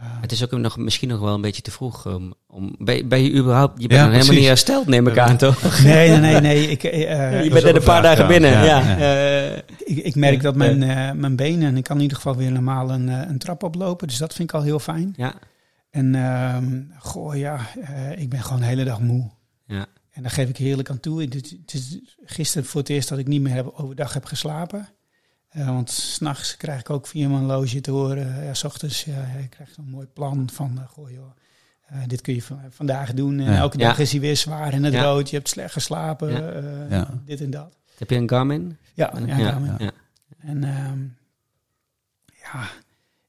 [0.00, 2.06] eh, Het is ook nog, misschien nog wel een beetje te vroeg.
[2.06, 3.82] om om, ben, je- ben je überhaupt...
[3.82, 5.62] Je bent nog helemaal niet hersteld, neem ik aan, toch?
[5.82, 6.66] nee, nee, nee, nee.
[6.70, 8.28] Ik, eh, eh, je bent net een paar vraag, dagen ja.
[8.28, 8.50] binnen.
[8.50, 12.16] Ja, Ja, Eh, ik, ik merk dat mijn, eh, mijn benen, ik kan in ieder
[12.16, 14.08] geval weer normaal een, eh, een trap oplopen.
[14.08, 15.12] Dus dat vind ik al heel fijn.
[15.16, 15.32] ja,
[15.90, 19.30] En ehm, goh, ja, eh, ik ben gewoon de hele dag moe.
[19.66, 21.20] ja, En daar geef ik heerlijk aan toe.
[21.22, 24.88] Het is- gisteren voor het eerst dat ik niet meer heb, overdag heb geslapen.
[25.48, 28.36] Eh, want s'nachts krijg ik ook via mijn loge te horen.
[28.36, 31.30] eh, ja, s ochtends ja, je krijgt een mooi plan van, eh, goh joh,
[31.86, 33.38] eh, dit kun je vandaag doen.
[33.40, 33.58] En Ja.
[33.58, 34.02] elke dag Ja.
[34.02, 35.02] is hij weer zwaar in het Ja.
[35.02, 35.30] rood.
[35.30, 36.30] Je hebt slecht geslapen.
[36.30, 36.50] Ja.
[36.50, 37.20] eh, Ja.
[37.24, 37.76] Dit en dat.
[37.98, 38.76] Heb je een Garmin?
[38.94, 39.74] Ja, ja, ja, Garmin.
[39.78, 39.90] ja.
[40.38, 41.00] En ehm,
[42.42, 42.68] ja,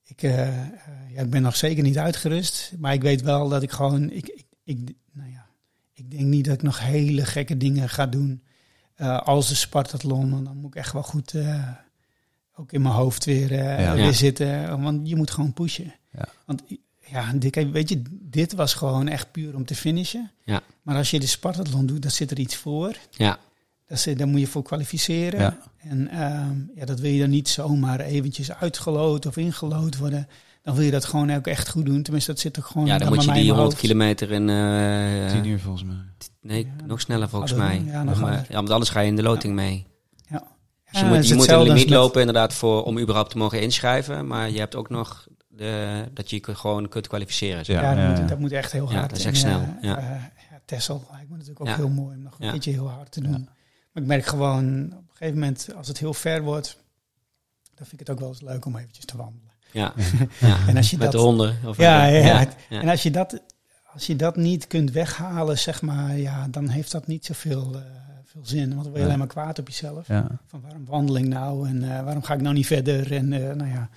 [0.05, 2.73] ik, ja, ik ben nog zeker niet uitgerust.
[2.77, 4.09] Maar ik weet wel dat ik gewoon.
[4.11, 4.77] Ik, ik, ik,
[5.11, 5.45] nou ja,
[6.03, 8.41] ik denk niet dat ik nog hele gekke dingen ga doen.
[8.95, 10.43] eh, als de Spartathlon.
[10.43, 11.33] Dan moet ik echt wel goed.
[11.33, 11.67] eh,
[12.55, 13.93] ook in mijn hoofd weer, Ja.
[13.95, 14.11] weer Ja.
[14.11, 14.81] zitten.
[14.81, 15.93] Want je moet gewoon pushen.
[16.11, 16.27] Ja.
[16.45, 16.61] Want
[17.05, 20.31] ja, dit, weet je, dit was gewoon echt puur om te finishen.
[20.45, 20.61] Ja.
[20.81, 22.95] Maar als je de Spartathlon doet, dan zit er iets voor.
[23.11, 23.39] Ja,
[23.85, 25.39] Dat is, daar moet je voor kwalificeren.
[25.39, 25.57] Ja.
[25.77, 30.27] En ehm, ja, dat wil je dan niet zomaar eventjes uitgeloot of ingelood worden.
[30.62, 32.03] Dan wil je dat gewoon ook echt goed doen.
[32.03, 33.80] Tenminste, dat zit ook gewoon Ja, dan moet je die mijn 100 hoofd.
[33.80, 34.49] kilometer in...
[34.49, 35.95] eh, Tien uur volgens mij.
[36.41, 37.82] Nee, Ja, nog sneller volgens mij.
[37.86, 39.86] Ja, nog Maar- ja, want anders ga je in de loting mee.
[40.30, 40.43] Ja.
[40.91, 43.38] Dus je Ja, moet, je moet een limiet met- lopen inderdaad voor, om überhaupt te
[43.38, 44.28] mogen inschrijven.
[44.28, 47.66] Maar je hebt ook nog de, dat je je gewoon kunt kwalificeren.
[47.66, 47.76] zeg.
[47.76, 48.26] Ja, Ja, dat, ja, moet, ja.
[48.26, 49.09] dat moet echt heel Ja, hard.
[49.09, 49.97] dat is En, echt snel, eh, ja.
[49.97, 50.09] eh,
[50.51, 51.76] ja, Texel lijkt me natuurlijk ook Ja.
[51.76, 52.51] heel mooi om nog een Ja.
[52.51, 53.32] beetje heel hard te doen.
[53.32, 53.38] Ja.
[53.93, 56.78] Maar ik merk gewoon, op een gegeven moment, als het heel ver wordt,
[57.76, 59.50] dan vind ik het ook wel eens leuk om eventjes te wandelen.
[59.72, 59.93] Ja.
[60.39, 60.57] ja.
[60.67, 61.55] En als je Met dat, de honden.
[61.65, 62.47] Of Ja, ja.
[62.69, 63.41] En als je dat,
[63.93, 67.82] als je dat niet kunt weghalen, zeg maar, ja, dan heeft dat niet zoveel eh,
[68.26, 68.69] veel zin.
[68.69, 70.07] Want dan word je alleen maar kwaad op jezelf.
[70.07, 70.28] Ja.
[70.47, 73.13] Van waarom wandeling nou en eh, waarom ga ik nou niet verder?
[73.13, 73.89] En eh, nou ja.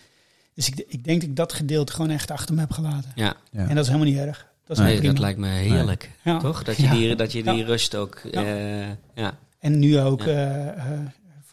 [0.55, 3.11] Dus ik, ik denk dat ik dat gedeelte gewoon echt achter me heb gelaten.
[3.15, 3.35] Ja.
[3.51, 3.61] Ja.
[3.69, 4.47] En dat is helemaal niet erg.
[4.67, 5.13] Dat is Nee, prima.
[5.13, 6.11] dat lijkt me heerlijk.
[6.25, 6.39] Ja.
[6.39, 6.63] Toch?
[6.63, 6.93] Dat je Ja.
[6.93, 7.65] die, dat je die Ja.
[7.65, 8.21] rust ook...
[8.31, 8.43] Ja.
[8.45, 9.35] eh, ja.
[9.59, 10.27] En nu ook Ja.
[10.27, 11.01] eh, eh,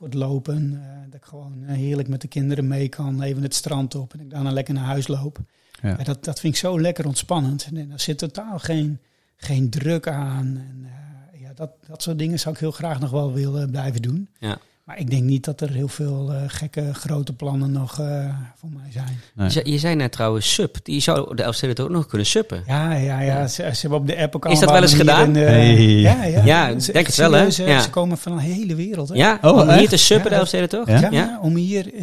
[0.01, 3.43] voor het lopen, eh, dat ik gewoon eh, heerlijk met de kinderen mee kan, even
[3.43, 5.39] het strand op en ik daarna lekker naar huis loop.
[5.81, 5.95] Ja.
[5.95, 7.67] Dat, dat vind ik zo lekker ontspannend.
[7.73, 8.99] En er zit totaal geen,
[9.35, 10.45] geen druk aan.
[10.45, 10.85] En,
[11.33, 14.29] eh, ja, dat, dat soort dingen zou ik heel graag nog wel willen blijven doen.
[14.39, 14.57] Ja.
[14.91, 18.69] Maar ik denk niet dat er heel veel eh, gekke grote plannen nog eh, voor
[18.69, 19.19] mij zijn.
[19.35, 19.45] Nee.
[19.45, 20.77] Je, zei, je zei net trouwens sub.
[20.83, 22.63] Die zou de Elfsteden ook nog kunnen suppen.
[22.67, 23.47] Ja, ja, ja.
[23.47, 25.35] Ze, ze hebben op de app ook Is dat wel eens gedaan?
[25.35, 25.75] Hey.
[25.85, 26.43] Ja, ja.
[26.43, 27.41] Ja, Ze- denk het wel, hè?
[27.43, 27.79] Ja.
[27.81, 29.09] Ze komen van de hele wereld.
[29.09, 29.15] Hè?
[29.15, 30.87] Ja, Oh, om hier te suppen, Ja, de dat- Elfsteden toch?
[30.87, 31.09] Ja?
[31.11, 32.01] Ja, om hier eh,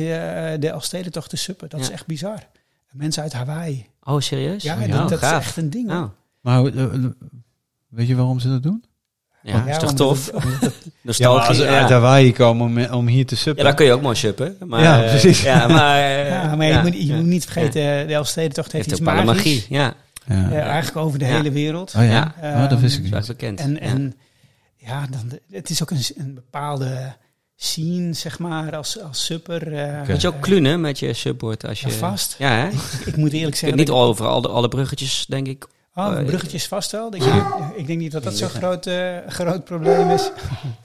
[0.60, 1.68] de Elfstedentocht te suppen.
[1.68, 2.46] Dat is echt bizar.
[2.92, 3.86] Mensen uit Hawaii.
[4.02, 4.62] Oh, serieus?
[4.62, 5.90] Ja, oh, dat, dat is echt een ding.
[5.90, 6.04] Oh.
[6.40, 6.62] Maar
[7.88, 8.84] weet je waarom ze dat doen?
[9.48, 10.30] Ja, is toch tof?
[10.34, 10.72] het-
[11.18, 13.64] Ja, als ze Ja, uit Hawaii komen om, om hier te Ja, suppen.
[13.64, 14.56] dan kun je ook mooi suppen.
[14.66, 15.42] Maar, Ja, eh, precies.
[15.42, 17.14] Ja, maar, eh, ja, maar ja, je, moet, je ja.
[17.16, 19.24] moet niet vergeten, eh, de Elfstedentocht heeft, Heeft iets magisch.
[19.26, 19.66] magie.
[19.68, 19.94] Ja,
[20.26, 20.50] ja.
[20.50, 21.30] Eh, eigenlijk over de Ja.
[21.36, 21.94] hele wereld.
[21.96, 22.34] Oh ja?
[22.42, 22.62] Ja.
[22.64, 23.20] oh, dat wist ik dat niet.
[23.22, 23.60] is bekend.
[23.60, 23.78] En, Ja.
[23.80, 24.14] en
[24.76, 27.12] ja, dan, het is ook een, een bepaalde
[27.56, 29.72] scene, zeg maar, als, als supper.
[29.74, 30.10] eh, Oké.
[30.12, 31.88] Moet je ook klunen met je subbord als je...
[31.88, 32.34] Ja, vast.
[32.38, 32.68] Ja, hè?
[33.04, 33.78] Ik moet eerlijk Je kunt zeggen...
[33.78, 35.66] niet ik- over alle, alle bruggetjes, denk ik.
[35.98, 37.14] Oh, eh, bruggetjes vast wel.
[37.14, 37.22] Ik,
[37.76, 38.94] ik denk niet dat dat zo'n groot, eh,
[39.28, 40.30] groot probleem is.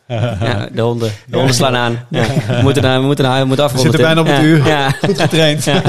[0.07, 1.11] Ja, de honden.
[1.27, 2.05] De honden slaan aan.
[2.09, 2.25] Ja.
[2.47, 3.91] We moeten naar, we moeten naar, we moeten afronden.
[3.91, 4.67] zitten bijna op het Ja, uur.
[4.67, 4.89] Ja.
[4.89, 5.63] Goed getraind.
[5.63, 5.81] Ja.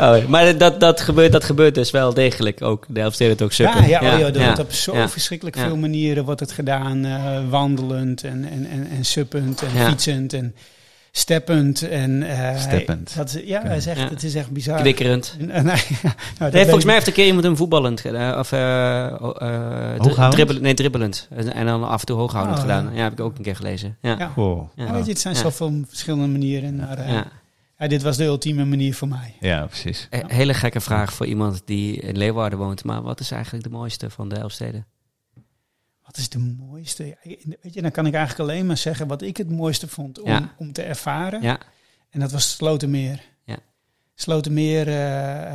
[0.00, 2.84] Oh, maar dat, dat, gebeurt, dat gebeurt dus wel degelijk ook.
[2.88, 3.88] De Elfsteden ook suppen.
[3.88, 4.44] Ja, ja, oh, joh, dat ja.
[4.44, 5.08] wordt op zo Ja.
[5.08, 7.04] verschrikkelijk veel manieren wordt het gedaan.
[7.04, 9.86] eh, wandelend en, en, en, en suppend en Ja.
[9.88, 10.54] fietsend en
[11.12, 11.82] steppend.
[11.88, 13.16] En, eh, Steppend.
[13.16, 13.68] Dat, is- ja, Oké.
[13.68, 14.08] het is echt, Ja.
[14.08, 14.80] het is echt bizar.
[14.80, 15.36] Kwikkerend.
[15.38, 15.78] En, en, nou,
[16.38, 18.38] Nee, weet volgens mij heeft een keer iemand hem voetballend gedaan.
[18.38, 19.06] Of eh
[19.98, 20.32] Hooghoudend?
[20.32, 21.28] dribbel- nee, dribbelend.
[21.52, 22.90] En dan af en toe hooghoudend Oh, gedaan.
[22.94, 23.02] ja.
[23.02, 23.96] Heb ik ook een keer gelezen.
[24.00, 24.14] Ja.
[24.18, 24.28] Ja.
[24.28, 24.68] Goh.
[24.74, 24.84] Ja.
[24.84, 25.40] Ja, weet je, het zijn Ja.
[25.40, 26.76] zoveel verschillende manieren.
[26.76, 27.26] Maar, eh, Ja.
[27.78, 29.34] ja, dit was de ultieme manier voor mij.
[29.40, 30.06] Ja, precies.
[30.10, 32.84] Een hele gekke vraag voor iemand die in Leeuwarden woont.
[32.84, 34.86] Maar wat is eigenlijk de mooiste van de Elfsteden?
[36.10, 37.16] Wat is de mooiste?
[37.62, 40.30] Weet je, dan kan ik eigenlijk alleen maar zeggen wat ik het mooiste vond om,
[40.30, 40.54] Ja.
[40.58, 41.42] om te ervaren.
[41.42, 41.60] Ja,
[42.10, 43.22] En dat was Slotermeer.
[43.44, 43.56] Ja.
[44.14, 45.50] Slotermeer, eh, eh,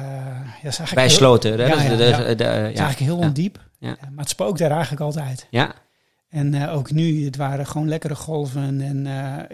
[0.46, 1.58] ja, eigenlijk bij heel- Sloten.
[1.58, 3.26] Ja, de- de- de- heel Ja.
[3.28, 3.70] ondiep.
[3.80, 5.48] Maar het spookt daar eigenlijk altijd.
[5.50, 5.76] Ja,
[6.30, 8.82] En eh, ook nu, het waren gewoon lekkere golven.
[8.82, 9.06] En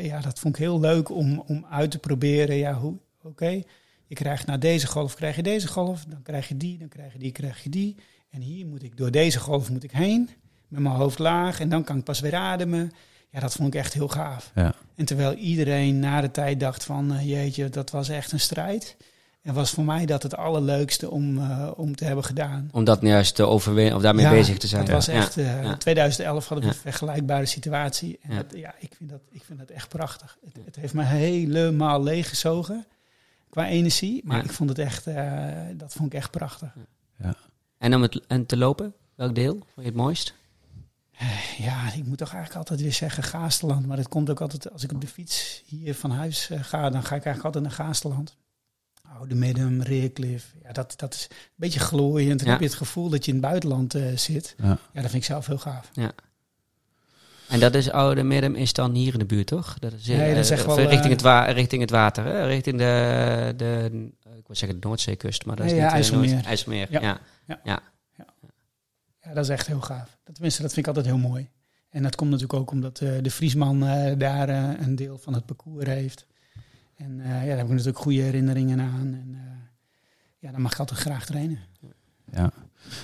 [0.04, 2.56] ja, dat vond ik heel leuk om, om uit te proberen.
[2.56, 3.62] Ja, hoe, oké,
[4.08, 7.14] je krijgt na deze golf krijg je deze golf, dan krijg je die, dan krijg
[7.14, 7.96] je die, krijg je die.
[8.30, 10.30] En hier moet ik door deze golf moet ik heen,
[10.72, 11.60] met mijn hoofd laag.
[11.60, 12.92] En dan kan ik pas weer ademen.
[13.30, 14.52] Ja, dat vond ik echt heel gaaf.
[14.56, 14.74] Ja.
[14.96, 18.98] En terwijl iedereen na de tijd dacht van, eh, jeetje, dat was echt een strijd.
[19.42, 22.70] En was voor mij dat het allerleukste om, eh, om te hebben gedaan.
[22.72, 24.82] om dat juist te overwinnen of daarmee Ja, bezig te zijn.
[24.82, 25.14] Het was Ja.
[25.14, 25.78] echt, eh, Ja.
[25.78, 26.78] 2011 hadden we Ja.
[26.78, 28.20] een vergelijkbare situatie.
[28.22, 28.36] En Ja.
[28.36, 30.38] Dat, ja, ik, vind dat, ik vind dat echt prachtig.
[30.46, 32.86] Het, het heeft me helemaal leeggezogen
[33.50, 34.22] qua energie.
[34.26, 34.44] Maar Ja.
[34.44, 35.44] ik vond het echt, eh,
[35.74, 36.74] dat vond ik echt prachtig.
[37.78, 40.34] En om het en te lopen, welk deel vond je het mooist?
[41.58, 43.86] Ja, ik moet toch eigenlijk altijd weer zeggen Gaasterland.
[43.88, 46.82] Maar dat komt ook altijd, als ik op de fiets hier van huis eh, ga,
[46.90, 48.38] dan ga ik eigenlijk altijd naar Gaasterland.
[49.18, 50.54] Oude Midden, Reercliff.
[50.64, 52.38] Ja, dat, dat is een beetje glooiend.
[52.40, 52.52] Dan Ja.
[52.54, 54.56] heb je het gevoel dat je in het buitenland eh, zit.
[54.58, 54.68] Ja.
[54.68, 55.90] Ja, dat vind ik zelf heel gaaf.
[57.48, 59.80] En dat is Oude Midden is dan hier in de buurt, toch?
[59.80, 62.24] Dat is, Nee, dat is eh, echt wel, richting, eh, het wa- richting het water,
[62.26, 62.46] hè?
[62.46, 63.90] richting de, de
[64.38, 66.34] ik wil zeggen de Noordzeekust, maar dat is ja, niet eh, IJsselmeer.
[66.34, 66.88] Noord- IJsselmeer.
[66.92, 67.20] Ja.
[67.64, 67.80] Ja.
[69.24, 70.18] Ja, dat is echt heel gaaf.
[70.24, 71.50] Dat, tenminste, dat vind ik altijd heel mooi.
[71.90, 75.34] En dat komt natuurlijk ook omdat eh, de Friesman eh, daar eh, een deel van
[75.34, 76.26] het parcours heeft.
[76.96, 79.18] En eh, ja, daar heb ik natuurlijk goede herinneringen aan.
[79.22, 79.42] En eh,
[80.40, 81.60] ja, dan mag ik altijd graag trainen.
[82.32, 82.52] Ja.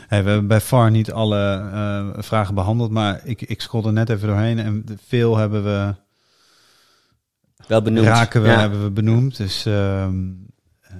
[0.07, 4.09] Hey, we hebben bij VAR niet alle eh, vragen behandeld, maar ik, ik scrollde net
[4.09, 5.95] even doorheen en veel hebben we,
[7.67, 8.07] Wel benoemd.
[8.07, 8.59] raken we, Ja.
[8.59, 9.37] hebben we benoemd.
[9.37, 10.29] Dus ehm,
[10.81, 10.95] eh,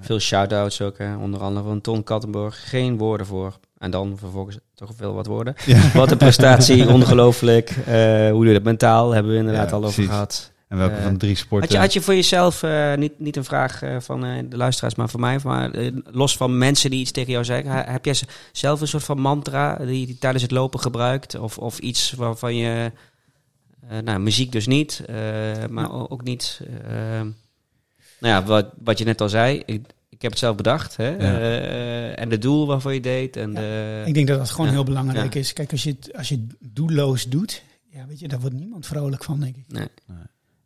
[0.00, 1.16] Veel shout-outs ook, hè?
[1.16, 2.68] onder andere van Ton Kattenborg.
[2.68, 3.58] Geen woorden voor.
[3.82, 5.54] En dan vervolgens toch veel wat woorden.
[5.66, 5.90] Ja.
[5.94, 7.70] Wat een prestatie, ongelooflijk.
[7.70, 7.94] Eh,
[8.30, 10.10] hoe doe je dat mentaal, hebben we inderdaad Ja, al over precies.
[10.10, 10.52] gehad.
[10.68, 11.60] En welke Eh, van de drie sporten?
[11.68, 15.08] Had je, had je voor jezelf, eh, niet, niet een vraag van de luisteraars, maar
[15.08, 15.70] voor mij, maar
[16.10, 18.14] los van mensen die iets tegen jou zeggen, heb jij
[18.52, 21.38] zelf een soort van mantra die je tijdens het lopen gebruikt?
[21.38, 22.92] Of, of iets waarvan je,
[24.04, 25.04] nou muziek dus niet,
[25.70, 26.60] maar ook niet,
[28.18, 29.86] nou ja, wat, wat je net al zei, ik,
[30.22, 31.16] ik heb het zelf bedacht, hè?
[31.16, 33.36] Eh, en het doel waarvoor je deed.
[33.36, 34.72] En de, Ik denk dat dat gewoon Ja.
[34.72, 35.40] heel belangrijk Ja.
[35.40, 35.52] is.
[35.52, 38.86] Kijk, als je het, als je het doelloos doet, ja, weet je, daar wordt niemand
[38.86, 39.64] vrolijk van, denk ik.
[39.68, 39.86] nee.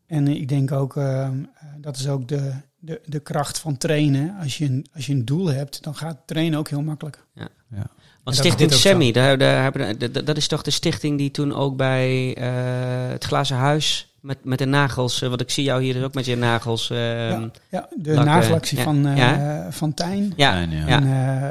[0.06, 4.36] En ik denk ook, ehm, eh, dat is ook de, de, de kracht van trainen.
[4.42, 7.24] Als je, een, als je een doel hebt, dan gaat trainen ook heel makkelijk.
[7.34, 7.48] Ja.
[7.70, 7.88] Want
[8.24, 8.72] dat Stichting.
[8.72, 13.08] Semi, daar, daar dat- dat, dat is toch de stichting die toen ook bij eh,
[13.10, 16.14] het Glazen Huis met, met de nagels, eh, want ik zie jou hier dus ook
[16.14, 16.90] met je nagels.
[16.90, 18.84] ehm, ja, ja, de lakken, nagelactie ja.
[18.84, 19.66] van, eh, Ja.
[19.72, 20.32] van Tijn.
[20.36, 20.60] ja.
[20.60, 20.72] En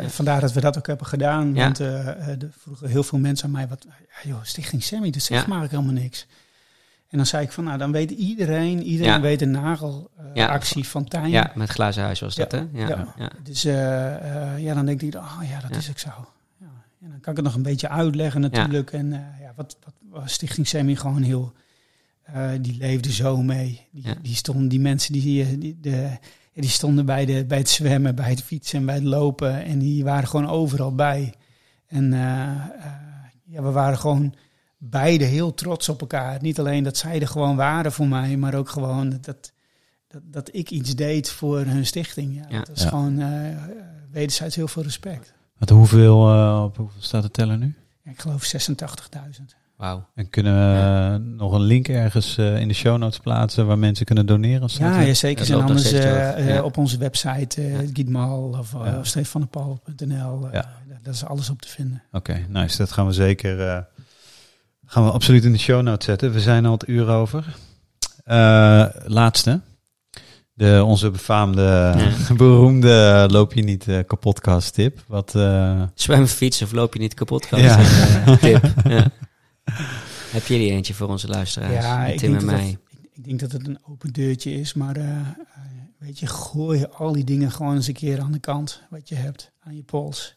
[0.02, 1.54] eh, vandaar dat we dat ook hebben gedaan.
[1.54, 1.64] Ja.
[1.64, 5.10] Want eh eh, er vroegen heel veel mensen aan mij, wat, ja, joh, Stichting Sammy,
[5.10, 5.48] dat zegt Ja.
[5.48, 6.28] maar helemaal niks.
[7.10, 9.20] En dan zei ik van, nou, dan weet iedereen, iedereen Ja.
[9.22, 11.30] weet de nagelactie van Tijn.
[11.30, 12.58] ja, met Glazen Huis was dat, Ja.
[12.58, 12.80] hè?
[12.82, 13.14] Ja, Ja.
[13.18, 13.30] ja.
[13.44, 15.78] Dus eh, eh, ja, dan denk ik, oh ja, dat Ja.
[15.78, 16.10] is ook zo.
[16.60, 16.66] Ja.
[17.02, 18.92] En dan kan ik het nog een beetje uitleggen natuurlijk.
[18.94, 21.54] En eh, ja, wat, wat was Stichting Semi gewoon heel...
[22.26, 23.88] eh, die leefde zo mee.
[23.92, 24.16] Die, Ja.
[24.22, 26.18] die, stonden, die mensen die, die, de,
[26.54, 29.64] die stonden bij, de, bij het zwemmen, bij het fietsen en bij het lopen.
[29.64, 31.34] En die waren gewoon overal bij.
[31.88, 32.20] En eh,
[32.52, 32.94] eh,
[33.44, 34.34] ja, we waren gewoon
[34.78, 36.42] beide heel trots op elkaar.
[36.42, 39.52] Niet alleen dat zij er gewoon waren voor mij, maar ook gewoon dat,
[40.08, 42.36] dat, dat ik iets deed voor hun stichting.
[42.36, 42.60] Ja, Ja.
[42.60, 42.90] dat is Ja.
[42.90, 43.64] gewoon eh,
[44.12, 45.34] wederzijds heel veel respect.
[45.58, 47.76] Wat, hoeveel, eh, op hoeveel staat de teller nu?
[48.04, 49.56] Ik geloof 86.000.
[49.78, 50.06] Wauw.
[50.16, 54.06] En kunnen we nog een link ergens eh, in de show notes plaatsen waar mensen
[54.06, 54.70] kunnen doneren?
[54.80, 55.52] Ja, ja, zeker.
[55.52, 56.64] En anders eh, eh, Ja.
[56.64, 57.80] op onze website, eh Ja.
[57.94, 59.04] Gietmal of, uh, eh,
[60.52, 60.66] Ja.
[61.04, 62.04] Daar is alles op te vinden.
[62.12, 62.78] Oké, nice.
[62.78, 63.68] Dat gaan we zeker.
[63.68, 63.78] eh,
[64.86, 66.32] gaan we absoluut in de show notes zetten.
[66.32, 67.56] We zijn al het uur over.
[68.24, 69.62] Eh, laatste.
[70.54, 71.96] De, onze befaamde,
[72.38, 75.04] beroemde loop je niet eh kapotkast tip.
[75.08, 77.48] Wat, eh, Zwem, fietsen of loop je niet kapot?
[77.48, 77.80] Kan Ja.
[78.26, 78.36] ja.
[78.48, 78.74] tip.
[78.88, 79.06] Ja.
[80.36, 81.86] Heb je die eentje voor onze luisteraars?
[81.86, 82.72] Ja, Met ik Tim denk, en dat mij.
[82.72, 84.74] dat, ik, ik denk dat het een open deurtje is.
[84.74, 85.28] Maar eh, eh,
[85.98, 88.82] weet je, gooi al die dingen gewoon eens een keer aan de kant.
[88.90, 90.36] Wat je hebt aan je pols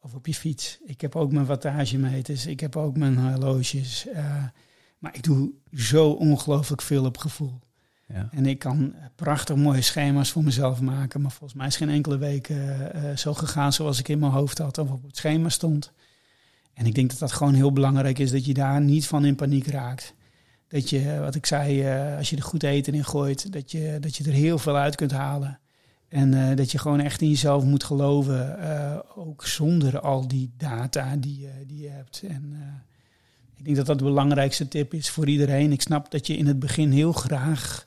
[0.00, 0.78] of op je fiets.
[0.84, 2.46] Ik heb ook mijn wattagemeters.
[2.46, 4.06] Ik heb ook mijn horloges.
[4.06, 4.44] eh,
[4.98, 7.58] maar ik doe zo ongelooflijk veel op gevoel.
[8.06, 8.28] ja.
[8.32, 11.20] En ik kan prachtig mooie schema's voor mezelf maken.
[11.20, 12.50] Maar volgens mij is geen enkele week
[13.16, 15.92] zo gegaan zoals ik in mijn hoofd had of op het schema stond.
[16.78, 19.34] En ik denk dat dat gewoon heel belangrijk is dat je daar niet van in
[19.34, 20.14] paniek raakt.
[20.68, 23.70] Dat je, eh, wat ik zei, eh, als je er goed eten in gooit, dat
[23.70, 25.58] je, dat je er heel veel uit kunt halen.
[26.08, 28.56] En eh, dat je gewoon echt in jezelf moet geloven,
[29.16, 32.22] ook zonder al die data die, je- die je hebt.
[32.28, 32.54] En
[33.56, 35.72] ik denk dat dat de belangrijkste tip is voor iedereen.
[35.72, 37.86] Ik snap dat je in het begin heel graag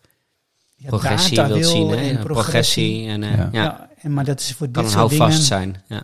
[0.75, 1.95] ja, Progressie wilt wil zien, hè?
[1.95, 3.07] en Progressie.
[3.07, 3.35] En, Ja.
[3.35, 3.49] ja.
[3.51, 3.89] Ja.
[4.01, 5.81] en, maar dat is voor kan dit soort houvast dingen, zijn.
[5.87, 6.03] Ja.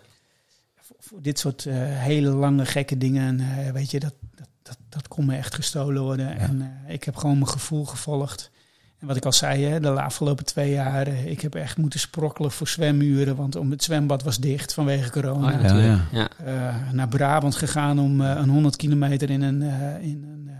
[1.08, 5.08] Voor, dit soort eh, hele lange gekke dingen, eh, weet je, dat, dat, dat, dat
[5.08, 6.36] kon me echt gestolen worden.
[6.36, 8.50] En eh, ik heb gewoon mijn gevoel gevolgd.
[8.98, 12.50] En wat ik al zei, hè, de afgelopen twee jaar, ik heb echt moeten sprokkelen
[12.50, 15.46] voor zwemmuren, want om het zwembad was dicht vanwege corona.
[15.46, 16.02] Oh, ja, Ja, natuurlijk.
[16.12, 16.28] ja.
[16.44, 16.44] Ja.
[16.44, 20.50] Eh, naar Brabant gegaan om eh, een 100 kilometer in een, eh, in een,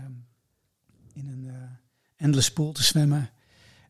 [1.13, 1.53] in een eh,
[2.17, 3.29] endless pool te zwemmen.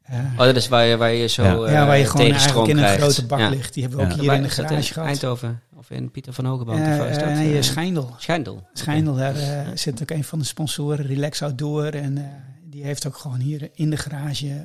[0.10, 1.54] Eh, Oh, dat is waar je, waar je zo Ja.
[1.68, 3.02] eh, ja, waar je gewoon eigenlijk in een krijgt.
[3.02, 3.50] grote bak Ja.
[3.50, 3.74] ligt.
[3.74, 4.14] Die hebben we Ja.
[4.14, 5.08] ook hier in de garage gehad.
[5.08, 6.80] Eindhoven of in Pieter van Hogeband?
[6.80, 7.24] Eh, is dat?
[7.28, 8.16] eh, nee, Eh, Schijndel.
[8.18, 8.68] Schijndel.
[8.74, 11.86] Schijndel, daar eh, zit ook een van de sponsoren, Relax Outdoor.
[11.86, 12.24] En eh,
[12.64, 14.64] die heeft ook gewoon hier in de garage, eh, eh,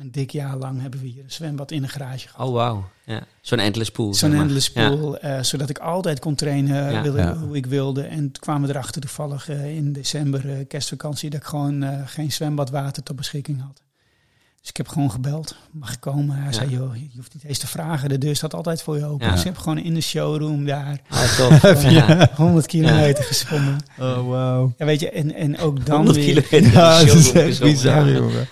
[0.00, 2.46] een dik jaar lang hebben we hier een zwembad in de garage gehad.
[2.48, 2.88] Oh, wauw.
[3.04, 3.20] Ja.
[3.40, 4.06] Zo'n endless pool.
[4.06, 4.40] Zo'n zeg maar.
[4.40, 4.88] endless Ja.
[4.88, 7.02] pool, eh, zodat ik altijd kon trainen Ja.
[7.02, 7.36] wilde, Ja.
[7.36, 8.02] hoe ik wilde.
[8.02, 11.98] En toen kwamen we erachter toevallig eh, in december, eh, kerstvakantie, dat ik gewoon eh,
[12.06, 13.82] geen zwembadwater tot beschikking had.
[14.60, 15.56] Dus ik heb gewoon gebeld.
[15.70, 16.36] Mag ik komen?
[16.36, 16.52] Hij Ja.
[16.52, 18.08] zei, joh, je hoeft niet eens te vragen.
[18.08, 19.26] De deur staat altijd voor je open.
[19.26, 19.30] Ja.
[19.32, 22.30] Dus ik heb gewoon in de showroom daar Ah, ja.
[22.36, 23.76] 100 kilometer gesprongen.
[23.98, 24.70] Oh, wow.
[24.78, 26.42] Ja, weet je, en, en ook dan 100 weer...
[26.42, 26.72] kilometer.
[26.72, 28.16] Ja, in de dat is echt bizar, Ja.
[28.16, 28.46] jongen.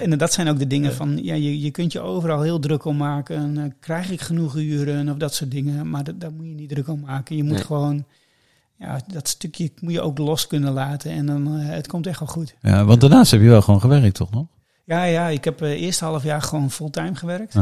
[0.00, 2.84] En dat zijn ook de dingen van, ja, je, je kunt je overal heel druk
[2.84, 3.36] om maken.
[3.36, 5.90] En, eh, krijg ik genoeg uren of dat soort dingen.
[5.90, 7.36] Maar dat, daar moet je niet druk om maken.
[7.36, 7.64] Je moet Nee.
[7.64, 8.04] gewoon,
[8.78, 11.10] ja, dat stukje moet je ook los kunnen laten.
[11.10, 12.54] En dan, eh, het komt echt wel goed.
[12.60, 14.46] Ja, want daarnaast heb je wel gewoon gewerkt, toch nog?
[14.84, 17.54] Ja, ja, ik heb uh, eerst half jaar gewoon fulltime gewerkt.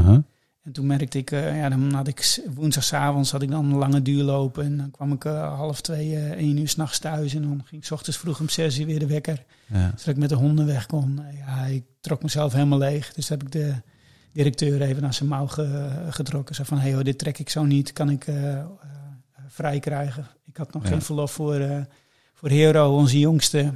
[0.62, 4.02] En toen merkte ik, uh, ja, dan had ik woensdagavonds had ik dan een lange
[4.02, 4.64] duurlopen.
[4.64, 7.34] En dan kwam ik uh, half twee, één uur s'nachts thuis.
[7.34, 9.44] En dan ging ik 's ochtends vroeg om zes uur weer de wekker.
[9.66, 9.86] Ja.
[9.90, 11.20] Zodat ik met de honden weg kon.
[11.46, 13.12] Ja, ik trok mezelf helemaal leeg.
[13.12, 13.74] Dus heb ik de
[14.32, 16.54] directeur even naar zijn mouw ge, getrokken.
[16.54, 17.92] Zo van, hey hoor, dit trek ik zo niet.
[17.92, 18.64] Kan ik uh,
[19.48, 20.26] vrij krijgen.
[20.44, 20.88] Ik had nog Ja.
[20.88, 21.80] geen verlof voor, eh,
[22.34, 23.74] voor Hero, onze jongste,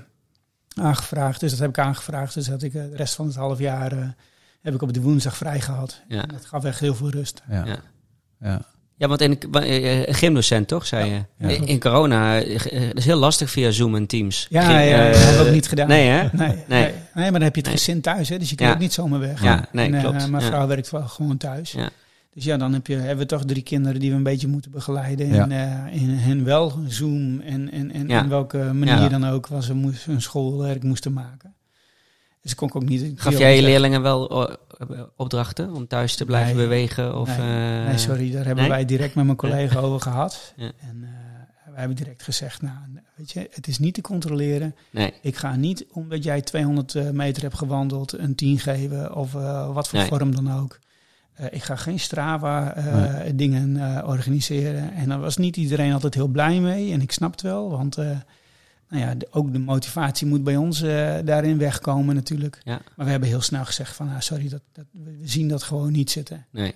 [0.75, 1.41] aangevraagd.
[1.41, 2.35] Dus dat heb ik aangevraagd.
[2.35, 3.99] Dus dat ik eh, de rest van het half jaar eh,
[4.63, 6.01] heb ik op de woensdag vrij gehad.
[6.09, 6.23] Ja.
[6.23, 7.43] En Dat gaf echt heel veel rust.
[7.51, 7.65] Ja.
[7.65, 7.77] Ja.
[8.41, 8.61] Ja.
[8.97, 11.49] Ja, want in, eh, gymdocent toch, zei je?
[11.49, 11.67] Ja.
[11.67, 14.47] In, corona, dat is heel lastig via Zoom en Teams.
[14.51, 15.89] Ja, Gym- ja, dat heb ik ook niet gedaan.
[15.89, 16.29] Nee, hè?
[16.33, 16.65] Nee, nee.
[16.69, 16.93] Nee.
[17.15, 17.31] nee.
[17.31, 17.77] maar dan heb je het Nee.
[17.79, 18.39] gezin thuis, hè?
[18.39, 18.71] dus je Ja.
[18.73, 19.43] ook niet zomaar weg.
[19.43, 20.31] Ja, nee, en, klopt.
[20.31, 20.49] mijn Ja.
[20.49, 21.73] vrouw werkt wel gewoon thuis.
[21.73, 21.89] Ja.
[22.35, 24.71] Dus ja, dan heb je, hebben we toch drie kinderen die we een beetje moeten
[24.71, 25.27] begeleiden.
[25.27, 25.43] Ja.
[25.49, 25.53] En
[25.93, 28.29] eh, in hen wel Zoom en, en, en Ja.
[28.29, 29.09] welke manier Ja.
[29.09, 31.55] dan ook, was ze moest, hun schoolwerk moesten maken.
[32.43, 33.13] Dus kon ik ook niet...
[33.21, 36.65] Gaf jij je leerlingen wel eh, opdrachten om thuis te blijven Nee.
[36.65, 37.19] bewegen?
[37.21, 37.81] Of, Nee.
[37.81, 40.53] eh, Nee, sorry, daar hebben wij direct met mijn collega over gehad.
[40.57, 42.77] En eh, wij hebben direct gezegd, nou,
[43.17, 44.75] weet je, het is niet te controleren.
[44.91, 49.35] Nee, Ik ga niet, omdat jij 200 eh, meter hebt gewandeld, een 10 geven of
[49.35, 50.79] eh, wat voor vorm dan ook.
[51.35, 54.93] Eh, ik ga geen Strava-dingen eh, organiseren.
[54.93, 56.93] En daar was niet iedereen altijd heel blij mee.
[56.93, 58.07] En ik snap het wel, want eh,
[58.89, 62.61] nou ja, de- ook de motivatie moet bij ons eh, daarin wegkomen natuurlijk.
[62.65, 62.81] Ja.
[62.97, 65.93] Maar we hebben heel snel gezegd van, nou, sorry, dat, dat, we zien dat gewoon
[65.93, 66.45] niet zitten.
[66.51, 66.75] nee.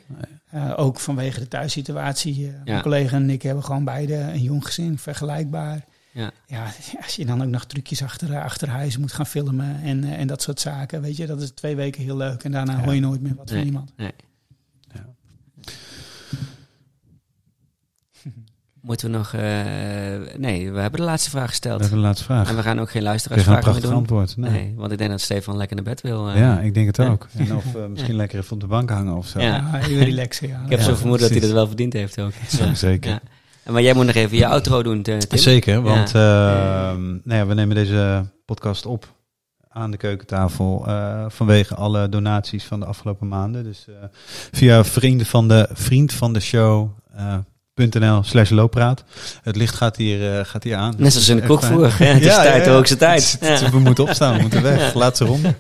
[0.51, 2.47] Eh, ook vanwege de thuissituatie.
[2.47, 2.61] Eh, Ja.
[2.65, 5.85] Mijn collega en ik hebben gewoon beide een jong gezin, vergelijkbaar.
[6.13, 6.31] Ja.
[6.47, 6.65] Ja,
[7.03, 10.27] als je dan ook nog trucjes achter, achter huis moet gaan filmen en, eh, en
[10.27, 12.45] dat soort zaken, weet je, dat is twee weken heel leuk.
[12.45, 13.93] En daarna hoor je nooit meer wat van iemand.
[13.97, 14.13] nee.
[18.89, 19.33] Moeten we nog...
[19.33, 19.41] eh,
[20.39, 21.81] nee, we hebben de laatste vraag We gesteld.
[21.81, 22.49] hebben de laatste vraag.
[22.49, 23.99] En we gaan ook geen luisteraarsvragen meer prachtig doen.
[23.99, 24.37] antwoord.
[24.37, 24.51] Nee.
[24.51, 24.73] Nee.
[24.77, 26.29] want ik denk dat Stefan lekker naar bed wil.
[26.29, 26.39] eh.
[26.39, 27.09] Ja, ik denk het Ja.
[27.09, 27.27] ook.
[27.37, 29.41] En of eh, misschien lekker even op de bank hangen of zo.
[29.41, 29.47] Ja.
[29.57, 30.49] Ja, heel relaxen.
[30.49, 30.61] Ja.
[30.65, 32.33] Ik heb Ja, zo vermoeden dat hij dat wel verdiend heeft ook.
[32.59, 33.19] Zo, zeker.
[33.71, 35.19] Maar jij moet nog even je outro doen, Tim.
[35.31, 36.91] Zeker, want Ja.
[36.91, 39.15] eh, nou ja, we nemen deze podcast op
[39.69, 43.65] aan de keukentafel eh, vanwege alle donaties van de afgelopen maanden.
[43.65, 43.95] Dus eh,
[44.53, 46.91] via vrienden van de vriend van de show.
[47.17, 47.37] eh,
[47.91, 49.05] .nl slash looppraat.
[49.43, 50.95] Het licht gaat hier, eh, gaat hier aan.
[50.99, 51.99] Net zoals in de kokvoer.
[51.99, 52.05] hè?
[52.15, 52.77] Het is Ja, tijd, ja, ja.
[52.77, 53.39] hoogste tijd.
[53.41, 53.71] Ja.
[53.71, 54.93] We moeten opstaan, we moeten weg.
[54.93, 54.99] Ja.
[54.99, 55.55] Laatste ronde.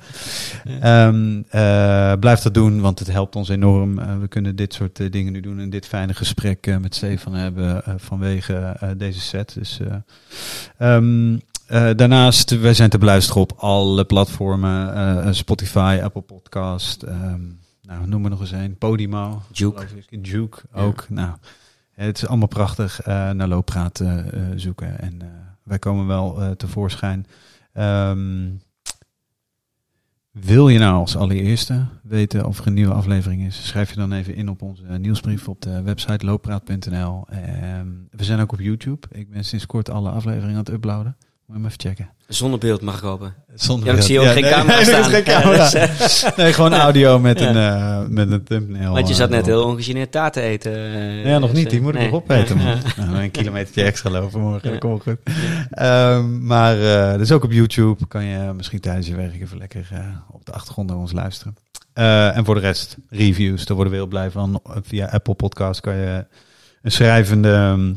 [0.80, 3.98] Ehm, eh, blijf dat doen, want het helpt ons enorm.
[3.98, 7.82] Eh, we kunnen dit soort dingen nu doen en dit fijne gesprek met Stefan hebben
[7.96, 9.54] vanwege deze set.
[9.54, 9.78] Dus,
[10.76, 15.34] eh, daarnaast, wij zijn te beluisteren op alle platformen.
[15.34, 17.40] Spotify, Apple Podcast, ehm,
[17.82, 18.76] nou, noem er nog eens een.
[18.78, 19.42] Podimo.
[19.52, 19.86] Juke.
[20.22, 20.80] Juke Ja.
[20.80, 21.06] ook.
[21.08, 21.30] Nou,
[22.06, 24.16] het is allemaal prachtig eh, naar looppraat eh,
[24.54, 24.98] zoeken.
[24.98, 25.28] En eh,
[25.62, 27.26] wij komen wel tevoorschijn.
[27.72, 28.50] Ehm,
[30.30, 33.66] wil je nou als allereerste weten of er een nieuwe aflevering is?
[33.66, 37.26] Schrijf je dan even in op onze nieuwsbrief op de website looppraat.nl.
[37.28, 39.06] Ehm, we zijn ook op YouTube.
[39.10, 41.16] Ik ben sinds kort alle afleveringen aan het uploaden.
[41.48, 42.10] Moet je hem even checken.
[42.26, 43.34] Zonder beeld mag ik hopen.
[43.54, 45.10] Zonder Ja, ik zie ook Ja, geen nee, camera nee, er is staan.
[45.10, 45.70] geen camera.
[45.72, 47.48] Ja, dus, Nee, gewoon audio met, Ja.
[47.48, 47.56] een,
[48.02, 48.92] eh, met een thumbnail.
[48.92, 50.72] Want je zat eh, net heel ongegeneerd taart te eten.
[50.72, 51.70] eh, Ja, nog dus, niet.
[51.70, 52.10] Die eh, moet ik nee.
[52.10, 52.56] nog opeten.
[52.56, 52.76] Man.
[52.96, 54.60] Nou, een kilometertje extra lopen morgen.
[54.62, 54.70] Ja.
[54.70, 55.16] Dat komt goed.
[55.70, 56.80] Ehm, maar
[57.12, 59.98] eh dus ook op YouTube kan je misschien tijdens je werk even lekker eh,
[60.30, 61.56] op de achtergrond naar ons luisteren.
[61.92, 63.64] Eh, en voor de rest, reviews.
[63.64, 64.60] Daar worden we heel blij van.
[64.82, 66.26] Via Apple Podcast kan je
[66.82, 67.94] een schrijvende ehm,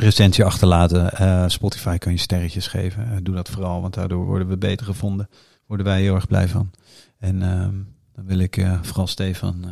[0.00, 1.12] recensie achterlaten.
[1.12, 3.10] Eh, Spotify kan je sterretjes geven.
[3.12, 5.28] Eh, doe dat vooral, want daardoor worden we beter gevonden.
[5.66, 6.70] Worden wij heel erg blij van.
[7.18, 7.74] En ehm,
[8.14, 9.56] dan wil ik eh, vooral Stefan...
[9.64, 9.70] eh,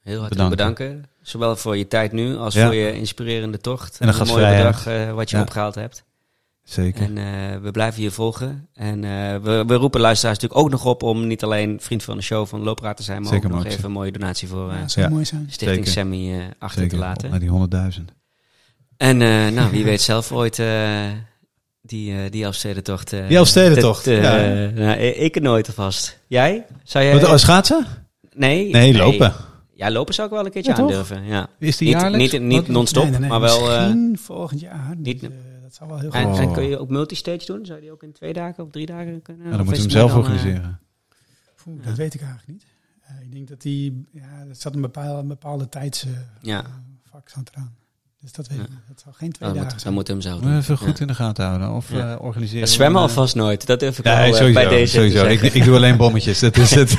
[0.00, 0.86] Heel hartelijk Bedanken.
[0.86, 1.10] bedanken.
[1.22, 2.64] Zowel voor je tijd nu als Ja.
[2.66, 3.98] voor je inspirerende tocht.
[4.00, 4.64] En een mooie gastvrijheid.
[4.74, 5.42] bedrag eh, wat je Ja.
[5.42, 6.04] opgehaald hebt.
[6.62, 7.02] zeker.
[7.02, 8.68] En eh, we blijven je volgen.
[8.72, 12.16] En eh, we, we roepen luisteraars natuurlijk ook nog op om niet alleen vriend van
[12.16, 14.68] de show van Loopraad te zijn, maar Zeker ook nog even een mooie donatie voor
[14.68, 15.12] eh, Ja, dat zou Ja.
[15.12, 15.46] mooi zijn.
[15.50, 15.92] Stichting Zeker.
[15.92, 17.24] Sammy eh, achter te laten.
[17.24, 17.50] op naar die
[17.98, 18.04] 100.000.
[19.00, 21.08] En eh, nou, wie weet zelf ooit eh,
[21.82, 23.12] die, eh die Elfstedentocht.
[23.12, 24.20] eh, Die Elfstedentocht, te- te-
[24.76, 24.80] ja.
[24.86, 26.18] nou, ik er nooit alvast.
[26.26, 26.66] Jij?
[26.84, 27.20] Zou jij?
[27.20, 27.86] Wat, oh, schaatsen?
[28.34, 29.34] nee, Nee, lopen.
[29.74, 31.24] Ja, lopen zou ik wel een keertje Ja, aandurven.
[31.24, 31.48] Ja.
[31.58, 32.32] Is die Niet, jaarlijks?
[32.32, 33.70] niet, niet non-stop, Nee, nee, nee, maar wel...
[33.72, 34.94] eh, Misschien volgend jaar.
[34.98, 35.20] niet-
[35.62, 36.40] dat zou wel heel en, goed Oh.
[36.42, 37.64] en kun je ook multistage doen?
[37.66, 39.50] Zou je die ook in twee dagen of drie dagen kunnen?
[39.50, 40.80] Ja, dan moet je hem zelf dan, organiseren.
[41.64, 42.64] Dat weet ik eigenlijk niet.
[43.02, 46.12] Eh, ik denk dat die, ja, dat zat een bepaalde, een bepaalde tijdsvak
[46.42, 46.64] Ja.
[47.24, 47.74] zat eraan.
[48.20, 48.64] Dus dat weet Ja.
[48.64, 48.78] ik niet.
[48.88, 49.94] Dat zal geen twee Dan dagen moet, dan zijn.
[49.94, 50.56] moet hem zelf doen.
[50.58, 51.00] even goed Ja.
[51.00, 51.70] in de gaten houden.
[51.72, 52.12] Of Ja.
[52.12, 52.60] eh, organiseren.
[52.66, 53.66] Ja, zwemmen we een, alvast nooit.
[53.66, 54.52] Dat durf ik eh, al Nee, sowieso.
[54.60, 55.26] bij deze sowieso.
[55.26, 56.38] Ik, doe alleen bommetjes.
[56.38, 56.98] Dat is het.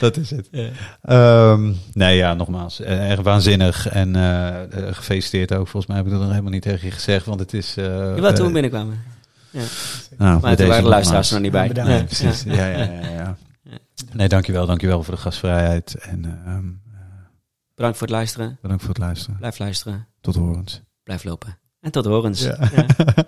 [0.00, 0.48] dat is het.
[0.50, 0.68] Ja.
[1.02, 2.80] Ehm, nee, ja, nogmaals.
[2.80, 3.88] eh, Erg waanzinnig.
[3.88, 5.68] En eh, eh, gefeliciteerd ook.
[5.68, 7.26] Volgens mij heb ik dat nog helemaal niet tegen je gezegd.
[7.26, 7.74] Want het is...
[7.76, 9.02] eh Jawel, toen we binnenkwamen.
[9.50, 9.64] nou,
[10.18, 11.62] Maar met toen deze waren de luisteraars er nog niet bij.
[11.62, 11.90] Ja, bedankt.
[11.90, 12.04] Nee, Ja.
[12.04, 12.42] precies.
[12.42, 13.36] Ja, ja, ja, ja.
[14.12, 14.66] Nee, dankjewel.
[14.66, 15.94] Dankjewel voor de gastvrijheid.
[16.00, 16.62] En ehm, eh,
[17.76, 18.58] Bedankt voor het luisteren.
[18.62, 19.36] bedankt voor het luisteren.
[19.36, 20.08] Blijf luisteren.
[20.20, 20.82] Tot horens.
[21.02, 21.58] Blijf lopen.
[21.80, 22.42] En tot horens.
[22.42, 22.70] Ja.
[22.72, 22.86] Ja.